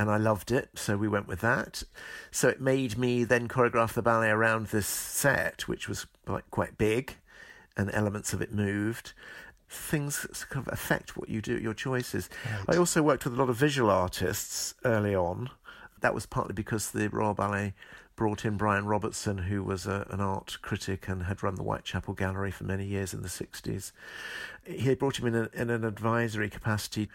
and 0.00 0.10
I 0.10 0.16
loved 0.16 0.50
it, 0.50 0.70
so 0.76 0.96
we 0.96 1.08
went 1.08 1.28
with 1.28 1.42
that. 1.42 1.82
So 2.30 2.48
it 2.48 2.58
made 2.58 2.96
me 2.96 3.22
then 3.22 3.48
choreograph 3.48 3.92
the 3.92 4.00
ballet 4.00 4.30
around 4.30 4.68
this 4.68 4.86
set, 4.86 5.68
which 5.68 5.90
was 5.90 6.06
like 6.26 6.50
quite 6.50 6.78
big, 6.78 7.16
and 7.76 7.90
elements 7.92 8.32
of 8.32 8.40
it 8.40 8.50
moved. 8.50 9.12
Things 9.68 10.26
kind 10.48 10.66
of 10.66 10.72
affect 10.72 11.18
what 11.18 11.28
you 11.28 11.42
do, 11.42 11.58
your 11.58 11.74
choices. 11.74 12.30
Right. 12.66 12.76
I 12.76 12.78
also 12.78 13.02
worked 13.02 13.24
with 13.24 13.34
a 13.34 13.36
lot 13.36 13.50
of 13.50 13.56
visual 13.56 13.90
artists 13.90 14.74
early 14.86 15.14
on. 15.14 15.50
That 16.00 16.14
was 16.14 16.24
partly 16.24 16.54
because 16.54 16.92
the 16.92 17.10
Royal 17.10 17.34
Ballet 17.34 17.74
brought 18.20 18.44
in 18.44 18.58
Bryan 18.58 18.84
Robertson, 18.84 19.38
who 19.38 19.64
was 19.64 19.86
a, 19.86 20.06
an 20.10 20.20
art 20.20 20.58
critic 20.60 21.08
and 21.08 21.22
had 21.22 21.42
run 21.42 21.54
the 21.54 21.62
Whitechapel 21.62 22.12
Gallery 22.12 22.50
for 22.50 22.64
many 22.64 22.84
years 22.84 23.14
in 23.14 23.22
the 23.22 23.28
60s. 23.28 23.92
He 24.66 24.94
brought 24.94 25.18
him 25.18 25.28
in, 25.28 25.34
a, 25.34 25.48
in 25.54 25.70
an 25.70 25.86
advisory 25.86 26.50
capacity. 26.50 27.08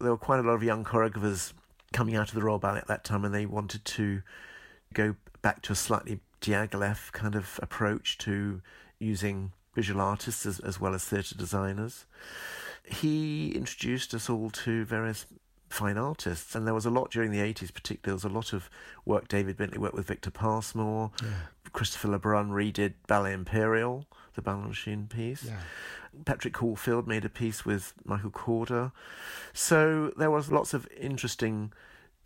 There 0.00 0.10
were 0.10 0.16
quite 0.16 0.40
a 0.40 0.42
lot 0.42 0.54
of 0.54 0.64
young 0.64 0.82
choreographers 0.84 1.52
coming 1.92 2.16
out 2.16 2.30
of 2.30 2.34
the 2.34 2.42
Royal 2.42 2.58
Ballet 2.58 2.80
at 2.80 2.88
that 2.88 3.04
time, 3.04 3.24
and 3.24 3.32
they 3.32 3.46
wanted 3.46 3.84
to 3.84 4.22
go 4.92 5.14
back 5.42 5.62
to 5.62 5.74
a 5.74 5.76
slightly 5.76 6.18
Diaghilev 6.40 7.12
kind 7.12 7.36
of 7.36 7.60
approach 7.62 8.18
to 8.18 8.60
using 8.98 9.52
visual 9.76 10.00
artists 10.00 10.44
as, 10.44 10.58
as 10.58 10.80
well 10.80 10.92
as 10.92 11.04
theatre 11.04 11.36
designers. 11.36 12.04
He 12.84 13.52
introduced 13.52 14.12
us 14.12 14.28
all 14.28 14.50
to 14.50 14.84
various 14.84 15.24
fine 15.68 15.98
artists, 15.98 16.54
and 16.54 16.66
there 16.66 16.74
was 16.74 16.86
a 16.86 16.90
lot 16.90 17.10
during 17.10 17.30
the 17.30 17.38
80s, 17.38 17.72
particularly. 17.72 18.00
There 18.04 18.14
was 18.14 18.24
a 18.24 18.28
lot 18.28 18.52
of 18.52 18.70
work. 19.04 19.28
David 19.28 19.56
Bintley 19.56 19.78
worked 19.78 19.94
with 19.94 20.06
Victor 20.06 20.30
Pasmore, 20.30 21.10
yeah. 21.22 21.30
Christopher 21.72 22.08
Le 22.08 22.18
Brun 22.18 22.50
redid 22.50 22.94
Ballet 23.06 23.32
Imperial, 23.32 24.06
the 24.34 24.42
Balanchine 24.42 25.08
piece. 25.08 25.44
Yeah. 25.44 25.60
Patrick 26.24 26.54
Caulfield 26.54 27.06
made 27.06 27.24
a 27.24 27.28
piece 27.28 27.64
with 27.64 27.92
Michael 28.04 28.30
Corder. 28.30 28.92
So 29.52 30.12
there 30.16 30.30
was 30.30 30.50
lots 30.50 30.74
of 30.74 30.88
interesting 30.98 31.72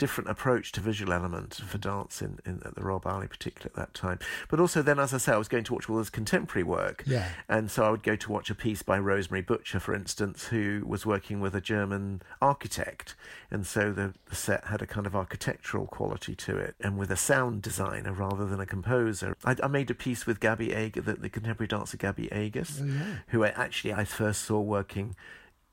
different 0.02 0.28
approach 0.28 0.72
to 0.72 0.80
visual 0.80 1.12
element 1.12 1.54
for 1.54 1.78
mm. 1.78 1.82
dance 1.82 2.20
in, 2.20 2.40
in 2.44 2.60
at 2.64 2.74
the 2.74 2.82
Royal 2.82 2.98
Ballet, 2.98 3.28
particularly 3.28 3.70
at 3.70 3.76
that 3.76 3.94
time. 3.94 4.18
But 4.48 4.58
also 4.58 4.82
then, 4.82 4.98
as 4.98 5.14
I 5.14 5.18
say, 5.18 5.32
I 5.32 5.36
was 5.36 5.46
going 5.46 5.62
to 5.62 5.74
watch 5.74 5.88
all 5.88 5.98
this 5.98 6.10
contemporary 6.10 6.64
work. 6.64 7.04
Yeah. 7.06 7.28
And 7.48 7.70
so 7.70 7.84
I 7.84 7.90
would 7.90 8.02
go 8.02 8.16
to 8.16 8.32
watch 8.32 8.50
a 8.50 8.54
piece 8.56 8.82
by 8.82 8.98
Rosemary 8.98 9.42
Butcher, 9.42 9.78
for 9.78 9.94
instance, 9.94 10.46
who 10.46 10.82
was 10.84 11.06
working 11.06 11.40
with 11.40 11.54
a 11.54 11.60
German 11.60 12.20
architect. 12.40 13.14
And 13.48 13.64
so 13.64 13.92
the, 13.92 14.12
the 14.28 14.34
set 14.34 14.64
had 14.64 14.82
a 14.82 14.88
kind 14.88 15.06
of 15.06 15.14
architectural 15.14 15.86
quality 15.86 16.34
to 16.34 16.56
it 16.56 16.74
and 16.80 16.98
with 16.98 17.12
a 17.12 17.16
sound 17.16 17.62
designer 17.62 18.12
rather 18.12 18.44
than 18.44 18.58
a 18.58 18.66
composer. 18.66 19.36
I, 19.44 19.54
I 19.62 19.68
made 19.68 19.88
a 19.88 19.94
piece 19.94 20.26
with 20.26 20.40
Gaby 20.40 20.74
Agis, 20.74 21.04
the, 21.04 21.12
the 21.12 21.28
contemporary 21.28 21.68
dancer 21.68 21.96
Gaby 21.96 22.28
Agis, 22.32 22.80
oh, 22.82 22.86
yeah. 22.86 23.18
who 23.28 23.44
I, 23.44 23.50
actually 23.50 23.94
I 23.94 24.02
first 24.02 24.42
saw 24.42 24.58
working 24.58 25.14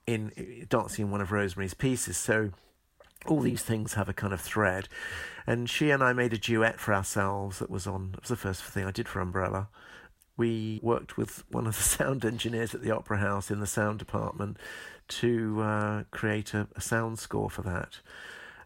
in 0.06 0.68
dancing 0.70 1.06
in 1.06 1.12
one 1.12 1.20
of 1.20 1.32
Rosemary's 1.32 1.74
pieces. 1.74 2.16
So 2.16 2.52
all 3.26 3.42
these 3.42 3.64
things 3.64 3.94
have 3.94 4.10
a 4.10 4.14
kind 4.14 4.34
of 4.34 4.42
thread. 4.42 4.88
And 5.46 5.70
she 5.70 5.92
and 5.92 6.04
I 6.04 6.14
made 6.14 6.34
a 6.34 6.38
duet 6.38 6.80
for 6.80 6.94
ourselves 6.94 7.60
that 7.60 7.70
was 7.70 7.88
on, 7.88 8.12
it 8.14 8.22
was 8.22 8.30
the 8.30 8.36
first 8.36 8.64
thing 8.64 8.86
I 8.86 8.92
did 8.92 9.08
for 9.08 9.20
Umbrella. 9.20 9.70
We 10.38 10.80
worked 10.82 11.18
with 11.18 11.44
one 11.50 11.68
of 11.68 11.76
the 11.76 11.84
sound 11.98 12.24
engineers 12.24 12.74
at 12.74 12.82
the 12.82 12.92
Opera 12.92 13.18
House 13.18 13.52
in 13.52 13.60
the 13.60 13.68
sound 13.68 14.00
department 14.00 14.58
to 15.10 15.62
uh, 15.62 16.04
create 16.12 16.54
a, 16.54 16.68
a, 16.76 16.82
sound 16.82 17.18
score 17.18 17.50
for 17.50 17.64
that. 17.64 18.00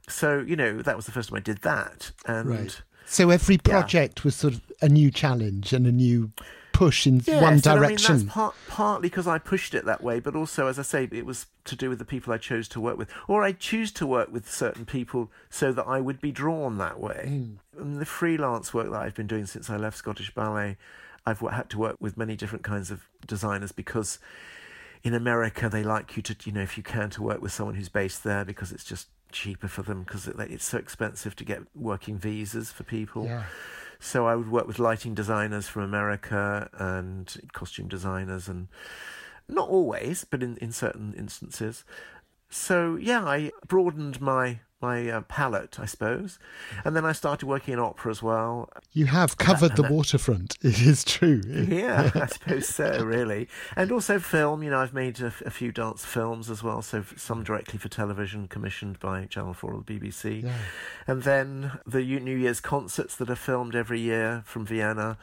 So, 0.09 0.39
you 0.39 0.57
know, 0.57 0.81
that 0.81 0.95
was 0.95 1.05
the 1.05 1.13
first 1.13 1.29
time 1.29 1.37
I 1.37 1.39
did 1.39 1.59
that. 1.59 2.11
And 2.25 2.49
right. 2.49 2.81
So 3.05 3.29
every 3.29 3.57
project 3.57 4.19
yeah. 4.19 4.23
was 4.25 4.35
sort 4.35 4.53
of 4.53 4.61
a 4.81 4.89
new 4.89 5.11
challenge 5.11 5.73
and 5.73 5.87
a 5.87 5.91
new 5.91 6.31
push 6.73 7.07
in 7.07 7.21
yes, 7.25 7.41
one 7.41 7.59
direction. 7.59 8.12
I 8.12 8.17
mean, 8.17 8.25
that's 8.25 8.33
part, 8.33 8.55
partly 8.67 9.09
because 9.09 9.27
I 9.27 9.38
pushed 9.38 9.73
it 9.73 9.86
that 9.86 10.03
way, 10.03 10.19
but 10.19 10.36
also, 10.36 10.67
as 10.67 10.77
I 10.77 10.81
say, 10.81 11.07
it 11.12 11.25
was 11.25 11.45
to 11.65 11.75
do 11.75 11.89
with 11.89 11.99
the 11.99 12.05
people 12.05 12.33
I 12.33 12.38
chose 12.38 12.67
to 12.69 12.81
work 12.81 12.97
with, 12.97 13.09
or 13.27 13.43
I 13.43 13.53
choose 13.53 13.91
to 13.93 14.05
work 14.05 14.33
with 14.33 14.51
certain 14.51 14.86
people 14.86 15.31
so 15.49 15.71
that 15.71 15.88
I 15.88 16.01
would 16.01 16.19
be 16.19 16.31
drawn 16.31 16.77
that 16.79 16.99
way. 16.99 17.25
Mm. 17.29 17.57
And 17.79 18.01
the 18.01 18.05
freelance 18.05 18.73
work 18.73 18.91
that 18.91 19.01
I've 19.01 19.15
been 19.15 19.27
doing 19.27 19.45
since 19.45 19.69
I 19.69 19.77
left 19.77 19.97
Scottish 19.97 20.33
Ballet, 20.33 20.75
I've 21.25 21.39
had 21.39 21.69
to 21.69 21.77
work 21.77 21.97
with 22.01 22.17
many 22.17 22.36
different 22.36 22.63
kinds 22.63 22.91
of 22.91 23.03
designers 23.25 23.71
because 23.71 24.19
in 25.03 25.13
America 25.13 25.69
they 25.69 25.83
like 25.83 26.17
you 26.17 26.23
to, 26.23 26.36
you 26.43 26.51
know, 26.51 26.62
if 26.62 26.75
you 26.75 26.83
can, 26.83 27.09
to 27.12 27.23
work 27.23 27.41
with 27.41 27.51
someone 27.51 27.75
who's 27.75 27.89
based 27.89 28.23
there 28.23 28.43
because 28.43 28.71
it's 28.71 28.83
just 28.83 29.07
cheaper 29.33 29.67
for 29.67 29.81
them 29.81 30.03
because 30.03 30.27
it's 30.27 30.65
so 30.65 30.77
expensive 30.77 31.35
to 31.35 31.43
get 31.43 31.63
working 31.75 32.17
visas 32.17 32.71
for 32.71 32.83
people. 32.83 33.25
Yeah. 33.25 33.43
So 33.99 34.27
I 34.27 34.35
would 34.35 34.51
work 34.51 34.67
with 34.67 34.79
lighting 34.79 35.13
designers 35.13 35.67
from 35.67 35.83
America 35.83 36.69
and 36.73 37.35
costume 37.53 37.87
designers, 37.87 38.47
and 38.47 38.67
not 39.47 39.69
always, 39.69 40.23
but 40.23 40.43
in, 40.43 40.57
in 40.57 40.71
certain 40.71 41.13
instances. 41.17 41.83
So 42.49 42.95
yeah, 42.95 43.23
I 43.23 43.51
broadened 43.67 44.21
my 44.21 44.59
my 44.83 45.09
uh, 45.09 45.21
palette, 45.21 45.79
I 45.79 45.85
suppose. 45.85 46.37
And 46.83 46.95
then 46.95 47.05
I 47.05 47.13
started 47.13 47.47
working 47.47 47.73
in 47.73 47.79
opera 47.79 48.11
as 48.11 48.21
well. 48.21 48.69
You 48.91 49.05
have 49.07 49.37
covered 49.37 49.75
the 49.75 49.83
that, 49.83 49.91
waterfront. 49.91 50.57
It 50.63 50.81
is 50.81 51.03
true. 51.03 51.41
Yeah, 51.47 52.11
I 52.15 52.25
suppose 52.25 52.67
so, 52.67 53.03
really. 53.03 53.47
And 53.75 53.91
also 53.91 54.19
film. 54.19 54.61
You 54.61 54.71
know, 54.71 54.79
I've 54.79 54.93
made 54.93 55.19
a, 55.21 55.34
a, 55.45 55.49
few 55.49 55.71
dance 55.71 56.03
films 56.03 56.49
as 56.49 56.61
well. 56.61 56.81
So 56.81 57.03
some 57.15 57.43
directly 57.43 57.79
for 57.79 57.89
television, 57.89 58.47
commissioned 58.47 58.99
by 58.99 59.25
Channel 59.25 59.53
Four 59.53 59.73
or 59.73 59.84
the 59.86 59.99
BBC. 59.99 60.43
Yeah. 60.43 60.57
And 61.07 61.23
then 61.23 61.79
the 61.88 62.01
New 62.01 62.38
Year's 62.38 62.59
concerts 62.59 63.15
that 63.15 63.29
are 63.29 63.36
filmed 63.36 63.75
every 63.75 64.01
year 64.01 64.43
from 64.45 64.65
Vienna. 64.65 65.17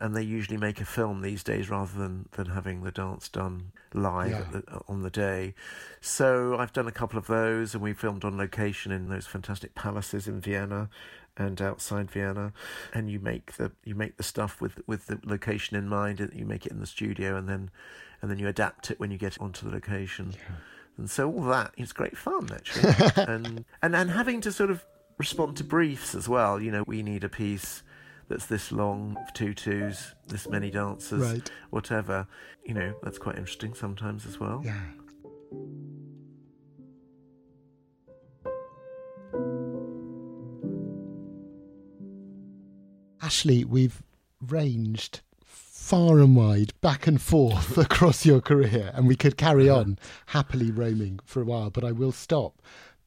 And 0.00 0.14
they 0.16 0.22
usually 0.22 0.56
make 0.56 0.80
a 0.80 0.84
film 0.84 1.22
these 1.22 1.42
days 1.44 1.70
rather 1.70 1.96
than, 1.96 2.28
than 2.32 2.46
having 2.46 2.82
the 2.82 2.90
dance 2.90 3.28
done 3.28 3.72
live 3.92 4.30
Yeah. 4.30 4.44
the, 4.50 4.80
on 4.88 5.02
the 5.02 5.10
day. 5.10 5.54
So 6.00 6.56
I've 6.58 6.72
done 6.72 6.88
a 6.88 6.92
couple 6.92 7.18
of 7.18 7.26
those, 7.28 7.74
and 7.74 7.82
we 7.82 7.92
filmed 7.92 8.24
on 8.24 8.36
location 8.36 8.90
in 8.92 9.08
those 9.08 9.26
fantastic 9.26 9.74
palaces 9.74 10.26
in 10.26 10.40
Vienna 10.40 10.90
and 11.36 11.60
outside 11.62 12.10
Vienna. 12.10 12.52
And 12.92 13.08
you 13.10 13.20
make 13.20 13.52
the 13.54 13.70
you 13.84 13.94
make 13.94 14.16
the 14.16 14.22
stuff 14.24 14.60
with 14.60 14.80
with 14.86 15.06
the 15.06 15.20
location 15.24 15.76
in 15.76 15.88
mind. 15.88 16.20
and 16.20 16.32
You 16.34 16.44
make 16.44 16.66
it 16.66 16.72
in 16.72 16.80
the 16.80 16.86
studio, 16.86 17.36
and 17.36 17.48
then 17.48 17.70
and 18.20 18.30
then 18.30 18.38
you 18.40 18.48
adapt 18.48 18.90
it 18.90 18.98
when 18.98 19.10
you 19.12 19.18
get 19.18 19.40
onto 19.40 19.64
the 19.66 19.72
location. 19.72 20.34
And 20.98 21.08
so 21.08 21.30
all 21.30 21.44
that 21.44 21.72
is 21.76 21.92
great 21.92 22.16
fun 22.18 22.48
actually, 22.52 22.92
and 23.28 23.64
and 23.80 23.94
and 23.94 24.10
having 24.10 24.40
to 24.40 24.50
sort 24.50 24.70
of 24.70 24.84
respond 25.18 25.56
to 25.58 25.64
briefs 25.64 26.16
as 26.16 26.28
well. 26.28 26.60
You 26.60 26.72
know, 26.72 26.82
we 26.84 27.00
need 27.04 27.22
a 27.22 27.28
piece 27.28 27.83
that's 28.28 28.46
this 28.46 28.72
long, 28.72 29.16
tutus, 29.34 30.14
this 30.28 30.48
many 30.48 30.70
dancers, 30.70 31.20
Right. 31.20 31.50
whatever. 31.70 32.26
You 32.64 32.74
know, 32.74 32.94
that's 33.02 33.18
quite 33.18 33.36
interesting 33.36 33.74
sometimes 33.74 34.26
as 34.26 34.40
well. 34.40 34.62
Yeah. 34.64 34.80
Ashley, 43.22 43.64
we've 43.64 44.02
ranged 44.40 45.20
far 45.44 46.18
and 46.18 46.34
wide, 46.36 46.72
back 46.80 47.06
and 47.06 47.20
forth 47.20 47.76
across 47.86 48.24
your 48.26 48.40
career, 48.40 48.90
and 48.94 49.06
we 49.06 49.16
could 49.16 49.36
carry 49.36 49.68
uh-huh. 49.68 49.80
on 49.80 49.98
happily 50.26 50.70
roaming 50.70 51.20
for 51.24 51.42
a 51.42 51.44
while, 51.44 51.70
but 51.70 51.84
I 51.84 51.92
will 51.92 52.12
stop. 52.12 52.60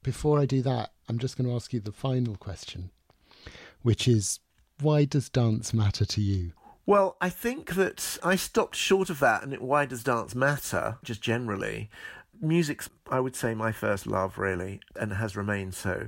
Before 0.04 0.40
I 0.40 0.46
do 0.46 0.62
that, 0.62 0.92
I'm 1.10 1.20
just 1.20 1.38
going 1.38 1.50
to 1.50 1.56
ask 1.56 1.74
you 1.74 1.80
the 1.80 1.92
final 1.92 2.36
question, 2.36 2.92
which 3.82 4.08
is 4.08 4.40
why 4.82 5.06
does 5.06 5.30
dance 5.30 5.74
matter 5.74 6.06
to 6.06 6.22
you? 6.22 6.54
Well, 6.86 7.18
I 7.20 7.30
think 7.30 7.76
that 7.76 8.18
I 8.24 8.38
stopped 8.38 8.76
short 8.76 9.10
of 9.10 9.20
that, 9.20 9.44
and 9.44 9.54
it, 9.54 9.62
why 9.62 9.86
does 9.86 10.04
dance 10.04 10.34
matter, 10.34 10.98
just 11.04 11.22
generally? 11.22 11.90
Music's, 12.42 12.90
I 13.12 13.20
would 13.20 13.36
say, 13.36 13.54
my 13.54 13.74
first 13.74 14.08
love, 14.08 14.38
really, 14.38 14.80
and 14.96 15.12
has 15.12 15.36
remained 15.36 15.74
so. 15.74 16.08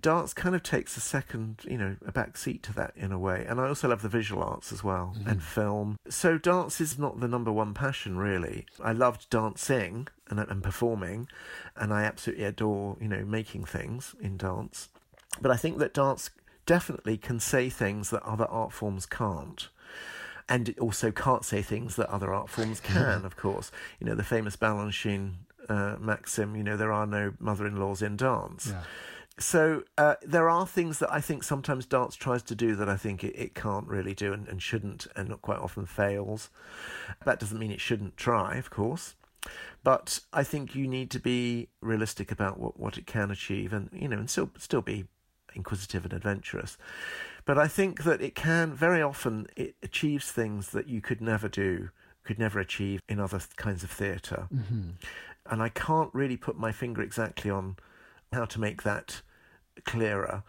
Dance 0.00 0.32
kind 0.32 0.54
of 0.54 0.62
takes 0.62 0.96
a 0.96 1.00
second, 1.00 1.62
you 1.64 1.78
know, 1.78 1.96
a 2.06 2.12
back 2.12 2.36
seat 2.36 2.62
to 2.64 2.72
that 2.74 2.92
in 2.96 3.10
a 3.10 3.18
way. 3.18 3.44
And 3.48 3.60
I 3.60 3.68
also 3.68 3.88
love 3.88 4.02
the 4.02 4.08
visual 4.08 4.42
arts 4.42 4.72
as 4.72 4.84
well, 4.84 5.14
mm-hmm. 5.16 5.28
and 5.28 5.42
film. 5.42 5.98
So 6.08 6.38
dance 6.38 6.80
is 6.80 6.98
not 6.98 7.18
the 7.18 7.28
number 7.28 7.50
one 7.50 7.74
passion, 7.74 8.16
really. 8.16 8.66
I 8.82 8.92
loved 8.92 9.28
dancing 9.30 10.06
and, 10.28 10.38
and 10.38 10.62
performing, 10.62 11.28
and 11.76 11.92
I 11.92 12.04
absolutely 12.04 12.44
adore, 12.44 12.96
you 13.00 13.08
know, 13.08 13.24
making 13.24 13.64
things 13.64 14.14
in 14.20 14.36
dance. 14.36 14.88
But 15.40 15.50
I 15.50 15.56
think 15.56 15.78
that 15.78 15.94
dance 15.94 16.30
definitely 16.66 17.16
can 17.16 17.40
say 17.40 17.70
things 17.70 18.10
that 18.10 18.22
other 18.22 18.46
art 18.46 18.72
forms 18.72 19.06
can't 19.06 19.68
and 20.48 20.68
it 20.68 20.78
also 20.78 21.10
can't 21.10 21.44
say 21.44 21.62
things 21.62 21.96
that 21.96 22.08
other 22.08 22.32
art 22.32 22.48
forms 22.48 22.80
can, 22.84 23.24
of 23.24 23.36
course. 23.36 23.72
You 24.00 24.06
know, 24.06 24.14
the 24.14 24.24
famous 24.24 24.56
Balanchine 24.56 25.34
uh, 25.68 25.96
maxim, 25.98 26.56
you 26.56 26.62
know, 26.62 26.76
there 26.76 26.92
are 26.92 27.06
no 27.06 27.34
mother 27.38 27.66
in 27.66 27.76
laws 27.76 28.02
in 28.02 28.16
dance. 28.16 28.72
So 29.38 29.82
uh, 29.98 30.14
there 30.22 30.48
are 30.48 30.66
things 30.66 30.98
that 31.00 31.12
I 31.12 31.20
think 31.20 31.42
sometimes 31.42 31.84
dance 31.84 32.16
tries 32.16 32.42
to 32.44 32.54
do 32.54 32.74
that 32.76 32.88
I 32.88 32.96
think 32.96 33.22
it, 33.22 33.34
it 33.36 33.54
can't 33.54 33.86
really 33.86 34.14
do 34.14 34.32
and, 34.32 34.48
and 34.48 34.62
shouldn't, 34.62 35.06
and 35.14 35.28
not 35.28 35.42
quite 35.42 35.58
often 35.58 35.84
fails. 35.84 36.48
That 37.24 37.38
doesn't 37.38 37.58
mean 37.58 37.70
it 37.70 37.80
shouldn't 37.80 38.16
try, 38.16 38.56
of 38.56 38.70
course. 38.70 39.14
But 39.84 40.20
I 40.32 40.42
think 40.42 40.74
you 40.74 40.88
need 40.88 41.10
to 41.10 41.20
be 41.20 41.68
realistic 41.80 42.32
about 42.32 42.58
what, 42.58 42.80
what 42.80 42.96
it 42.96 43.06
can 43.06 43.30
achieve, 43.30 43.72
and 43.72 43.90
you 43.92 44.08
know, 44.08 44.16
and 44.16 44.28
still 44.28 44.50
still 44.58 44.80
be 44.80 45.04
inquisitive 45.56 46.04
and 46.04 46.12
adventurous. 46.12 46.76
But 47.44 47.58
I 47.58 47.68
think 47.68 48.04
that 48.04 48.20
it 48.20 48.34
can 48.34 48.74
very 48.74 49.02
often 49.02 49.46
it 49.56 49.76
achieves 49.82 50.30
things 50.30 50.70
that 50.70 50.88
you 50.88 51.00
could 51.00 51.20
never 51.20 51.48
do, 51.48 51.90
could 52.24 52.38
never 52.38 52.60
achieve 52.60 53.00
in 53.08 53.20
other 53.20 53.38
th- 53.38 53.56
kinds 53.56 53.82
of 53.82 53.90
theater 53.90 54.48
mm-hmm. 54.52 54.90
And 55.50 55.62
I 55.62 55.68
can't 55.68 56.10
really 56.12 56.36
put 56.36 56.58
my 56.58 56.72
finger 56.72 57.02
exactly 57.02 57.50
on 57.50 57.76
how 58.32 58.44
to 58.46 58.60
make 58.60 58.82
that 58.82 59.22
clearer. 59.84 60.42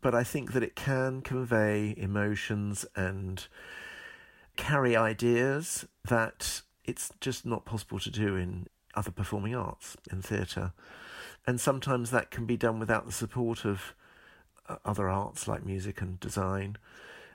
But 0.00 0.14
I 0.14 0.22
think 0.22 0.52
that 0.52 0.62
it 0.62 0.76
can 0.76 1.22
convey 1.22 1.94
emotions 1.96 2.84
and 2.94 3.46
carry 4.56 4.96
ideas 4.96 5.86
that 6.04 6.62
it's 6.84 7.10
just 7.20 7.46
not 7.46 7.64
possible 7.64 7.98
to 7.98 8.10
do 8.10 8.36
in 8.36 8.66
other 8.94 9.10
performing 9.10 9.54
arts, 9.54 9.96
in 10.12 10.22
theatre. 10.22 10.72
And 11.46 11.60
sometimes 11.60 12.10
that 12.10 12.30
can 12.30 12.46
be 12.46 12.56
done 12.56 12.78
without 12.78 13.06
the 13.06 13.12
support 13.12 13.64
of 13.64 13.94
Uh, 14.66 14.76
other 14.84 15.10
arts 15.10 15.46
like 15.46 15.66
music 15.66 16.00
and 16.00 16.18
design. 16.20 16.76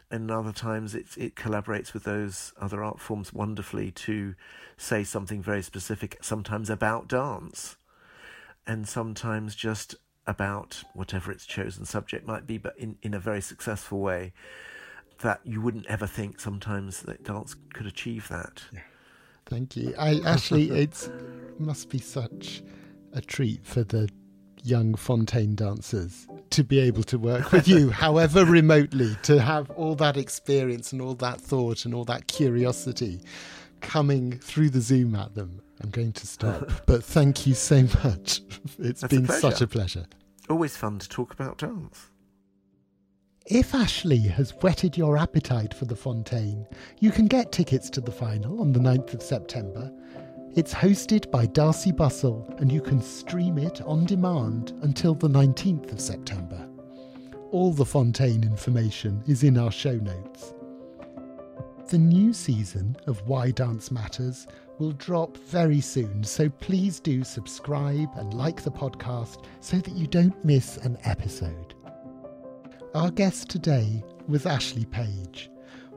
And 0.09 0.31
other 0.31 0.51
times 0.51 0.95
it, 0.95 1.05
it 1.15 1.35
collaborates 1.35 1.93
with 1.93 2.03
those 2.03 2.53
other 2.59 2.83
art 2.83 2.99
forms 2.99 3.31
wonderfully 3.31 3.91
to 3.91 4.33
say 4.77 5.03
something 5.03 5.39
very 5.39 5.61
specific, 5.61 6.17
sometimes 6.21 6.71
about 6.71 7.07
dance, 7.07 7.77
and 8.65 8.87
sometimes 8.87 9.53
just 9.53 9.93
about 10.25 10.83
whatever 10.93 11.31
its 11.31 11.45
chosen 11.45 11.85
subject 11.85 12.25
might 12.25 12.47
be, 12.47 12.57
but 12.57 12.75
in, 12.79 12.97
in 13.03 13.13
a 13.13 13.19
very 13.19 13.41
successful 13.41 13.99
way 13.99 14.33
that 15.21 15.39
you 15.43 15.61
wouldn't 15.61 15.85
ever 15.85 16.07
think 16.07 16.39
sometimes 16.39 17.01
that 17.03 17.23
dance 17.23 17.55
could 17.73 17.85
achieve 17.85 18.27
that. 18.29 18.63
Thank 19.45 19.75
you. 19.75 19.93
I 19.99 20.19
actually, 20.25 20.69
it 20.71 21.11
must 21.59 21.89
be 21.89 21.99
such 21.99 22.63
a 23.13 23.21
treat 23.21 23.63
for 23.67 23.83
the 23.83 24.09
young 24.63 24.93
Fonteyn 24.93 25.55
dancers 25.55 26.27
to 26.51 26.63
be 26.63 26.79
able 26.79 27.03
to 27.03 27.17
work 27.17 27.51
with 27.51 27.67
you, 27.67 27.89
however 28.05 28.45
remotely, 28.45 29.15
to 29.23 29.41
have 29.41 29.69
all 29.71 29.95
that 29.95 30.17
experience 30.17 30.91
and 30.91 31.01
all 31.01 31.15
that 31.15 31.39
thought 31.41 31.85
and 31.85 31.93
all 31.93 32.05
that 32.05 32.27
curiosity 32.27 33.21
coming 33.81 34.37
through 34.39 34.69
the 34.69 34.81
Zoom 34.81 35.15
at 35.15 35.35
them. 35.35 35.61
I'm 35.81 35.89
going 35.91 36.11
to 36.13 36.27
stop, 36.27 36.69
but 36.85 37.03
thank 37.03 37.47
you 37.47 37.53
so 37.53 37.83
much. 38.03 38.41
It's 38.79 39.01
That's 39.01 39.03
a 39.03 39.07
been 39.07 39.25
pleasure. 39.25 39.41
such 39.41 39.61
a 39.61 39.67
pleasure. 39.67 40.05
Always 40.49 40.75
fun 40.75 40.99
to 40.99 41.07
talk 41.09 41.33
about 41.33 41.57
dance. 41.59 42.09
If 43.45 43.73
Ashley 43.73 44.19
has 44.19 44.51
whetted 44.61 44.95
your 44.97 45.17
appetite 45.17 45.73
for 45.73 45.85
the 45.85 45.95
Fonteyn, 45.95 46.65
you 46.99 47.11
can 47.11 47.25
get 47.25 47.51
tickets 47.51 47.89
to 47.91 48.01
the 48.01 48.11
final 48.11 48.61
on 48.61 48.73
the 48.73 48.79
9th 48.79 49.13
of 49.13 49.23
September. 49.23 49.91
It's 50.55 50.73
hosted 50.73 51.29
by 51.29 51.45
Darcey 51.45 51.95
Bussell 51.95 52.59
and 52.59 52.71
you 52.71 52.81
can 52.81 53.01
stream 53.01 53.59
it 53.59 53.81
on 53.81 54.05
demand 54.05 54.73
until 54.81 55.13
the 55.13 55.29
19th 55.29 55.91
of 55.91 56.01
September. 56.01 56.67
All 57.51 57.71
the 57.71 57.85
Fonteyn 57.85 58.41
information 58.41 59.23
is 59.27 59.43
in 59.43 59.59
our 59.59 59.71
show 59.71 59.93
notes. 59.95 60.55
The 61.89 61.99
new 61.99 62.33
season 62.33 62.97
of 63.05 63.21
Why 63.27 63.51
Dance 63.51 63.91
Matters 63.91 64.47
will 64.79 64.91
drop 64.93 65.37
very 65.37 65.81
soon, 65.81 66.23
so 66.23 66.49
please 66.49 66.99
do 66.99 67.23
subscribe 67.23 68.09
and 68.15 68.33
like 68.33 68.63
the 68.63 68.71
podcast 68.71 69.45
so 69.59 69.77
that 69.77 69.95
you 69.95 70.07
don't 70.07 70.43
miss 70.43 70.77
an 70.77 70.97
episode. 71.03 71.75
Our 72.95 73.11
guest 73.11 73.49
today 73.49 74.03
was 74.27 74.47
Ashley 74.47 74.85
Page. 74.85 75.51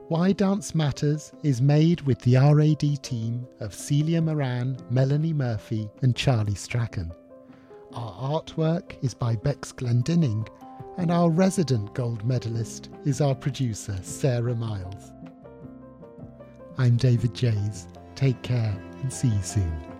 Why 0.09 0.33
Dance 0.33 0.75
Matters 0.75 1.31
is 1.43 1.61
made 1.61 2.01
with 2.01 2.19
the 2.19 2.35
RAD 2.35 3.01
team 3.01 3.47
of 3.61 3.73
Celia 3.73 4.21
Moran, 4.21 4.77
Melanie 4.89 5.31
Murphy, 5.31 5.89
and 6.01 6.13
Charlie 6.13 6.55
Strachan. 6.55 7.09
Our 7.93 8.41
artwork 8.41 9.01
is 9.01 9.13
by 9.13 9.37
Bex 9.37 9.71
Glendinning, 9.71 10.45
and 10.97 11.09
our 11.09 11.29
resident 11.29 11.93
gold 11.93 12.25
medalist 12.25 12.89
is 13.05 13.21
our 13.21 13.33
producer, 13.33 13.97
Sarah 14.03 14.55
Miles. 14.55 15.13
I'm 16.77 16.97
David 16.97 17.33
Jays. 17.33 17.87
Take 18.15 18.41
care 18.41 18.77
and 19.01 19.11
see 19.11 19.29
you 19.29 19.41
soon. 19.41 19.92